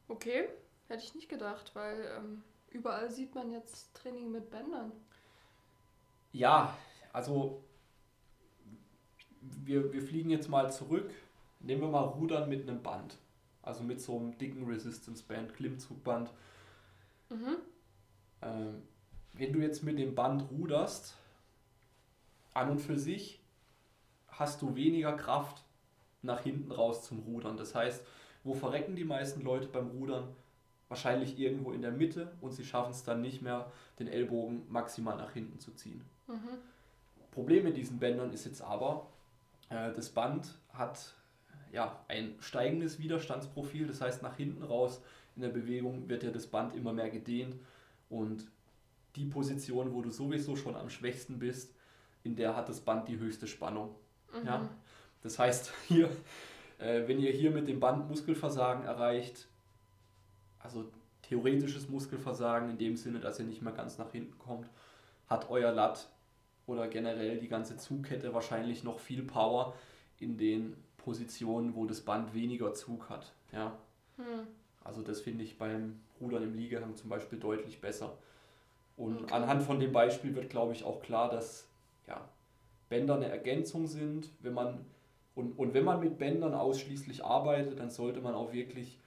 Okay, 0.08 0.50
hätte 0.88 1.04
ich 1.04 1.14
nicht 1.16 1.30
gedacht, 1.30 1.72
weil 1.76 2.12
ähm, 2.18 2.44
überall 2.70 3.12
sieht 3.12 3.36
man 3.36 3.52
jetzt 3.52 3.94
Training 3.94 4.32
mit 4.32 4.50
Bändern. 4.50 4.92
Ja, 6.34 6.76
also 7.14 7.64
wir, 9.42 9.92
wir 9.92 10.02
fliegen 10.02 10.30
jetzt 10.30 10.50
mal 10.50 10.72
zurück. 10.72 11.12
Nehmen 11.60 11.82
wir 11.82 11.90
mal 11.90 12.04
Rudern 12.04 12.50
mit 12.50 12.68
einem 12.68 12.82
Band. 12.82 13.18
Also 13.62 13.84
mit 13.84 14.02
so 14.02 14.18
einem 14.18 14.38
dicken 14.38 14.66
Resistance 14.66 15.24
Band, 15.24 15.54
Klimmzugband. 15.54 16.32
Mhm. 17.30 17.58
Ähm, 18.42 18.82
wenn 19.34 19.54
du 19.54 19.60
jetzt 19.60 19.84
mit 19.84 20.00
dem 20.00 20.16
Band 20.16 20.50
ruderst, 20.52 21.16
an 22.54 22.70
und 22.70 22.80
für 22.80 22.98
sich 22.98 23.40
hast 24.28 24.62
du 24.62 24.76
weniger 24.76 25.14
Kraft 25.14 25.64
nach 26.22 26.42
hinten 26.42 26.72
raus 26.72 27.04
zum 27.04 27.20
Rudern. 27.20 27.58
Das 27.58 27.76
heißt, 27.76 28.06
wo 28.44 28.54
verrecken 28.54 28.96
die 28.96 29.04
meisten 29.04 29.42
Leute 29.42 29.68
beim 29.68 29.88
Rudern? 29.90 30.28
Wahrscheinlich 30.90 31.40
irgendwo 31.40 31.72
in 31.72 31.82
der 31.82 31.92
Mitte 31.92 32.34
und 32.42 32.52
sie 32.52 32.66
schaffen 32.66 32.92
es 32.92 33.04
dann 33.04 33.22
nicht 33.22 33.42
mehr, 33.42 33.72
den 34.00 34.08
Ellbogen 34.08 34.64
maximal 34.70 35.16
nach 35.16 35.32
hinten 35.32 35.60
zu 35.60 35.72
ziehen. 35.74 36.04
Mhm. 36.28 36.58
Problem 37.32 37.64
mit 37.64 37.78
diesen 37.78 37.98
Bändern 37.98 38.34
ist 38.34 38.46
jetzt 38.46 38.62
aber, 38.62 39.08
das 39.72 40.10
Band 40.10 40.58
hat 40.74 41.16
ja, 41.72 42.04
ein 42.08 42.36
steigendes 42.40 43.00
Widerstandsprofil, 43.00 43.88
das 43.88 44.02
heißt 44.02 44.22
nach 44.22 44.36
hinten 44.36 44.64
raus 44.64 45.02
in 45.36 45.42
der 45.42 45.50
Bewegung 45.50 46.10
wird 46.10 46.24
ja 46.24 46.32
das 46.32 46.48
Band 46.48 46.76
immer 46.76 46.94
mehr 46.94 47.10
gedehnt 47.10 47.56
und 48.10 48.46
die 49.16 49.26
Position, 49.26 49.94
wo 49.94 50.02
du 50.02 50.10
sowieso 50.10 50.56
schon 50.56 50.76
am 50.76 50.90
schwächsten 50.90 51.40
bist, 51.40 51.74
in 52.24 52.36
der 52.36 52.56
hat 52.56 52.70
das 52.70 52.82
Band 52.82 53.08
die 53.08 53.18
höchste 53.18 53.48
Spannung. 53.48 53.96
Mhm. 54.34 54.46
Ja? 54.46 54.70
Das 55.22 55.40
heißt, 55.40 55.72
hier, 55.88 56.10
äh, 56.80 57.08
wenn 57.08 57.20
ihr 57.20 57.32
hier 57.32 57.52
mit 57.52 57.68
dem 57.68 57.80
Band 57.80 58.10
Muskelversagen 58.10 58.86
erreicht, 58.86 59.48
also 60.60 60.92
theoretisches 61.24 61.90
Muskelversagen 61.90 62.70
in 62.70 62.78
dem 62.78 62.98
Sinne, 62.98 63.20
dass 63.20 63.40
ihr 63.40 63.46
nicht 63.46 63.62
mehr 63.62 63.74
ganz 63.74 63.98
nach 63.98 64.12
hinten 64.12 64.38
kommt, 64.38 64.70
hat 65.28 65.50
euer 65.50 65.72
Lat 65.72 66.10
oder 66.72 66.88
generell 66.88 67.38
die 67.38 67.48
ganze 67.48 67.78
Zugkette 67.78 68.34
wahrscheinlich 68.34 68.84
noch 68.84 69.00
viel 69.00 69.24
Power 69.24 69.76
in 70.20 70.38
den 70.38 70.76
Positionen, 70.98 71.76
wo 71.76 71.86
das 71.86 72.02
Band 72.02 72.34
weniger 72.34 72.74
Zug 72.74 73.10
hat. 73.10 73.34
Ja? 73.52 73.78
Hm. 74.18 74.48
Also 74.84 75.02
das 75.02 75.22
finde 75.22 75.44
ich 75.44 75.58
beim 75.58 76.00
Rudern 76.20 76.44
im 76.44 76.56
Liegehang 76.56 76.96
zum 76.96 77.10
Beispiel 77.10 77.40
deutlich 77.40 77.82
besser. 77.82 78.18
Und 78.98 79.24
okay. 79.24 79.34
anhand 79.34 79.64
von 79.64 79.80
dem 79.80 79.92
Beispiel 79.92 80.36
wird, 80.36 80.50
glaube 80.50 80.74
ich, 80.74 80.84
auch 80.84 81.02
klar, 81.02 81.30
dass 81.30 81.68
ja, 82.08 82.22
Bänder 82.90 83.16
eine 83.16 83.30
Ergänzung 83.30 83.88
sind. 83.88 84.30
Wenn 84.42 84.54
man, 84.54 84.86
und, 85.36 85.58
und 85.58 85.74
wenn 85.74 85.84
man 85.84 86.00
mit 86.00 86.18
Bändern 86.18 86.54
ausschließlich 86.54 87.24
arbeitet, 87.24 87.80
dann 87.80 87.90
sollte 87.90 88.22
man 88.22 88.36
auch 88.36 88.54
wirklich, 88.54 88.98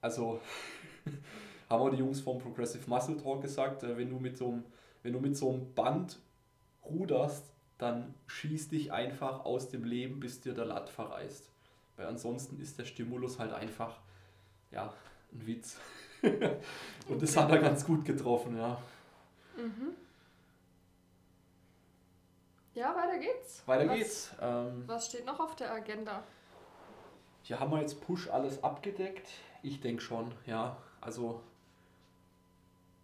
also 0.00 0.40
haben 1.68 1.82
auch 1.82 1.90
die 1.90 1.98
Jungs 1.98 2.20
vom 2.20 2.38
Progressive 2.38 2.88
Muscle 2.88 3.16
Talk 3.16 3.42
gesagt, 3.42 3.82
äh, 3.82 3.96
wenn 3.96 4.10
du 4.10 4.18
mit 4.18 4.36
so 4.36 4.48
einem, 4.48 4.64
wenn 5.02 5.12
du 5.12 5.20
mit 5.20 5.36
so 5.36 5.50
einem 5.50 5.74
Band 5.74 6.18
ruderst, 6.84 7.44
dann 7.78 8.14
schieß 8.26 8.68
dich 8.68 8.92
einfach 8.92 9.44
aus 9.44 9.68
dem 9.68 9.84
Leben, 9.84 10.20
bis 10.20 10.40
dir 10.40 10.54
der 10.54 10.66
Latt 10.66 10.90
verreißt. 10.90 11.50
Weil 11.96 12.06
ansonsten 12.06 12.60
ist 12.60 12.78
der 12.78 12.84
Stimulus 12.84 13.38
halt 13.38 13.52
einfach, 13.52 13.98
ja, 14.70 14.92
ein 15.32 15.46
Witz. 15.46 15.78
Und 17.08 17.22
das 17.22 17.36
hat 17.36 17.50
er 17.50 17.58
ganz 17.58 17.84
gut 17.84 18.04
getroffen, 18.04 18.56
ja. 18.56 18.80
Mhm. 19.56 19.94
Ja, 22.74 22.94
weiter 22.94 23.18
geht's. 23.18 23.62
Weiter 23.66 23.88
was, 23.88 23.96
geht's. 23.96 24.30
Ähm, 24.40 24.84
was 24.86 25.06
steht 25.06 25.26
noch 25.26 25.40
auf 25.40 25.56
der 25.56 25.72
Agenda? 25.72 26.22
Hier 27.42 27.58
haben 27.58 27.72
wir 27.72 27.80
jetzt 27.80 28.00
Push 28.00 28.28
alles 28.28 28.62
abgedeckt. 28.62 29.28
Ich 29.62 29.80
denke 29.80 30.02
schon, 30.02 30.32
ja. 30.46 30.76
Also 31.00 31.42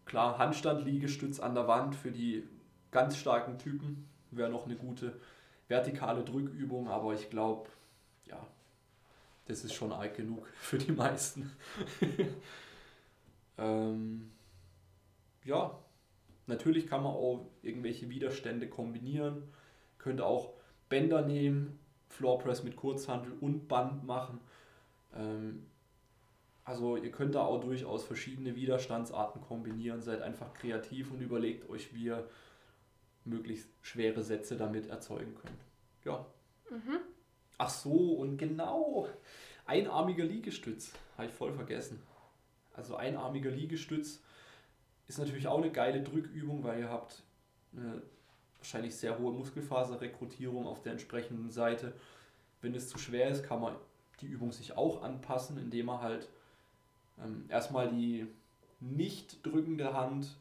klar, 0.04 0.38
Handstand, 0.38 0.84
Liegestütz 0.84 1.40
an 1.40 1.54
der 1.54 1.66
Wand 1.66 1.94
für 1.94 2.10
die 2.10 2.48
ganz 2.96 3.18
starken 3.18 3.58
Typen 3.58 4.08
wäre 4.30 4.48
noch 4.48 4.64
eine 4.64 4.74
gute 4.74 5.20
vertikale 5.68 6.24
Drückübung, 6.24 6.88
aber 6.88 7.12
ich 7.12 7.28
glaube, 7.28 7.68
ja, 8.24 8.38
das 9.44 9.64
ist 9.64 9.74
schon 9.74 9.92
arg 9.92 10.16
genug 10.16 10.48
für 10.54 10.78
die 10.78 10.92
meisten. 10.92 11.52
ähm, 13.58 14.30
ja, 15.44 15.78
natürlich 16.46 16.86
kann 16.86 17.02
man 17.02 17.12
auch 17.12 17.46
irgendwelche 17.60 18.08
Widerstände 18.08 18.66
kombinieren, 18.66 19.42
könnte 19.98 20.24
auch 20.24 20.54
Bänder 20.88 21.20
nehmen, 21.20 21.78
Floorpress 22.08 22.62
mit 22.62 22.76
Kurzhantel 22.76 23.34
und 23.42 23.68
Band 23.68 24.06
machen. 24.06 24.40
Ähm, 25.14 25.66
also 26.64 26.96
ihr 26.96 27.10
könnt 27.10 27.34
da 27.34 27.42
auch 27.42 27.60
durchaus 27.60 28.04
verschiedene 28.04 28.56
Widerstandsarten 28.56 29.42
kombinieren, 29.42 30.00
seid 30.00 30.22
einfach 30.22 30.54
kreativ 30.54 31.10
und 31.10 31.20
überlegt 31.20 31.68
euch, 31.68 31.94
wie 31.94 32.04
ihr 32.04 32.26
möglichst 33.26 33.68
schwere 33.82 34.22
Sätze 34.22 34.56
damit 34.56 34.88
erzeugen 34.88 35.34
können. 35.34 35.58
Ja. 36.04 36.26
Mhm. 36.70 37.00
Ach 37.58 37.70
so, 37.70 38.14
und 38.14 38.36
genau, 38.38 39.08
einarmiger 39.64 40.24
Liegestütz, 40.24 40.92
habe 41.16 41.28
ich 41.28 41.32
voll 41.32 41.52
vergessen. 41.52 42.02
Also 42.74 42.96
einarmiger 42.96 43.50
Liegestütz 43.50 44.20
ist 45.08 45.18
natürlich 45.18 45.48
auch 45.48 45.58
eine 45.58 45.72
geile 45.72 46.02
Drückübung, 46.02 46.62
weil 46.64 46.80
ihr 46.80 46.90
habt 46.90 47.22
eine 47.74 48.02
wahrscheinlich 48.58 48.96
sehr 48.96 49.18
hohe 49.18 49.32
Muskelfaserrekrutierung 49.32 50.66
auf 50.66 50.82
der 50.82 50.92
entsprechenden 50.92 51.50
Seite. 51.50 51.92
Wenn 52.60 52.74
es 52.74 52.88
zu 52.88 52.98
schwer 52.98 53.30
ist, 53.30 53.44
kann 53.44 53.60
man 53.60 53.76
die 54.20 54.26
Übung 54.26 54.52
sich 54.52 54.76
auch 54.76 55.02
anpassen, 55.02 55.58
indem 55.58 55.86
man 55.86 56.00
halt 56.00 56.28
ähm, 57.22 57.44
erstmal 57.48 57.90
die 57.90 58.26
nicht 58.80 59.44
drückende 59.46 59.94
Hand 59.94 60.36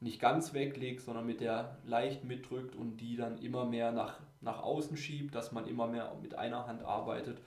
nicht 0.00 0.20
ganz 0.20 0.52
weglegt, 0.52 1.00
sondern 1.00 1.26
mit 1.26 1.40
der 1.40 1.78
leicht 1.84 2.24
mitdrückt 2.24 2.76
und 2.76 2.98
die 2.98 3.16
dann 3.16 3.38
immer 3.38 3.64
mehr 3.64 3.92
nach, 3.92 4.20
nach 4.40 4.62
außen 4.62 4.96
schiebt, 4.96 5.34
dass 5.34 5.52
man 5.52 5.66
immer 5.66 5.86
mehr 5.86 6.14
mit 6.20 6.34
einer 6.34 6.66
Hand 6.66 6.82
arbeitet 6.82 7.40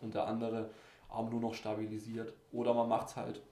und 0.00 0.14
der 0.14 0.26
andere 0.26 0.70
Arm 1.08 1.30
nur 1.30 1.40
noch 1.40 1.54
stabilisiert. 1.54 2.34
Oder 2.52 2.74
man 2.74 2.88
macht 2.88 3.08
es 3.08 3.16
halt, 3.16 3.42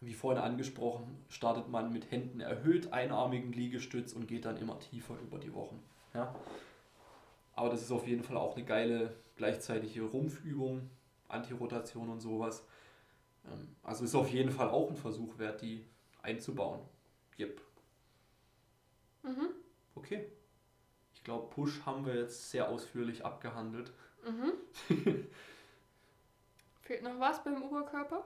wie 0.00 0.12
vorhin 0.12 0.42
angesprochen, 0.42 1.24
startet 1.28 1.68
man 1.68 1.92
mit 1.92 2.10
Händen 2.10 2.40
erhöht 2.40 2.92
einarmigen 2.92 3.52
Liegestütz 3.52 4.12
und 4.12 4.28
geht 4.28 4.44
dann 4.44 4.58
immer 4.58 4.78
tiefer 4.78 5.14
über 5.20 5.38
die 5.38 5.54
Wochen. 5.54 5.82
Ja? 6.14 6.34
Aber 7.54 7.70
das 7.70 7.82
ist 7.82 7.90
auf 7.90 8.06
jeden 8.06 8.22
Fall 8.22 8.36
auch 8.36 8.54
eine 8.54 8.64
geile 8.64 9.14
gleichzeitige 9.36 10.02
Rumpfübung, 10.02 10.90
Antirotation 11.28 12.10
und 12.10 12.20
sowas. 12.20 12.64
Ähm, 13.46 13.74
also 13.82 14.04
ist 14.04 14.14
auf 14.14 14.30
jeden 14.30 14.50
Fall 14.50 14.68
auch 14.68 14.90
ein 14.90 14.96
Versuch 14.96 15.38
wert, 15.38 15.62
die 15.62 15.84
einzubauen. 16.22 16.80
Yep. 17.38 17.60
Mhm. 19.22 19.48
Okay. 19.94 20.30
Ich 21.14 21.24
glaube, 21.24 21.48
Push 21.50 21.84
haben 21.84 22.06
wir 22.06 22.14
jetzt 22.14 22.50
sehr 22.50 22.68
ausführlich 22.68 23.24
abgehandelt. 23.24 23.92
Mhm. 24.24 24.52
Fehlt 26.82 27.02
noch 27.02 27.18
was 27.18 27.42
beim 27.42 27.62
Oberkörper? 27.62 28.24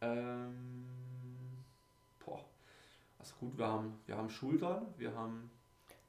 Ähm, 0.00 0.86
boah. 2.24 2.44
Also 3.18 3.34
gut, 3.40 3.58
wir 3.58 3.66
haben, 3.66 3.98
wir 4.06 4.16
haben 4.16 4.30
Schultern, 4.30 4.94
wir 4.96 5.14
haben. 5.14 5.50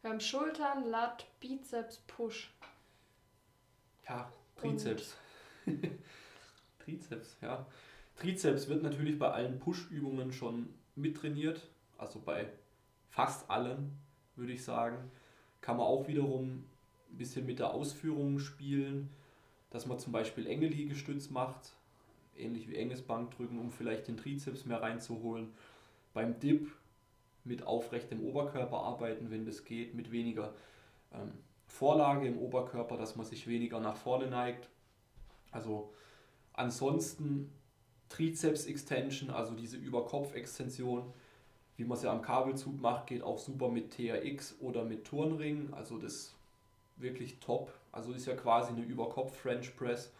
Wir 0.01 0.11
haben 0.11 0.19
Schultern, 0.19 0.85
Lat, 0.85 1.25
Bizeps, 1.39 2.03
Push. 2.05 2.53
Ja, 4.07 4.31
Trizeps. 4.55 5.17
Trizeps, 6.79 7.37
ja. 7.41 7.65
Trizeps 8.15 8.67
wird 8.67 8.83
natürlich 8.83 9.19
bei 9.19 9.31
allen 9.31 9.59
Push-Übungen 9.59 10.31
schon 10.31 10.73
mittrainiert, 10.97 11.69
also 11.97 12.19
bei 12.19 12.49
fast 13.09 13.49
allen, 13.49 13.97
würde 14.35 14.53
ich 14.53 14.63
sagen. 14.63 15.11
Kann 15.61 15.77
man 15.77 15.85
auch 15.85 16.07
wiederum 16.07 16.65
ein 17.09 17.17
bisschen 17.17 17.45
mit 17.45 17.59
der 17.59 17.71
Ausführung 17.71 18.39
spielen, 18.39 19.09
dass 19.69 19.85
man 19.85 19.99
zum 19.99 20.11
Beispiel 20.11 20.47
enge 20.47 20.67
Liegestütz 20.67 21.29
macht, 21.29 21.73
ähnlich 22.35 22.69
wie 22.69 22.75
enges 22.75 23.01
Bankdrücken, 23.01 23.59
um 23.59 23.71
vielleicht 23.71 24.07
den 24.07 24.17
Trizeps 24.17 24.65
mehr 24.65 24.81
reinzuholen. 24.81 25.53
Beim 26.13 26.39
Dip 26.39 26.71
mit 27.43 27.63
aufrechtem 27.63 28.23
Oberkörper 28.23 28.77
arbeiten, 28.77 29.31
wenn 29.31 29.45
das 29.45 29.63
geht, 29.63 29.95
mit 29.95 30.11
weniger 30.11 30.53
ähm, 31.13 31.31
Vorlage 31.67 32.27
im 32.27 32.37
Oberkörper, 32.37 32.97
dass 32.97 33.15
man 33.15 33.25
sich 33.25 33.47
weniger 33.47 33.79
nach 33.79 33.95
vorne 33.95 34.27
neigt. 34.27 34.69
Also 35.51 35.93
ansonsten 36.53 37.51
Trizeps 38.09 38.65
Extension, 38.65 39.29
also 39.29 39.53
diese 39.53 39.77
Überkopf-Extension, 39.77 41.13
wie 41.75 41.83
man 41.83 41.97
sie 41.97 42.09
am 42.09 42.21
Kabelzug 42.21 42.79
macht, 42.81 43.07
geht 43.07 43.21
auch 43.21 43.37
super 43.37 43.69
mit 43.69 43.91
TRX 43.91 44.55
oder 44.59 44.83
mit 44.83 45.05
Turnring. 45.05 45.73
Also 45.73 45.97
das 45.97 46.33
wirklich 46.95 47.39
top. 47.39 47.71
Also 47.91 48.13
ist 48.13 48.25
ja 48.25 48.35
quasi 48.35 48.71
eine 48.71 48.81
Überkopf 48.81 49.37
French 49.37 49.75
Press 49.77 50.11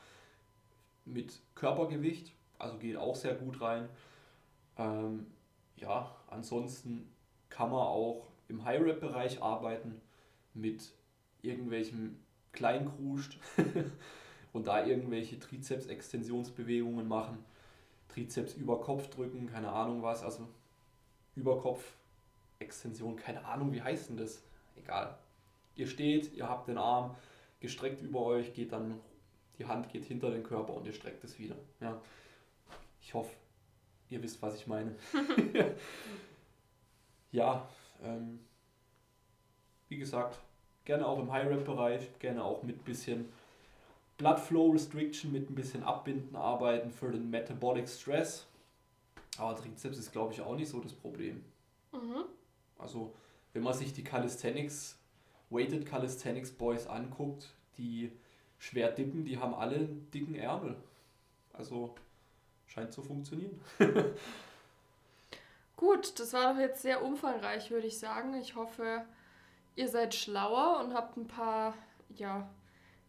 mit 1.05 1.39
Körpergewicht. 1.55 2.31
Also 2.59 2.77
geht 2.77 2.97
auch 2.97 3.15
sehr 3.15 3.35
gut 3.35 3.61
rein. 3.61 3.89
Ähm, 4.77 5.27
ja, 5.77 6.15
ansonsten 6.27 7.09
kann 7.49 7.71
man 7.71 7.81
auch 7.81 8.27
im 8.47 8.63
High-Rap-Bereich 8.63 9.41
arbeiten 9.41 10.01
mit 10.53 10.91
irgendwelchem 11.41 12.17
Kleinkruscht 12.51 13.39
und 14.53 14.67
da 14.67 14.85
irgendwelche 14.85 15.39
Trizeps-Extensionsbewegungen 15.39 17.07
machen. 17.07 17.43
Trizeps 18.17 18.55
über 18.55 18.81
Kopf 18.81 19.09
drücken, 19.09 19.47
keine 19.47 19.71
Ahnung 19.71 20.01
was, 20.01 20.23
also 20.23 20.47
Überkopf 21.35 21.93
Extension, 22.57 23.15
keine 23.15 23.45
Ahnung, 23.45 23.71
wie 23.71 23.81
heißt 23.81 24.09
denn 24.09 24.17
das? 24.17 24.41
Egal. 24.75 25.15
Ihr 25.75 25.85
steht, 25.85 26.33
ihr 26.33 26.49
habt 26.49 26.67
den 26.67 26.79
Arm 26.79 27.15
gestreckt 27.59 28.01
über 28.01 28.21
euch, 28.21 28.55
geht 28.55 28.71
dann, 28.71 28.99
die 29.59 29.65
Hand 29.65 29.89
geht 29.89 30.05
hinter 30.05 30.31
den 30.31 30.41
Körper 30.41 30.73
und 30.73 30.87
ihr 30.87 30.93
streckt 30.93 31.23
es 31.23 31.37
wieder. 31.37 31.55
Ja. 31.79 32.01
Ich 33.01 33.13
hoffe, 33.13 33.35
ihr 34.09 34.23
wisst, 34.23 34.41
was 34.41 34.55
ich 34.55 34.65
meine. 34.65 34.95
ja, 37.31 37.69
ähm, 38.01 38.39
wie 39.89 39.97
gesagt, 39.97 40.39
gerne 40.85 41.07
auch 41.07 41.19
im 41.19 41.31
High-Rep-Bereich, 41.31 42.17
gerne 42.17 42.43
auch 42.43 42.63
mit 42.63 42.79
ein 42.79 42.83
bisschen 42.83 43.31
Blood 44.17 44.39
Flow 44.39 44.71
Restriction, 44.71 45.31
mit 45.31 45.49
ein 45.49 45.55
bisschen 45.55 45.83
Abbinden 45.83 46.35
arbeiten 46.35 46.91
für 46.91 47.11
den 47.11 47.29
Metabolic 47.29 47.87
Stress. 47.87 48.47
Aber 49.37 49.55
Trizeps 49.55 49.97
ist, 49.97 50.11
glaube 50.11 50.33
ich, 50.33 50.41
auch 50.41 50.55
nicht 50.55 50.69
so 50.69 50.79
das 50.79 50.93
Problem. 50.93 51.43
Mhm. 51.91 52.25
Also, 52.79 53.13
wenn 53.53 53.63
man 53.63 53.73
sich 53.73 53.93
die 53.93 54.03
Calisthenics, 54.03 54.97
Weighted 55.49 55.85
Calisthenics 55.85 56.51
Boys 56.51 56.87
anguckt, 56.87 57.53
die 57.77 58.11
schwer 58.57 58.91
dippen, 58.91 59.23
die 59.23 59.37
haben 59.37 59.53
alle 59.53 59.75
einen 59.75 60.09
dicken 60.11 60.33
Ärmel. 60.33 60.75
Also, 61.53 61.93
scheint 62.65 62.91
zu 62.91 63.03
funktionieren. 63.03 63.61
Gut, 65.77 66.19
das 66.19 66.33
war 66.33 66.53
doch 66.53 66.59
jetzt 66.59 66.81
sehr 66.81 67.03
umfangreich, 67.03 67.69
würde 67.69 67.85
ich 67.85 67.99
sagen. 67.99 68.33
Ich 68.33 68.55
hoffe, 68.55 69.05
ihr 69.75 69.87
seid 69.87 70.15
schlauer 70.15 70.83
und 70.83 70.95
habt 70.95 71.17
ein 71.17 71.27
paar 71.27 71.75
ja, 72.15 72.49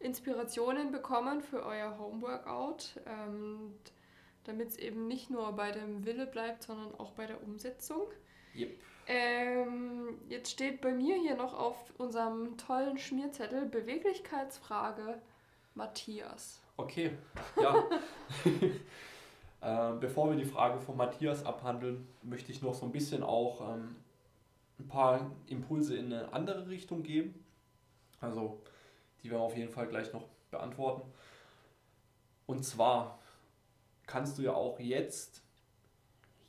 Inspirationen 0.00 0.92
bekommen 0.92 1.40
für 1.40 1.64
euer 1.64 1.98
Homeworkout, 1.98 3.00
ähm, 3.06 3.74
damit 4.44 4.68
es 4.68 4.76
eben 4.76 5.08
nicht 5.08 5.30
nur 5.30 5.52
bei 5.52 5.72
dem 5.72 6.04
Wille 6.04 6.26
bleibt, 6.26 6.62
sondern 6.62 6.94
auch 6.98 7.12
bei 7.12 7.26
der 7.26 7.42
Umsetzung. 7.42 8.06
Yep. 8.54 8.78
Ähm, 9.06 10.18
jetzt 10.28 10.50
steht 10.50 10.80
bei 10.80 10.92
mir 10.92 11.16
hier 11.16 11.34
noch 11.34 11.58
auf 11.58 11.76
unserem 11.96 12.58
tollen 12.58 12.98
Schmierzettel 12.98 13.66
Beweglichkeitsfrage 13.66 15.20
Matthias. 15.74 16.60
Okay, 16.76 17.12
ja. 17.60 17.84
äh, 19.94 19.98
bevor 19.98 20.30
wir 20.30 20.36
die 20.36 20.44
Frage 20.44 20.78
von 20.78 20.96
Matthias 20.96 21.44
abhandeln, 21.44 22.06
möchte 22.22 22.52
ich 22.52 22.60
noch 22.60 22.74
so 22.74 22.84
ein 22.84 22.92
bisschen 22.92 23.22
auch 23.22 23.74
ähm, 23.74 23.96
ein 24.78 24.88
paar 24.88 25.30
Impulse 25.46 25.96
in 25.96 26.12
eine 26.12 26.32
andere 26.32 26.68
Richtung 26.68 27.02
geben. 27.02 27.44
Also, 28.20 28.60
die 29.22 29.30
wir 29.30 29.40
auf 29.40 29.56
jeden 29.56 29.70
Fall 29.70 29.86
gleich 29.86 30.12
noch 30.12 30.26
beantworten. 30.50 31.10
Und 32.46 32.64
zwar 32.64 33.18
kannst 34.06 34.38
du 34.38 34.42
ja 34.42 34.52
auch 34.54 34.80
jetzt, 34.80 35.42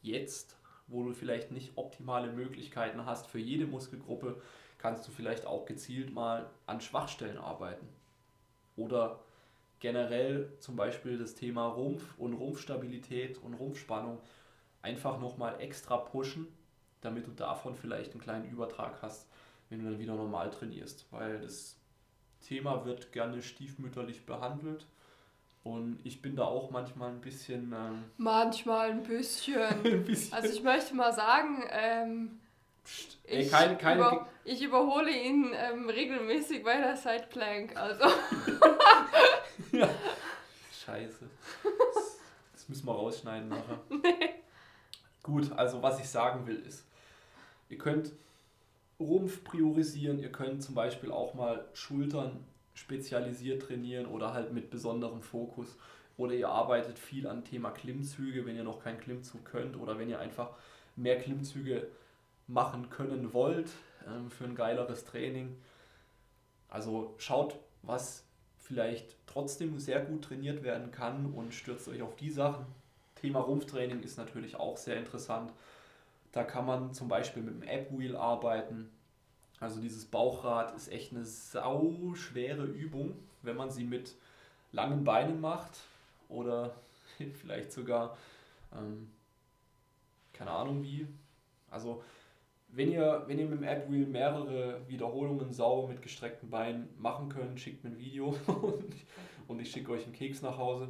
jetzt, 0.01 0.57
wo 0.88 1.03
du 1.03 1.13
vielleicht 1.13 1.51
nicht 1.51 1.74
optimale 1.76 2.32
Möglichkeiten 2.32 3.05
hast 3.05 3.28
für 3.28 3.39
jede 3.39 3.67
Muskelgruppe, 3.67 4.41
kannst 4.78 5.07
du 5.07 5.11
vielleicht 5.11 5.45
auch 5.45 5.65
gezielt 5.65 6.13
mal 6.13 6.49
an 6.65 6.80
Schwachstellen 6.80 7.38
arbeiten. 7.38 7.88
Oder 8.78 9.20
generell 9.80 10.53
zum 10.59 10.76
Beispiel 10.76 11.17
das 11.17 11.36
Thema 11.36 11.67
Rumpf 11.67 12.17
und 12.17 12.34
Rumpfstabilität 12.34 13.38
und 13.39 13.55
Rumpfspannung 13.55 14.20
einfach 14.82 15.20
nochmal 15.20 15.59
extra 15.59 15.97
pushen 15.97 16.47
damit 17.01 17.28
du 17.28 17.32
davon 17.32 17.76
vielleicht 17.76 18.11
einen 18.11 18.22
kleinen 18.22 18.49
Übertrag 18.49 19.01
hast, 19.01 19.28
wenn 19.70 19.80
du 19.80 19.89
dann 19.89 19.99
wieder 19.99 20.15
normal 20.15 20.49
trainierst. 20.49 21.05
Weil 21.11 21.39
das 21.39 21.78
Thema 22.47 22.85
wird 22.85 23.11
gerne 23.11 23.41
stiefmütterlich 23.41 24.25
behandelt. 24.25 24.85
Und 25.63 25.99
ich 26.03 26.21
bin 26.21 26.35
da 26.35 26.45
auch 26.45 26.71
manchmal 26.71 27.09
ein 27.09 27.21
bisschen. 27.21 27.73
Ähm 27.73 28.05
manchmal 28.17 28.91
ein 28.91 29.03
bisschen. 29.03 29.61
ein 29.83 30.05
bisschen. 30.05 30.33
Also 30.33 30.53
ich 30.53 30.63
möchte 30.63 30.95
mal 30.95 31.13
sagen, 31.13 31.63
ähm, 31.69 32.39
Psst, 32.83 33.19
ey, 33.25 33.41
ich, 33.41 33.51
keine, 33.51 33.77
keine 33.77 33.99
über, 33.99 34.27
ich 34.45 34.63
überhole 34.63 35.11
ihn 35.11 35.51
ähm, 35.53 35.89
regelmäßig 35.89 36.63
bei 36.63 36.77
der 36.77 36.95
Sideplank. 36.95 37.75
Also. 37.75 38.05
ja. 39.71 39.89
Scheiße. 40.85 41.29
Das, 41.63 42.17
das, 42.53 42.69
müssen 42.69 42.87
wir 42.87 42.93
rausschneiden 42.93 43.49
nachher. 43.49 43.79
Nee. 43.89 44.35
Gut, 45.21 45.51
also 45.51 45.83
was 45.83 45.99
ich 45.99 46.09
sagen 46.09 46.47
will 46.47 46.55
ist, 46.65 46.85
Ihr 47.69 47.77
könnt 47.77 48.11
Rumpf 49.00 49.43
priorisieren, 49.43 50.20
ihr 50.20 50.32
könnt 50.32 50.62
zum 50.62 50.76
Beispiel 50.76 51.12
auch 51.12 51.34
mal 51.34 51.66
Schultern 51.74 52.43
spezialisiert 52.74 53.64
trainieren 53.64 54.06
oder 54.06 54.34
halt 54.34 54.54
mit 54.54 54.70
besonderem 54.70 55.22
Fokus. 55.22 55.78
Oder 56.18 56.34
ihr 56.34 56.50
arbeitet 56.50 57.00
viel 57.00 57.28
an 57.28 57.45
Thema 57.45 57.72
Klimmzüge, 57.72 58.45
wenn 58.45 58.58
ihr 58.58 58.64
noch 58.64 58.84
keinen 58.84 59.00
Klimmzug 59.00 59.45
könnt 59.45 59.78
oder 59.78 59.97
wenn 59.97 60.10
ihr 60.10 60.20
einfach 60.20 60.52
mehr 60.97 61.18
Klimmzüge 61.18 61.88
machen 62.47 62.89
können 62.89 63.34
wollt 63.34 63.70
ähm, 64.06 64.30
für 64.30 64.43
ein 64.43 64.56
geileres 64.56 65.06
Training. 65.06 65.56
Also 66.68 67.16
schaut, 67.18 67.58
was 67.84 68.26
vielleicht 68.58 69.16
trotzdem 69.28 69.80
sehr 69.80 70.02
gut 70.02 70.26
trainiert 70.26 70.64
werden 70.64 70.91
kann 70.91 71.28
und 71.34 71.54
stürzt 71.54 71.88
euch 71.88 72.02
auf 72.02 72.16
die 72.18 72.30
Sachen. 72.30 72.66
Thema 73.16 73.39
Rumpftraining 73.39 74.02
ist 74.02 74.18
natürlich 74.18 74.56
auch 74.56 74.78
sehr 74.78 74.97
interessant. 74.97 75.54
Da 76.32 76.43
kann 76.43 76.65
man 76.65 76.93
zum 76.93 77.07
Beispiel 77.07 77.41
mit 77.41 77.55
dem 77.55 77.67
App-Wheel 77.67 78.15
arbeiten. 78.15 78.89
Also 79.59 79.82
dieses 79.82 80.05
Bauchrad 80.05 80.75
ist 80.75 80.91
echt 80.91 81.11
eine 81.11 81.25
sau 81.25 82.13
schwere 82.15 82.63
Übung, 82.63 83.15
wenn 83.41 83.55
man 83.55 83.71
sie 83.71 83.84
mit 83.84 84.15
langen 84.71 85.03
Beinen 85.03 85.41
macht 85.41 85.80
oder 86.30 86.75
vielleicht 87.41 87.71
sogar, 87.71 88.17
ähm, 88.73 89.09
keine 90.34 90.51
Ahnung 90.51 90.84
wie. 90.84 91.07
Also 91.69 92.03
wenn 92.71 92.91
ihr, 92.91 93.23
wenn 93.27 93.39
ihr 93.39 93.45
mit 93.45 93.59
dem 93.59 93.63
App-Wheel 93.67 94.05
mehrere 94.05 94.88
Wiederholungen 94.88 95.51
sauber 95.51 95.88
mit 95.88 96.01
gestreckten 96.01 96.49
Beinen 96.49 96.89
machen 96.97 97.30
könnt, 97.30 97.59
schickt 97.59 97.84
mir 97.84 97.89
ein 97.89 97.97
Video 97.97 98.36
und, 98.47 98.95
und 99.47 99.59
ich 99.59 99.71
schicke 99.71 99.91
euch 99.91 100.03
einen 100.03 100.13
Keks 100.13 100.41
nach 100.41 100.57
Hause. 100.57 100.89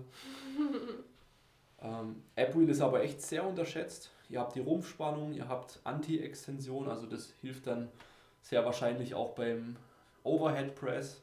ähm, 1.81 2.23
App-Wheel 2.35 2.69
ist 2.69 2.81
aber 2.81 3.01
echt 3.01 3.21
sehr 3.21 3.45
unterschätzt. 3.45 4.11
Ihr 4.29 4.39
habt 4.39 4.55
die 4.55 4.59
Rumpfspannung, 4.59 5.33
ihr 5.33 5.47
habt 5.47 5.79
Anti-Extension, 5.83 6.87
also 6.87 7.07
das 7.07 7.33
hilft 7.41 7.65
dann 7.65 7.89
sehr 8.41 8.63
wahrscheinlich 8.63 9.15
auch 9.15 9.33
beim 9.33 9.75
Overhead 10.23 10.75
Press. 10.75 11.21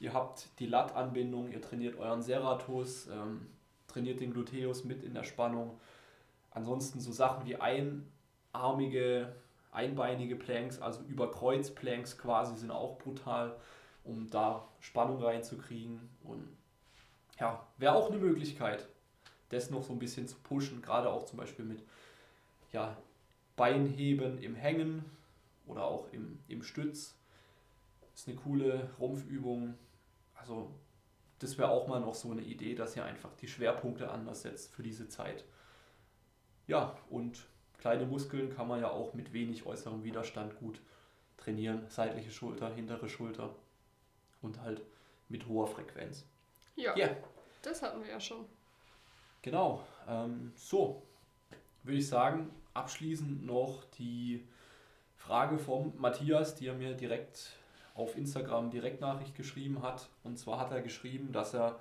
Ihr 0.00 0.14
habt 0.14 0.48
die 0.58 0.66
Lat-Anbindung, 0.66 1.50
ihr 1.50 1.60
trainiert 1.60 1.98
euren 1.98 2.22
Serratus, 2.22 3.06
ähm, 3.08 3.46
trainiert 3.86 4.20
den 4.20 4.32
Gluteus 4.32 4.84
mit 4.84 5.02
in 5.02 5.12
der 5.12 5.24
Spannung. 5.24 5.78
Ansonsten 6.50 7.00
so 7.00 7.12
Sachen 7.12 7.44
wie 7.46 7.56
einarmige, 7.56 9.34
einbeinige 9.70 10.36
Planks, 10.36 10.80
also 10.80 11.02
über 11.02 11.30
Kreuzplanks 11.30 12.16
quasi, 12.16 12.56
sind 12.56 12.70
auch 12.70 12.98
brutal, 12.98 13.56
um 14.04 14.30
da 14.30 14.66
Spannung 14.80 15.22
reinzukriegen. 15.22 16.00
Und 16.24 16.48
ja, 17.38 17.66
wäre 17.76 17.94
auch 17.94 18.08
eine 18.08 18.18
Möglichkeit, 18.18 18.88
das 19.50 19.70
noch 19.70 19.82
so 19.82 19.92
ein 19.92 19.98
bisschen 19.98 20.26
zu 20.26 20.36
pushen, 20.38 20.80
gerade 20.80 21.10
auch 21.10 21.26
zum 21.26 21.38
Beispiel 21.38 21.64
mit 21.64 21.82
ja, 22.72 22.96
Beinheben 23.56 24.38
im 24.38 24.54
Hängen 24.54 25.04
oder 25.66 25.84
auch 25.84 26.12
im, 26.12 26.38
im 26.48 26.62
Stütz. 26.62 27.16
Ist 28.14 28.28
eine 28.28 28.36
coole 28.36 28.90
Rumpfübung. 28.98 29.74
Also 30.34 30.74
das 31.38 31.58
wäre 31.58 31.70
auch 31.70 31.86
mal 31.86 32.00
noch 32.00 32.14
so 32.14 32.30
eine 32.30 32.42
Idee, 32.42 32.74
dass 32.74 32.96
ihr 32.96 33.04
einfach 33.04 33.34
die 33.36 33.48
Schwerpunkte 33.48 34.10
anders 34.10 34.42
setzt 34.42 34.72
für 34.72 34.82
diese 34.82 35.08
Zeit. 35.08 35.44
Ja, 36.66 36.96
und 37.10 37.46
kleine 37.78 38.06
Muskeln 38.06 38.54
kann 38.54 38.68
man 38.68 38.80
ja 38.80 38.90
auch 38.90 39.14
mit 39.14 39.32
wenig 39.32 39.64
äußerem 39.66 40.04
Widerstand 40.04 40.58
gut 40.58 40.80
trainieren. 41.36 41.86
Seitliche 41.88 42.30
Schulter, 42.30 42.74
hintere 42.74 43.08
Schulter 43.08 43.54
und 44.42 44.60
halt 44.60 44.82
mit 45.28 45.46
hoher 45.46 45.66
Frequenz. 45.66 46.24
Ja, 46.76 46.96
yeah. 46.96 47.16
das 47.62 47.82
hatten 47.82 48.00
wir 48.02 48.10
ja 48.10 48.20
schon. 48.20 48.44
Genau. 49.42 49.84
Ähm, 50.06 50.52
so, 50.56 51.02
würde 51.88 51.98
ich 51.98 52.08
sagen, 52.08 52.50
abschließend 52.74 53.44
noch 53.44 53.84
die 53.98 54.46
Frage 55.16 55.58
vom 55.58 55.94
Matthias, 55.96 56.54
die 56.54 56.66
er 56.66 56.74
mir 56.74 56.94
direkt 56.94 57.56
auf 57.94 58.16
Instagram 58.16 58.70
Direktnachricht 58.70 59.34
geschrieben 59.34 59.82
hat. 59.82 60.08
Und 60.22 60.38
zwar 60.38 60.60
hat 60.60 60.70
er 60.70 60.82
geschrieben, 60.82 61.32
dass 61.32 61.54
er 61.54 61.80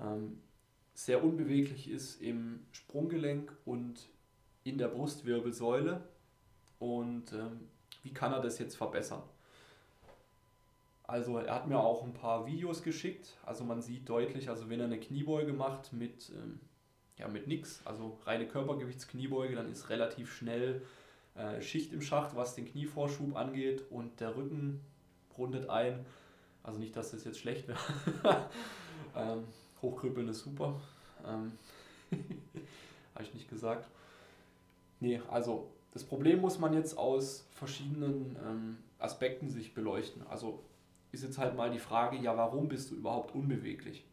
ähm, 0.00 0.40
sehr 0.94 1.22
unbeweglich 1.22 1.90
ist 1.90 2.22
im 2.22 2.60
Sprunggelenk 2.70 3.52
und 3.64 4.08
in 4.64 4.78
der 4.78 4.88
Brustwirbelsäule. 4.88 6.02
Und 6.78 7.32
ähm, 7.32 7.68
wie 8.02 8.14
kann 8.14 8.32
er 8.32 8.40
das 8.40 8.58
jetzt 8.58 8.76
verbessern? 8.76 9.22
Also 11.02 11.36
er 11.38 11.54
hat 11.54 11.68
mir 11.68 11.80
auch 11.80 12.04
ein 12.04 12.14
paar 12.14 12.46
Videos 12.46 12.82
geschickt. 12.82 13.36
Also 13.44 13.64
man 13.64 13.82
sieht 13.82 14.08
deutlich, 14.08 14.48
also 14.48 14.70
wenn 14.70 14.78
er 14.78 14.86
eine 14.86 15.00
Kniebeuge 15.00 15.52
macht 15.52 15.92
mit 15.92 16.30
ähm, 16.30 16.60
ja, 17.18 17.28
mit 17.28 17.46
nichts, 17.46 17.80
also 17.84 18.18
reine 18.24 18.46
Körpergewichtskniebeuge, 18.46 19.54
dann 19.54 19.70
ist 19.70 19.90
relativ 19.90 20.34
schnell 20.34 20.82
äh, 21.34 21.60
Schicht 21.60 21.92
im 21.92 22.02
Schacht, 22.02 22.36
was 22.36 22.54
den 22.54 22.66
Knievorschub 22.66 23.36
angeht 23.36 23.84
und 23.90 24.20
der 24.20 24.36
Rücken 24.36 24.80
rundet 25.36 25.68
ein. 25.68 26.04
Also 26.62 26.78
nicht, 26.78 26.96
dass 26.96 27.10
das 27.10 27.24
jetzt 27.24 27.38
schlecht 27.38 27.68
wäre. 27.68 27.78
ähm, 29.16 29.44
Hochkrüppeln 29.80 30.28
ist 30.28 30.40
super. 30.40 30.80
Ähm, 31.26 31.52
Habe 33.14 33.24
ich 33.24 33.34
nicht 33.34 33.48
gesagt. 33.48 33.88
Nee, 35.00 35.20
also 35.28 35.70
das 35.92 36.04
Problem 36.04 36.40
muss 36.40 36.58
man 36.58 36.72
jetzt 36.72 36.96
aus 36.96 37.46
verschiedenen 37.52 38.36
ähm, 38.46 38.78
Aspekten 38.98 39.50
sich 39.50 39.74
beleuchten. 39.74 40.24
Also 40.28 40.62
ist 41.10 41.24
jetzt 41.24 41.38
halt 41.38 41.56
mal 41.56 41.70
die 41.70 41.78
Frage, 41.78 42.16
ja, 42.16 42.36
warum 42.36 42.68
bist 42.68 42.90
du 42.90 42.94
überhaupt 42.94 43.34
unbeweglich? 43.34 44.04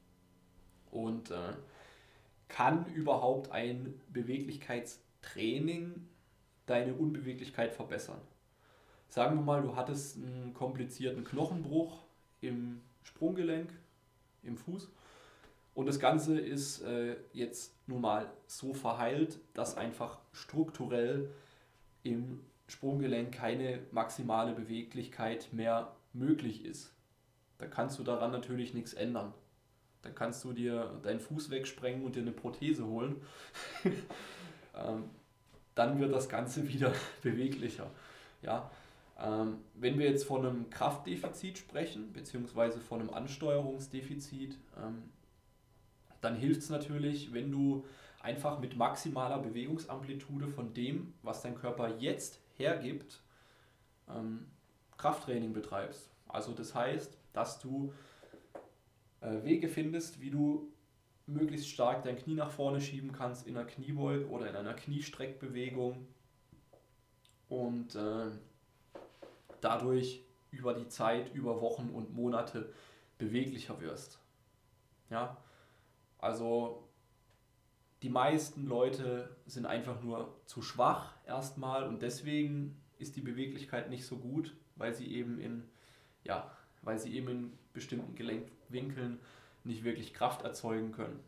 Und 0.92 1.32
äh, 1.32 1.54
kann 2.50 2.86
überhaupt 2.94 3.52
ein 3.52 4.00
Beweglichkeitstraining 4.12 6.08
deine 6.66 6.94
Unbeweglichkeit 6.94 7.74
verbessern? 7.74 8.20
Sagen 9.08 9.38
wir 9.38 9.42
mal, 9.42 9.62
du 9.62 9.76
hattest 9.76 10.18
einen 10.18 10.54
komplizierten 10.54 11.24
Knochenbruch 11.24 12.04
im 12.42 12.82
Sprunggelenk, 13.04 13.72
im 14.44 14.58
Fuß 14.58 14.90
und 15.80 15.86
das 15.86 16.00
Ganze 16.00 16.38
ist 16.38 16.82
äh, 16.82 17.16
jetzt 17.32 17.74
nun 17.88 18.02
mal 18.02 18.30
so 18.48 18.74
verheilt, 18.74 19.40
dass 19.54 19.78
einfach 19.78 20.20
strukturell 20.34 21.30
im 22.04 22.42
Sprunggelenk 22.68 23.32
keine 23.34 23.80
maximale 23.92 24.54
Beweglichkeit 24.54 25.54
mehr 25.54 25.96
möglich 26.12 26.66
ist. 26.66 26.92
Da 27.60 27.66
kannst 27.66 27.98
du 27.98 28.04
daran 28.04 28.32
natürlich 28.32 28.74
nichts 28.74 28.94
ändern. 28.94 29.34
Dann 30.02 30.16
kannst 30.16 30.44
du 30.44 30.54
dir 30.54 31.00
deinen 31.04 31.20
Fuß 31.20 31.50
wegsprengen 31.50 32.04
und 32.04 32.16
dir 32.16 32.22
eine 32.22 32.32
Prothese 32.32 32.86
holen. 32.86 33.22
ähm, 34.76 35.10
dann 35.76 36.00
wird 36.00 36.14
das 36.14 36.30
Ganze 36.30 36.68
wieder 36.68 36.94
beweglicher. 37.22 37.90
Ja? 38.42 38.72
Ähm, 39.20 39.58
wenn 39.76 40.00
wir 40.00 40.10
jetzt 40.10 40.26
von 40.26 40.46
einem 40.46 40.70
Kraftdefizit 40.70 41.58
sprechen, 41.58 42.14
beziehungsweise 42.14 42.80
von 42.80 43.02
einem 43.02 43.10
Ansteuerungsdefizit, 43.10 44.58
ähm, 44.78 45.04
dann 46.22 46.36
hilft 46.36 46.62
es 46.62 46.70
natürlich, 46.70 47.34
wenn 47.34 47.52
du 47.52 47.86
einfach 48.22 48.60
mit 48.60 48.76
maximaler 48.76 49.40
Bewegungsamplitude 49.40 50.48
von 50.48 50.74
dem, 50.74 51.14
was 51.24 51.42
dein 51.42 51.56
Körper 51.56 51.98
jetzt 51.98 52.40
hergibt, 52.58 53.22
ähm, 54.10 54.48
Krafttraining 54.98 55.54
betreibst. 55.54 56.10
Also 56.28 56.52
das 56.52 56.76
heißt, 56.76 57.18
dass 57.34 57.60
du 57.60 57.94
äh, 59.22 59.44
Wege 59.44 59.68
findest, 59.68 60.22
wie 60.22 60.30
du 60.30 60.72
möglichst 61.28 61.70
stark 61.70 62.04
dein 62.04 62.18
Knie 62.18 62.36
nach 62.36 62.52
vorne 62.52 62.82
schieben 62.82 63.12
kannst 63.12 63.48
in 63.48 63.56
einer 63.56 63.66
Kniebeug 63.66 64.30
oder 64.30 64.50
in 64.50 64.56
einer 64.56 64.74
Kniestreckbewegung 64.74 66.08
und 67.50 67.96
äh, 67.96 68.32
dadurch 69.62 70.24
über 70.52 70.74
die 70.74 70.88
Zeit, 70.88 71.34
über 71.34 71.62
Wochen 71.62 71.90
und 71.90 72.14
Monate 72.14 72.74
beweglicher 73.18 73.80
wirst. 73.82 74.20
Ja, 75.10 75.38
also 76.18 76.88
die 78.02 78.10
meisten 78.10 78.66
Leute 78.66 79.36
sind 79.46 79.66
einfach 79.66 80.02
nur 80.02 80.36
zu 80.46 80.62
schwach 80.62 81.14
erstmal 81.26 81.88
und 81.88 82.02
deswegen 82.02 82.80
ist 82.98 83.16
die 83.16 83.22
Beweglichkeit 83.22 83.90
nicht 83.90 84.06
so 84.06 84.18
gut, 84.18 84.56
weil 84.76 84.94
sie 84.94 85.14
eben 85.14 85.40
in, 85.40 85.64
ja, 86.24 86.52
weil 86.82 86.98
sie 86.98 87.14
eben 87.14 87.28
in 87.28 87.58
bestimmten 87.74 88.16
Gelenkwinkeln 88.70 89.20
nicht 89.64 89.84
wirklich 89.84 90.14
Kraft 90.14 90.44
erzeugen 90.44 90.92
können. 90.92 91.20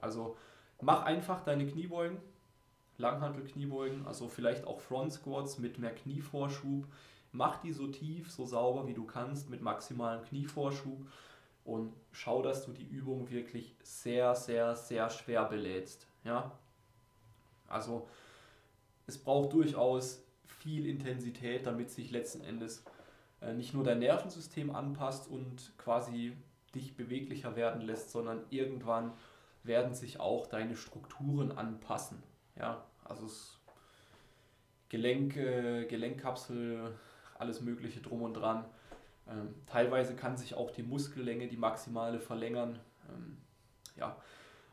Also 0.00 0.36
mach 0.80 1.02
einfach 1.02 1.42
deine 1.42 1.66
Kniebeugen, 1.66 2.18
Langhantel-Kniebeugen, 2.98 4.06
also 4.06 4.28
vielleicht 4.28 4.66
auch 4.66 4.80
Front 4.80 5.12
Squats 5.12 5.58
mit 5.58 5.78
mehr 5.78 5.94
Knievorschub. 5.94 6.86
Mach 7.32 7.60
die 7.60 7.72
so 7.72 7.86
tief, 7.86 8.30
so 8.30 8.44
sauber 8.44 8.86
wie 8.86 8.94
du 8.94 9.04
kannst 9.04 9.50
mit 9.50 9.62
maximalem 9.62 10.24
Knievorschub 10.24 11.06
und 11.64 11.92
schau, 12.12 12.42
dass 12.42 12.64
du 12.64 12.72
die 12.72 12.84
Übung 12.84 13.30
wirklich 13.30 13.74
sehr, 13.82 14.34
sehr, 14.34 14.74
sehr 14.74 15.08
schwer 15.10 15.44
belädst. 15.44 16.06
Ja? 16.24 16.50
Also 17.68 18.08
es 19.06 19.18
braucht 19.18 19.52
durchaus 19.52 20.22
viel 20.44 20.86
Intensität, 20.86 21.66
damit 21.66 21.90
sich 21.90 22.10
letzten 22.10 22.42
Endes 22.42 22.82
äh, 23.40 23.52
nicht 23.52 23.74
nur 23.74 23.84
dein 23.84 24.00
Nervensystem 24.00 24.74
anpasst 24.74 25.28
und 25.28 25.72
quasi 25.78 26.36
dich 26.74 26.96
beweglicher 26.96 27.56
werden 27.56 27.80
lässt, 27.80 28.10
sondern 28.10 28.44
irgendwann 28.50 29.12
werden 29.62 29.94
sich 29.94 30.20
auch 30.20 30.46
deine 30.46 30.76
Strukturen 30.76 31.52
anpassen. 31.52 32.22
Ja, 32.56 32.84
also 33.04 33.28
Gelenk, 34.88 35.34
Gelenkkapsel, 35.34 36.94
alles 37.38 37.60
Mögliche 37.60 38.00
drum 38.00 38.22
und 38.22 38.34
dran. 38.34 38.64
Ähm, 39.28 39.54
teilweise 39.66 40.16
kann 40.16 40.36
sich 40.36 40.54
auch 40.54 40.70
die 40.70 40.82
Muskellänge, 40.82 41.48
die 41.48 41.56
maximale 41.56 42.20
verlängern. 42.20 42.78
Ähm, 43.08 43.38
ja, 43.96 44.16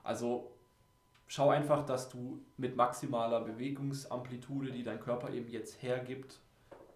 also 0.03 0.51
schau 1.27 1.49
einfach, 1.49 1.85
dass 1.85 2.09
du 2.09 2.41
mit 2.57 2.75
maximaler 2.75 3.41
Bewegungsamplitude, 3.41 4.71
die 4.71 4.83
dein 4.83 4.99
Körper 4.99 5.31
eben 5.31 5.49
jetzt 5.49 5.81
hergibt, 5.81 6.39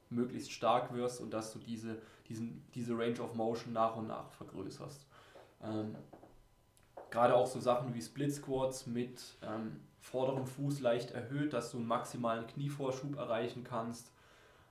möglichst 0.09 0.51
stark 0.51 0.93
wirst 0.93 1.21
und 1.21 1.31
dass 1.31 1.53
du 1.53 1.59
diese, 1.59 2.01
diesen, 2.31 2.63
diese 2.73 2.97
Range 2.97 3.19
of 3.19 3.35
Motion 3.35 3.73
nach 3.73 3.95
und 3.97 4.07
nach 4.07 4.31
vergrößerst. 4.31 5.05
Ähm, 5.63 5.95
Gerade 7.09 7.35
auch 7.35 7.45
so 7.47 7.59
Sachen 7.59 7.93
wie 7.93 8.01
Split 8.01 8.33
Squats 8.33 8.87
mit 8.87 9.21
ähm, 9.41 9.81
vorderem 9.99 10.47
Fuß 10.47 10.79
leicht 10.79 11.11
erhöht, 11.11 11.51
dass 11.51 11.71
du 11.71 11.77
einen 11.77 11.87
maximalen 11.87 12.47
Knievorschub 12.47 13.17
erreichen 13.17 13.65
kannst. 13.65 14.11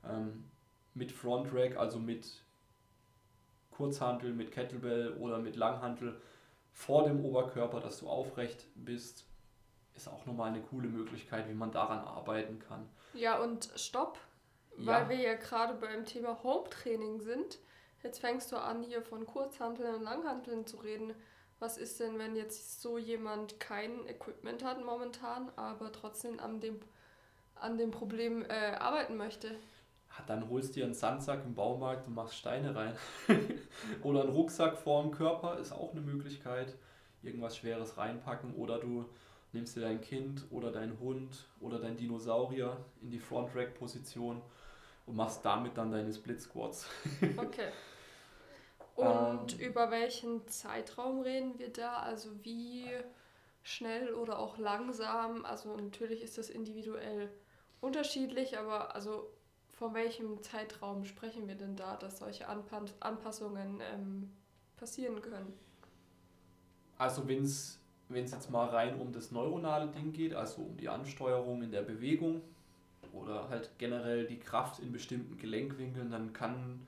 Ähm, 0.09 0.45
mit 0.95 1.13
Front 1.13 1.53
Rack, 1.53 1.77
also 1.77 1.99
mit 1.99 2.43
Kurzhantel, 3.71 4.33
mit 4.33 4.53
Kettlebell 4.53 5.13
oder 5.19 5.39
mit 5.39 5.57
Langhantel 5.57 6.19
vor 6.73 7.05
dem 7.05 7.23
Oberkörper, 7.23 7.81
dass 7.81 8.01
du 8.01 8.09
aufrecht 8.09 8.67
bist, 8.75 9.27
ist 9.95 10.09
auch 10.09 10.25
nochmal 10.25 10.49
eine 10.49 10.63
coole 10.63 10.89
Möglichkeit, 10.89 11.47
wie 11.49 11.55
man 11.55 11.71
daran 11.71 11.99
arbeiten 11.99 12.59
kann. 12.59 12.89
Ja, 13.13 13.39
und 13.39 13.69
stopp, 13.77 14.19
weil 14.87 15.03
ja. 15.03 15.09
wir 15.09 15.17
ja 15.17 15.35
gerade 15.35 15.75
beim 15.75 16.05
Thema 16.05 16.43
Home-Training 16.43 17.21
sind. 17.21 17.59
Jetzt 18.03 18.21
fängst 18.21 18.51
du 18.53 18.57
an, 18.57 18.83
hier 18.83 19.03
von 19.03 19.27
Kurzhanteln 19.27 19.95
und 19.95 20.03
Langhanteln 20.03 20.67
zu 20.67 20.79
reden. 20.79 21.15
Was 21.59 21.77
ist 21.77 22.01
denn, 22.01 22.19
wenn 22.19 22.37
jetzt 22.37 22.81
so 22.81 22.97
jemand 22.97 23.61
kein 23.61 24.07
Equipment 24.07 24.65
hat 24.65 24.83
momentan, 24.83 25.51
aber 25.57 25.93
trotzdem 25.93 26.41
an 26.41 26.61
dem, 26.61 26.81
an 27.55 27.77
dem 27.77 27.91
Problem 27.91 28.45
äh, 28.49 28.77
arbeiten 28.79 29.17
möchte? 29.17 29.57
dann 30.27 30.49
holst 30.49 30.71
du 30.71 30.81
dir 30.81 30.85
einen 30.85 30.95
Sandsack 30.95 31.45
im 31.45 31.55
Baumarkt 31.55 32.07
und 32.07 32.15
machst 32.15 32.37
Steine 32.37 32.75
rein. 32.75 32.95
oder 34.03 34.23
einen 34.23 34.31
Rucksack 34.31 34.77
vor 34.77 35.03
dem 35.03 35.13
Körper 35.13 35.59
ist 35.59 35.73
auch 35.73 35.93
eine 35.93 36.01
Möglichkeit. 36.01 36.75
Irgendwas 37.23 37.57
Schweres 37.57 37.97
reinpacken. 37.97 38.55
Oder 38.55 38.79
du 38.79 39.07
nimmst 39.53 39.77
dir 39.77 39.83
dein 39.83 40.01
Kind 40.01 40.47
oder 40.51 40.73
dein 40.73 40.99
Hund 41.01 41.47
oder 41.61 41.79
dein 41.79 41.97
Dinosaurier 41.97 42.77
in 43.03 43.11
die 43.11 43.19
Front-Rack-Position 43.19 44.43
und 45.11 45.17
machst 45.17 45.45
damit 45.45 45.77
dann 45.77 45.91
deine 45.91 46.13
Split-Squats. 46.13 46.87
okay. 47.37 47.69
Und 48.95 49.55
ähm, 49.55 49.61
über 49.61 49.91
welchen 49.91 50.47
Zeitraum 50.47 51.21
reden 51.21 51.59
wir 51.59 51.73
da? 51.73 51.97
Also 51.97 52.31
wie 52.45 52.87
schnell 53.63 54.15
oder 54.15 54.39
auch 54.39 54.57
langsam? 54.57 55.45
Also 55.45 55.77
natürlich 55.77 56.23
ist 56.23 56.39
das 56.39 56.49
individuell 56.49 57.29
unterschiedlich, 57.81 58.57
aber 58.57 58.95
also 58.95 59.31
von 59.73 59.95
welchem 59.95 60.43
Zeitraum 60.43 61.05
sprechen 61.05 61.49
wir 61.49 61.57
denn 61.57 61.75
da, 61.75 61.97
dass 61.97 62.19
solche 62.19 62.49
Anpass 62.49 62.95
Anpassungen 63.01 63.81
ähm, 63.93 64.31
passieren 64.77 65.21
können? 65.23 65.53
Also 66.99 67.27
wenn 67.27 67.43
es 67.43 67.81
jetzt 68.09 68.51
mal 68.51 68.69
rein 68.69 69.01
um 69.01 69.11
das 69.11 69.33
neuronale 69.33 69.89
Ding 69.89 70.13
geht, 70.13 70.35
also 70.35 70.63
um 70.63 70.77
die 70.77 70.89
Ansteuerung 70.89 71.63
in 71.63 71.73
der 71.73 71.83
Bewegung 71.83 72.43
oder 73.13 73.49
halt 73.49 73.71
generell 73.79 74.27
die 74.27 74.39
Kraft 74.39 74.81
in 74.81 74.93
bestimmten 74.93 75.37
Gelenkwinkeln, 75.37 76.11
dann 76.11 76.33
kann 76.33 76.87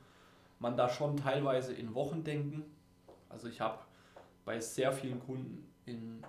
man 0.58 0.76
da 0.76 0.88
schon 0.88 1.16
teilweise 1.16 1.72
in 1.72 1.94
Wochen 1.94 2.24
denken. 2.24 2.64
Also 3.28 3.48
ich 3.48 3.60
habe 3.60 3.78
bei 4.44 4.60
sehr 4.60 4.92
vielen 4.92 5.20
Kunden 5.20 5.68
in 5.86 6.24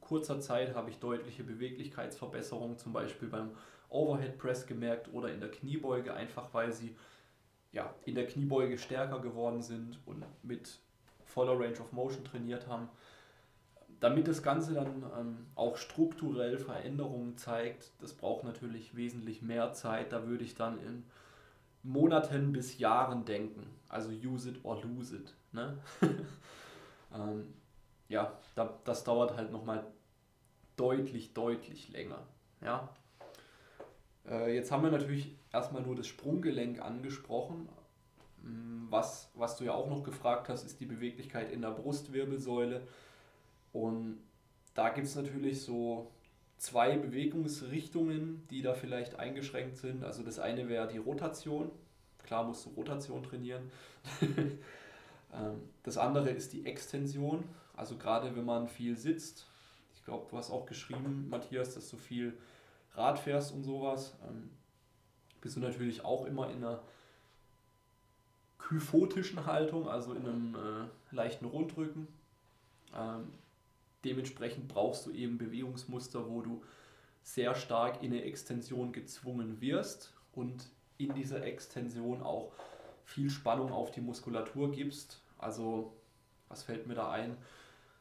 kurzer 0.00 0.40
Zeit 0.40 0.74
habe 0.74 0.90
ich 0.90 0.98
deutliche 0.98 1.42
Beweglichkeitsverbesserungen, 1.42 2.76
zum 2.76 2.92
Beispiel 2.92 3.28
beim 3.28 3.50
Overhead 3.88 4.38
Press 4.38 4.66
gemerkt 4.66 5.12
oder 5.12 5.32
in 5.32 5.40
der 5.40 5.50
Kniebeuge, 5.50 6.14
einfach 6.14 6.52
weil 6.52 6.72
sie 6.72 6.94
ja, 7.72 7.94
in 8.04 8.14
der 8.14 8.26
Kniebeuge 8.26 8.78
stärker 8.78 9.20
geworden 9.20 9.62
sind 9.62 9.98
und 10.04 10.24
mit 10.42 10.78
voller 11.24 11.58
Range 11.58 11.80
of 11.80 11.92
Motion 11.92 12.24
trainiert 12.24 12.66
haben. 12.68 12.88
Damit 14.02 14.26
das 14.26 14.42
Ganze 14.42 14.74
dann 14.74 15.04
ähm, 15.16 15.46
auch 15.54 15.76
strukturell 15.76 16.58
Veränderungen 16.58 17.36
zeigt, 17.36 17.92
das 18.00 18.12
braucht 18.12 18.42
natürlich 18.42 18.96
wesentlich 18.96 19.42
mehr 19.42 19.74
Zeit. 19.74 20.12
Da 20.12 20.26
würde 20.26 20.42
ich 20.42 20.56
dann 20.56 20.80
in 20.80 21.04
Monaten 21.84 22.50
bis 22.50 22.78
Jahren 22.78 23.24
denken. 23.24 23.64
Also 23.88 24.10
use 24.10 24.50
it 24.50 24.64
or 24.64 24.82
lose 24.82 25.14
it. 25.14 25.32
Ne? 25.52 25.78
ähm, 27.14 27.54
ja, 28.08 28.32
da, 28.56 28.76
das 28.82 29.04
dauert 29.04 29.36
halt 29.36 29.52
nochmal 29.52 29.86
deutlich, 30.74 31.32
deutlich 31.32 31.88
länger. 31.90 32.26
Ja? 32.60 32.88
Äh, 34.28 34.52
jetzt 34.56 34.72
haben 34.72 34.82
wir 34.82 34.90
natürlich 34.90 35.36
erstmal 35.52 35.82
nur 35.82 35.94
das 35.94 36.08
Sprunggelenk 36.08 36.82
angesprochen. 36.82 37.68
Mm, 38.42 38.86
was, 38.90 39.30
was 39.34 39.58
du 39.58 39.62
ja 39.62 39.74
auch 39.74 39.88
noch 39.88 40.02
gefragt 40.02 40.48
hast, 40.48 40.64
ist 40.64 40.80
die 40.80 40.86
Beweglichkeit 40.86 41.52
in 41.52 41.62
der 41.62 41.70
Brustwirbelsäule. 41.70 42.82
Und 43.72 44.18
da 44.74 44.90
gibt 44.90 45.06
es 45.06 45.16
natürlich 45.16 45.62
so 45.62 46.10
zwei 46.58 46.96
Bewegungsrichtungen, 46.96 48.46
die 48.48 48.62
da 48.62 48.74
vielleicht 48.74 49.18
eingeschränkt 49.18 49.76
sind. 49.76 50.04
Also 50.04 50.22
das 50.22 50.38
eine 50.38 50.68
wäre 50.68 50.88
die 50.88 50.98
Rotation. 50.98 51.70
Klar 52.22 52.44
musst 52.44 52.66
du 52.66 52.70
Rotation 52.70 53.22
trainieren. 53.22 53.70
Ähm, 55.34 55.62
das 55.82 55.96
andere 55.96 56.28
ist 56.28 56.52
die 56.52 56.66
Extension. 56.66 57.42
Also 57.74 57.96
gerade 57.96 58.36
wenn 58.36 58.44
man 58.44 58.68
viel 58.68 58.98
sitzt, 58.98 59.46
ich 59.94 60.04
glaube, 60.04 60.26
du 60.30 60.36
hast 60.36 60.50
auch 60.50 60.66
geschrieben, 60.66 61.28
Matthias, 61.30 61.74
dass 61.74 61.88
du 61.88 61.96
viel 61.96 62.36
Rad 62.94 63.18
fährst 63.18 63.52
und 63.52 63.62
sowas, 63.62 64.14
ähm, 64.28 64.50
bist 65.40 65.56
du 65.56 65.60
natürlich 65.60 66.04
auch 66.04 66.26
immer 66.26 66.50
in 66.50 66.56
einer 66.56 66.82
kyphotischen 68.58 69.46
Haltung, 69.46 69.88
also 69.88 70.12
in 70.12 70.26
einem 70.26 70.54
äh, 70.54 71.14
leichten 71.14 71.46
Rundrücken. 71.46 72.06
Ähm, 72.94 73.32
dementsprechend 74.04 74.68
brauchst 74.68 75.06
du 75.06 75.10
eben 75.10 75.38
Bewegungsmuster, 75.38 76.28
wo 76.28 76.42
du 76.42 76.62
sehr 77.22 77.54
stark 77.54 78.02
in 78.02 78.12
eine 78.12 78.22
Extension 78.22 78.92
gezwungen 78.92 79.60
wirst 79.60 80.12
und 80.32 80.68
in 80.98 81.14
dieser 81.14 81.44
Extension 81.44 82.22
auch 82.22 82.52
viel 83.04 83.30
Spannung 83.30 83.72
auf 83.72 83.90
die 83.90 84.00
Muskulatur 84.00 84.70
gibst. 84.70 85.20
Also, 85.38 85.92
was 86.48 86.62
fällt 86.62 86.86
mir 86.86 86.94
da 86.94 87.10
ein? 87.10 87.36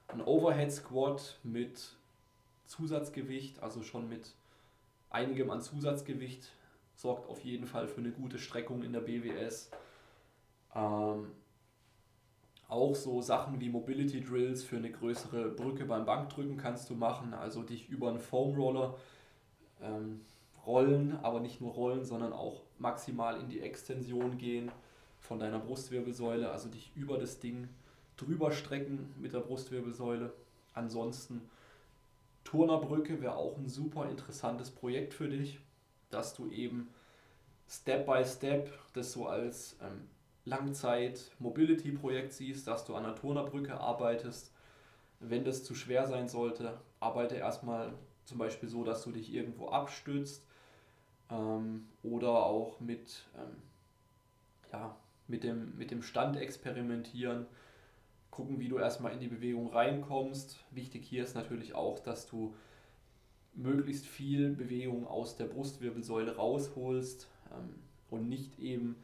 Ein 0.07 0.21
Overhead 0.21 0.71
Squat 0.71 1.39
mit 1.43 1.95
Zusatzgewicht, 2.65 3.61
also 3.61 3.83
schon 3.83 4.09
mit 4.09 4.33
einigem 5.09 5.49
an 5.49 5.61
Zusatzgewicht, 5.61 6.51
sorgt 6.95 7.27
auf 7.29 7.43
jeden 7.43 7.65
Fall 7.65 7.87
für 7.87 7.99
eine 7.99 8.11
gute 8.11 8.37
Streckung 8.37 8.83
in 8.83 8.93
der 8.93 9.01
BWS. 9.01 9.71
Ähm, 10.75 11.31
auch 12.71 12.95
so 12.95 13.21
Sachen 13.21 13.59
wie 13.59 13.67
Mobility 13.67 14.23
Drills 14.23 14.63
für 14.63 14.77
eine 14.77 14.89
größere 14.89 15.49
Brücke 15.49 15.83
beim 15.83 16.05
Bankdrücken 16.05 16.55
kannst 16.55 16.89
du 16.89 16.95
machen, 16.95 17.33
also 17.33 17.63
dich 17.63 17.89
über 17.89 18.09
einen 18.09 18.19
Foam 18.19 18.55
Roller 18.55 18.95
ähm, 19.81 20.21
rollen, 20.65 21.19
aber 21.21 21.41
nicht 21.41 21.59
nur 21.59 21.73
rollen, 21.73 22.05
sondern 22.05 22.31
auch 22.31 22.61
maximal 22.79 23.41
in 23.41 23.49
die 23.49 23.59
Extension 23.59 24.37
gehen 24.37 24.71
von 25.19 25.37
deiner 25.37 25.59
Brustwirbelsäule, 25.59 26.49
also 26.49 26.69
dich 26.69 26.93
über 26.95 27.17
das 27.17 27.39
Ding 27.39 27.67
drüber 28.15 28.53
strecken 28.53 29.13
mit 29.19 29.33
der 29.33 29.39
Brustwirbelsäule. 29.39 30.31
Ansonsten 30.73 31.41
Turnerbrücke 32.45 33.21
wäre 33.21 33.35
auch 33.35 33.57
ein 33.57 33.67
super 33.67 34.09
interessantes 34.09 34.71
Projekt 34.71 35.13
für 35.13 35.27
dich, 35.27 35.59
dass 36.09 36.35
du 36.35 36.49
eben 36.49 36.87
Step 37.67 38.05
by 38.05 38.23
Step 38.23 38.71
das 38.93 39.11
so 39.11 39.27
als 39.27 39.75
ähm, 39.81 40.07
Langzeit-Mobility-Projekt 40.45 42.33
siehst, 42.33 42.67
dass 42.67 42.85
du 42.85 42.95
an 42.95 43.03
der 43.03 43.15
Turnerbrücke 43.15 43.79
arbeitest. 43.79 44.51
Wenn 45.19 45.43
das 45.43 45.63
zu 45.63 45.75
schwer 45.75 46.07
sein 46.07 46.27
sollte, 46.27 46.79
arbeite 46.99 47.35
erstmal 47.35 47.93
zum 48.25 48.37
Beispiel 48.37 48.69
so, 48.69 48.83
dass 48.83 49.03
du 49.03 49.11
dich 49.11 49.33
irgendwo 49.33 49.69
abstützt 49.69 50.43
ähm, 51.29 51.87
oder 52.03 52.45
auch 52.45 52.79
mit, 52.79 53.25
ähm, 53.37 53.61
ja, 54.71 54.95
mit, 55.27 55.43
dem, 55.43 55.77
mit 55.77 55.91
dem 55.91 56.01
Stand 56.01 56.37
experimentieren, 56.37 57.45
gucken, 58.31 58.59
wie 58.59 58.69
du 58.69 58.77
erstmal 58.77 59.11
in 59.11 59.19
die 59.19 59.27
Bewegung 59.27 59.67
reinkommst. 59.71 60.63
Wichtig 60.71 61.05
hier 61.05 61.23
ist 61.23 61.35
natürlich 61.35 61.75
auch, 61.75 61.99
dass 61.99 62.25
du 62.25 62.55
möglichst 63.53 64.05
viel 64.05 64.51
Bewegung 64.51 65.05
aus 65.05 65.35
der 65.35 65.45
Brustwirbelsäule 65.45 66.35
rausholst 66.37 67.27
ähm, 67.51 67.75
und 68.09 68.29
nicht 68.29 68.57
eben 68.59 68.95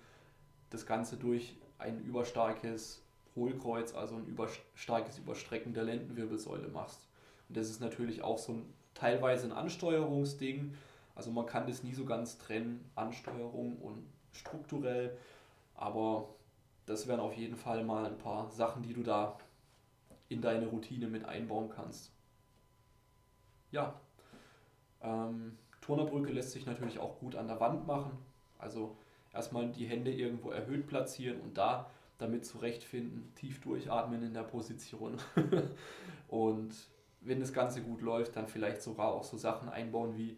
das 0.70 0.86
Ganze 0.86 1.18
durch 1.18 1.56
ein 1.78 2.02
überstarkes 2.04 3.02
Hohlkreuz, 3.36 3.94
also 3.94 4.16
ein 4.16 4.26
überstarkes 4.26 5.20
Überstrecken 5.20 5.74
der 5.74 5.84
Lendenwirbelsäule 5.84 6.68
machst. 6.68 7.08
Und 7.48 7.58
das 7.58 7.70
ist 7.70 7.80
natürlich 7.80 8.22
auch 8.22 8.38
so 8.38 8.54
ein 8.54 8.74
teilweise 8.98 9.46
ein 9.48 9.54
Ansteuerungsding. 9.54 10.76
Also 11.16 11.32
man 11.32 11.46
kann 11.46 11.68
das 11.68 11.84
nie 11.84 11.94
so 11.94 12.06
ganz 12.06 12.38
trennen, 12.38 12.90
Ansteuerung 12.96 13.78
und 13.78 14.06
strukturell. 14.32 15.18
Aber 15.76 16.30
das 16.86 17.08
wären 17.08 17.20
auf 17.20 17.36
jeden 17.36 17.56
Fall 17.56 17.84
mal 17.84 18.06
ein 18.06 18.18
paar 18.18 18.50
Sachen, 18.50 18.84
die 18.84 18.94
du 18.94 19.04
da 19.04 19.38
in 20.30 20.42
deine 20.42 20.68
Routine 20.68 21.08
mit 21.08 21.26
einbauen 21.26 21.70
kannst. 21.70 22.12
Ja, 23.72 24.00
ähm, 25.02 25.58
Turnerbrücke 25.82 26.32
lässt 26.32 26.52
sich 26.52 26.66
natürlich 26.66 27.00
auch 27.00 27.20
gut 27.20 27.36
an 27.36 27.48
der 27.48 27.60
Wand 27.60 27.88
machen. 27.88 28.18
Also 28.58 28.98
erstmal 29.38 29.70
die 29.70 29.86
Hände 29.86 30.12
irgendwo 30.12 30.50
erhöht 30.50 30.88
platzieren 30.88 31.40
und 31.40 31.58
da 31.58 31.90
damit 32.18 32.46
zurechtfinden, 32.46 33.32
tief 33.36 33.62
durchatmen 33.62 34.24
in 34.24 34.34
der 34.34 34.44
Position. 34.44 35.18
und 36.28 36.76
wenn 37.22 37.40
das 37.40 37.54
Ganze 37.54 37.82
gut 37.82 38.02
läuft, 38.02 38.36
dann 38.36 38.48
vielleicht 38.48 38.82
sogar 38.82 39.14
auch 39.14 39.24
so 39.24 39.38
Sachen 39.38 39.70
einbauen 39.70 40.18
wie 40.18 40.38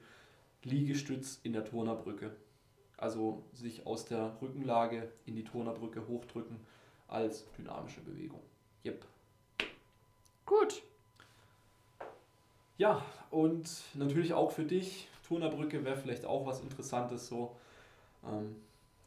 Liegestütz 0.64 1.40
in 1.44 1.54
der 1.54 1.64
Turnerbrücke. 1.64 2.36
Also 2.98 3.44
sich 3.54 3.88
aus 3.88 4.06
der 4.06 4.36
Rückenlage 4.42 5.10
in 5.26 5.36
die 5.36 5.46
Turnerbrücke 5.46 6.06
hochdrücken 6.06 6.58
als 7.08 7.46
dynamische 7.58 8.02
Bewegung. 8.02 8.42
Yep. 8.86 9.06
Gut. 10.46 10.84
Ja, 12.78 13.06
und 13.32 13.70
natürlich 13.94 14.34
auch 14.34 14.52
für 14.52 14.66
dich, 14.66 15.08
Turnerbrücke 15.28 15.86
wäre 15.86 15.96
vielleicht 15.96 16.26
auch 16.26 16.46
was 16.46 16.60
Interessantes 16.60 17.28
so. 17.28 17.56
Ähm, 18.26 18.56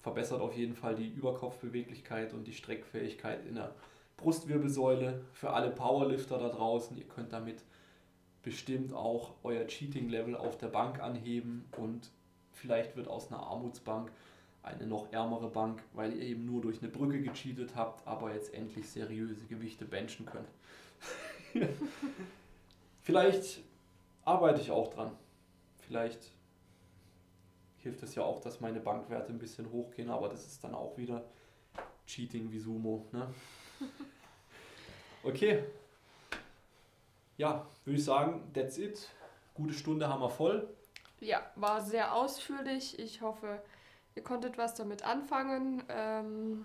verbessert 0.03 0.41
auf 0.41 0.55
jeden 0.55 0.75
Fall 0.75 0.97
die 0.97 1.09
Überkopfbeweglichkeit 1.09 2.35
und 2.35 2.47
die 2.47 2.53
Streckfähigkeit 2.53 3.47
in 3.47 3.55
der 3.55 3.75
Brustwirbelsäule. 4.17 5.23
Für 5.33 5.51
alle 5.51 5.71
Powerlifter 5.71 6.39
da 6.39 6.49
draußen, 6.49 6.97
ihr 6.99 7.05
könnt 7.05 7.33
damit 7.33 7.63
bestimmt 8.43 8.93
auch 8.93 9.35
euer 9.45 9.67
Cheating-Level 9.67 10.37
auf 10.37 10.59
der 10.59 10.67
Bank 10.67 11.01
anheben 11.01 11.65
und 11.79 12.11
vielleicht 12.53 12.97
wird 12.97 13.07
aus 13.07 13.31
einer 13.31 13.41
Armutsbank 13.41 14.11
eine 14.65 14.87
noch 14.87 15.13
ärmere 15.13 15.49
Bank, 15.49 15.83
weil 15.93 16.13
ihr 16.13 16.23
eben 16.23 16.45
nur 16.47 16.61
durch 16.61 16.81
eine 16.83 16.91
Brücke 16.91 17.21
gecheatet 17.21 17.75
habt, 17.75 18.07
aber 18.07 18.35
jetzt 18.35 18.55
endlich 18.55 18.89
seriöse 18.89 19.47
Gewichte 19.47 19.85
benchen 19.85 20.27
könnt. 20.27 20.49
vielleicht 23.03 23.61
arbeite 24.25 24.61
ich 24.61 24.71
auch 24.71 24.93
dran. 24.93 25.13
Vielleicht 25.79 26.33
hilft 27.83 28.03
es 28.03 28.15
ja 28.15 28.23
auch, 28.23 28.41
dass 28.41 28.61
meine 28.61 28.81
Bankwerte 28.81 29.33
ein 29.33 29.39
bisschen 29.39 29.71
hochgehen, 29.71 30.11
aber 30.11 30.29
das 30.29 30.47
ist 30.47 30.63
dann 30.65 30.75
auch 30.75 30.97
wieder 30.97 31.25
Cheating 32.07 32.51
wie 32.51 32.59
Sumo. 32.59 33.07
Ne? 33.13 33.29
Okay. 35.25 35.63
Ja, 37.37 37.67
würde 37.85 37.99
ich 37.99 38.05
sagen, 38.05 38.51
that's 38.53 38.77
it. 38.77 39.09
Gute 39.55 39.73
Stunde 39.73 40.09
haben 40.09 40.21
wir 40.21 40.31
voll. 40.31 40.69
Ja, 41.21 41.43
war 41.55 41.81
sehr 41.81 42.15
ausführlich. 42.15 42.99
Ich 42.99 43.21
hoffe, 43.21 43.63
ihr 44.17 44.25
konntet 44.25 44.59
was 44.59 44.75
damit 44.75 45.05
anfangen. 45.05 45.85
Ähm, 45.89 46.65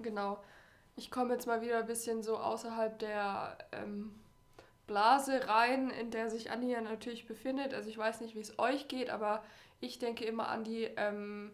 genau. 0.00 0.42
Ich 0.96 1.10
komme 1.10 1.32
jetzt 1.32 1.46
mal 1.46 1.62
wieder 1.62 1.78
ein 1.78 1.86
bisschen 1.86 2.22
so 2.22 2.36
außerhalb 2.36 2.98
der 2.98 3.56
ähm, 3.72 4.14
Blase 4.86 5.48
rein, 5.48 5.88
in 5.88 6.10
der 6.10 6.28
sich 6.28 6.50
Andi 6.50 6.70
ja 6.70 6.82
natürlich 6.82 7.26
befindet. 7.26 7.72
Also 7.72 7.88
ich 7.88 7.96
weiß 7.96 8.20
nicht, 8.20 8.34
wie 8.34 8.40
es 8.40 8.58
euch 8.58 8.88
geht, 8.88 9.08
aber 9.08 9.42
ich 9.82 9.98
denke 9.98 10.24
immer, 10.24 10.48
Andi, 10.48 10.88
ähm, 10.96 11.50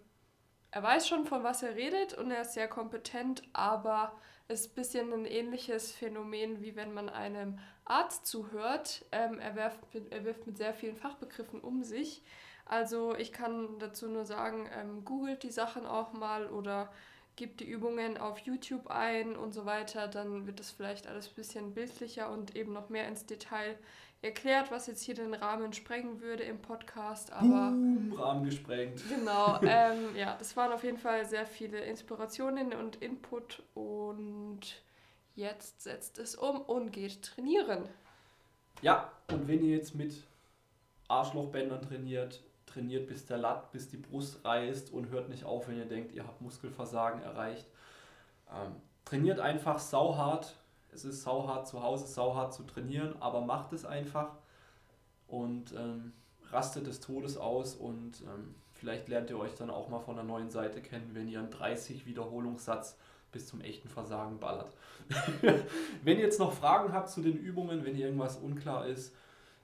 er 0.70 0.83
weiß 0.83 1.09
schon, 1.09 1.24
von 1.24 1.43
was 1.43 1.62
er 1.62 1.74
redet 1.74 2.12
und 2.14 2.31
er 2.31 2.43
ist 2.43 2.53
sehr 2.53 2.68
kompetent, 2.68 3.43
aber 3.55 4.12
es 4.49 4.61
ist 4.61 4.72
ein 4.72 4.74
bisschen 4.74 5.12
ein 5.12 5.24
ähnliches 5.24 5.93
Phänomen, 5.93 6.61
wie 6.61 6.76
wenn 6.76 6.93
man 6.93 7.09
einem 7.09 7.59
Arzt 7.87 8.26
zuhört. 8.26 9.07
Ähm, 9.12 9.39
er, 9.39 9.57
werft, 9.57 9.81
er 10.11 10.24
wirft 10.24 10.47
mit 10.47 10.59
sehr 10.59 10.74
vielen 10.74 10.97
Fachbegriffen 10.97 11.61
um 11.61 11.83
sich. 11.83 12.22
Also 12.66 13.16
ich 13.16 13.33
kann 13.33 13.79
dazu 13.79 14.09
nur 14.09 14.26
sagen, 14.26 14.68
ähm, 14.79 15.07
googelt 15.07 15.43
die 15.43 15.51
Sachen 15.51 15.87
auch 15.87 16.12
mal 16.12 16.49
oder 16.51 16.93
gebt 17.37 17.61
die 17.61 17.68
Übungen 17.68 18.18
auf 18.18 18.39
YouTube 18.41 18.89
ein 18.89 19.37
und 19.37 19.55
so 19.55 19.64
weiter. 19.64 20.07
Dann 20.07 20.47
wird 20.47 20.61
es 20.61 20.70
vielleicht 20.70 21.07
alles 21.07 21.29
ein 21.29 21.35
bisschen 21.35 21.72
bildlicher 21.72 22.31
und 22.31 22.57
eben 22.57 22.74
noch 22.74 22.91
mehr 22.91 23.09
ins 23.09 23.24
Detail 23.24 23.79
erklärt, 24.23 24.71
was 24.71 24.87
jetzt 24.87 25.03
hier 25.03 25.14
den 25.14 25.35
Rahmen 25.35 25.73
sprengen 25.73 26.21
würde 26.21 26.43
im 26.43 26.61
Podcast. 26.61 27.33
Aber 27.33 27.71
Boom, 27.71 28.12
Rahmen 28.16 28.45
gesprengt. 28.45 29.03
Genau, 29.09 29.61
ähm, 29.62 30.16
ja, 30.16 30.37
das 30.37 30.57
waren 30.57 30.73
auf 30.73 30.85
jeden 30.85 30.99
Fall 30.99 31.25
sehr 31.25 31.47
viele 31.47 31.81
Inspirationen 31.81 32.73
und 32.73 32.97
Input 32.97 33.62
und 33.75 34.61
jetzt 35.35 35.83
setzt 35.83 36.19
es 36.19 36.35
um 36.35 36.61
und 36.61 36.93
geht 36.93 37.23
trainieren. 37.23 37.89
Ja, 38.83 39.11
und 39.31 39.47
wenn 39.49 39.62
ihr 39.64 39.77
jetzt 39.77 39.95
mit 39.95 40.14
Arschlochbändern 41.09 41.83
trainiert, 41.83 42.43
trainiert 42.66 43.09
bis 43.09 43.27
der 43.27 43.39
Latt, 43.39 43.73
bis 43.73 43.89
die 43.89 43.97
Brust 43.97 44.45
reißt 44.45 44.93
und 44.93 45.11
hört 45.11 45.29
nicht 45.29 45.45
auf, 45.45 45.69
wenn 45.69 45.79
ihr 45.79 45.87
denkt, 45.87 46.12
ihr 46.12 46.27
habt 46.27 46.41
Muskelversagen 46.41 47.23
erreicht. 47.23 47.66
Ähm, 48.53 48.75
trainiert 49.05 49.41
einfach 49.41 49.79
sauhart, 49.79 50.55
es 50.99 51.05
ist 51.05 51.23
sauhart 51.23 51.69
zu 51.69 51.83
Hause, 51.83 52.07
sauhart 52.07 52.53
zu 52.53 52.65
trainieren, 52.65 53.15
aber 53.21 53.41
macht 53.41 53.73
es 53.73 53.85
einfach 53.85 54.33
und 55.29 55.73
ähm, 55.73 56.13
rastet 56.51 56.87
des 56.87 56.99
Todes 57.01 57.37
aus 57.37 57.77
und 57.77 58.23
ähm, 58.23 58.57
vielleicht 58.73 59.09
lernt 59.09 59.31
ihr 59.31 59.39
euch 59.39 59.55
dann 59.55 59.71
auch 59.71 59.89
mal 59.89 60.01
von 60.01 60.17
der 60.17 60.25
neuen 60.25 60.51
Seite 60.51 60.81
kennen, 60.81 61.11
wenn 61.13 61.29
ihr 61.29 61.39
einen 61.39 61.51
30 61.51 62.07
Wiederholungssatz 62.07 62.99
bis 63.31 63.47
zum 63.47 63.61
echten 63.61 63.89
Versagen 63.89 64.41
ballert. 64.41 64.73
wenn 66.03 66.19
ihr 66.19 66.25
jetzt 66.25 66.41
noch 66.41 66.53
Fragen 66.53 66.93
habt 66.93 67.11
zu 67.11 67.21
den 67.21 67.37
Übungen, 67.37 67.85
wenn 67.85 67.97
irgendwas 67.97 68.37
unklar 68.37 68.87
ist, 68.87 69.15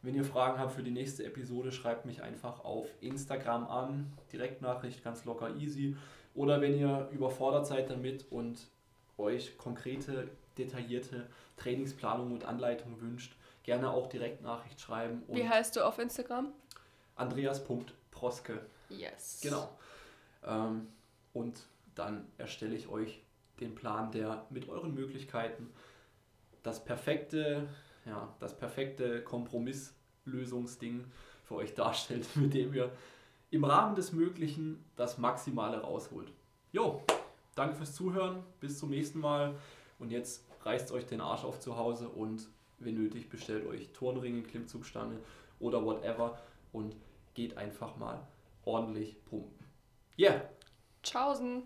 Wenn 0.02 0.14
ihr 0.14 0.24
Fragen 0.24 0.58
habt 0.58 0.72
für 0.72 0.82
die 0.82 0.90
nächste 0.90 1.24
Episode, 1.24 1.72
schreibt 1.72 2.04
mich 2.04 2.22
einfach 2.22 2.62
auf 2.62 2.86
Instagram 3.00 3.66
an. 3.68 4.12
Direktnachricht, 4.30 5.02
ganz 5.02 5.24
locker, 5.24 5.56
easy. 5.56 5.96
Oder 6.34 6.60
wenn 6.60 6.78
ihr 6.78 7.08
überfordert 7.10 7.66
seid 7.66 7.88
damit 7.88 8.30
und 8.30 8.68
euch 9.16 9.56
konkrete, 9.56 10.28
detaillierte 10.58 11.28
Trainingsplanung 11.56 12.32
und 12.32 12.44
Anleitung 12.44 13.00
wünscht, 13.00 13.36
gerne 13.62 13.90
auch 13.90 14.08
Direktnachricht 14.08 14.80
schreiben. 14.80 15.22
Und 15.26 15.36
Wie 15.36 15.48
heißt 15.48 15.76
du 15.76 15.84
auf 15.84 15.98
Instagram? 15.98 16.52
Andreas.proske. 17.16 18.60
Yes. 18.88 19.40
Genau. 19.42 19.76
Ähm, 20.44 20.88
und 21.32 21.66
dann 21.94 22.26
erstelle 22.38 22.74
ich 22.74 22.88
euch 22.88 23.22
den 23.60 23.74
Plan, 23.74 24.10
der 24.10 24.46
mit 24.50 24.68
euren 24.68 24.94
Möglichkeiten 24.94 25.70
das 26.62 26.84
perfekte, 26.84 27.68
ja, 28.04 28.34
das 28.40 28.56
perfekte 28.56 29.22
Kompromisslösungsding 29.22 31.04
für 31.44 31.54
euch 31.56 31.74
darstellt, 31.74 32.26
mit 32.36 32.54
dem 32.54 32.74
ihr 32.74 32.90
im 33.50 33.64
Rahmen 33.64 33.94
des 33.94 34.12
Möglichen 34.12 34.84
das 34.96 35.18
Maximale 35.18 35.80
rausholt. 35.80 36.32
Jo, 36.72 37.02
danke 37.54 37.76
fürs 37.76 37.94
Zuhören, 37.94 38.42
bis 38.58 38.78
zum 38.78 38.90
nächsten 38.90 39.20
Mal 39.20 39.54
und 39.98 40.10
jetzt 40.10 40.44
reißt 40.62 40.92
euch 40.92 41.06
den 41.06 41.20
Arsch 41.20 41.44
auf 41.44 41.60
zu 41.60 41.76
Hause 41.76 42.08
und 42.08 42.48
wenn 42.78 42.96
nötig 42.96 43.28
bestellt 43.28 43.66
euch 43.66 43.92
Turnringe, 43.92 44.42
Klimmzugstange 44.42 45.18
oder 45.60 45.84
whatever 45.84 46.38
und 46.72 46.96
geht 47.34 47.56
einfach 47.56 47.96
mal 47.96 48.26
ordentlich 48.64 49.24
pumpen. 49.24 49.66
Yeah! 50.18 50.42
Tschaußen. 51.02 51.62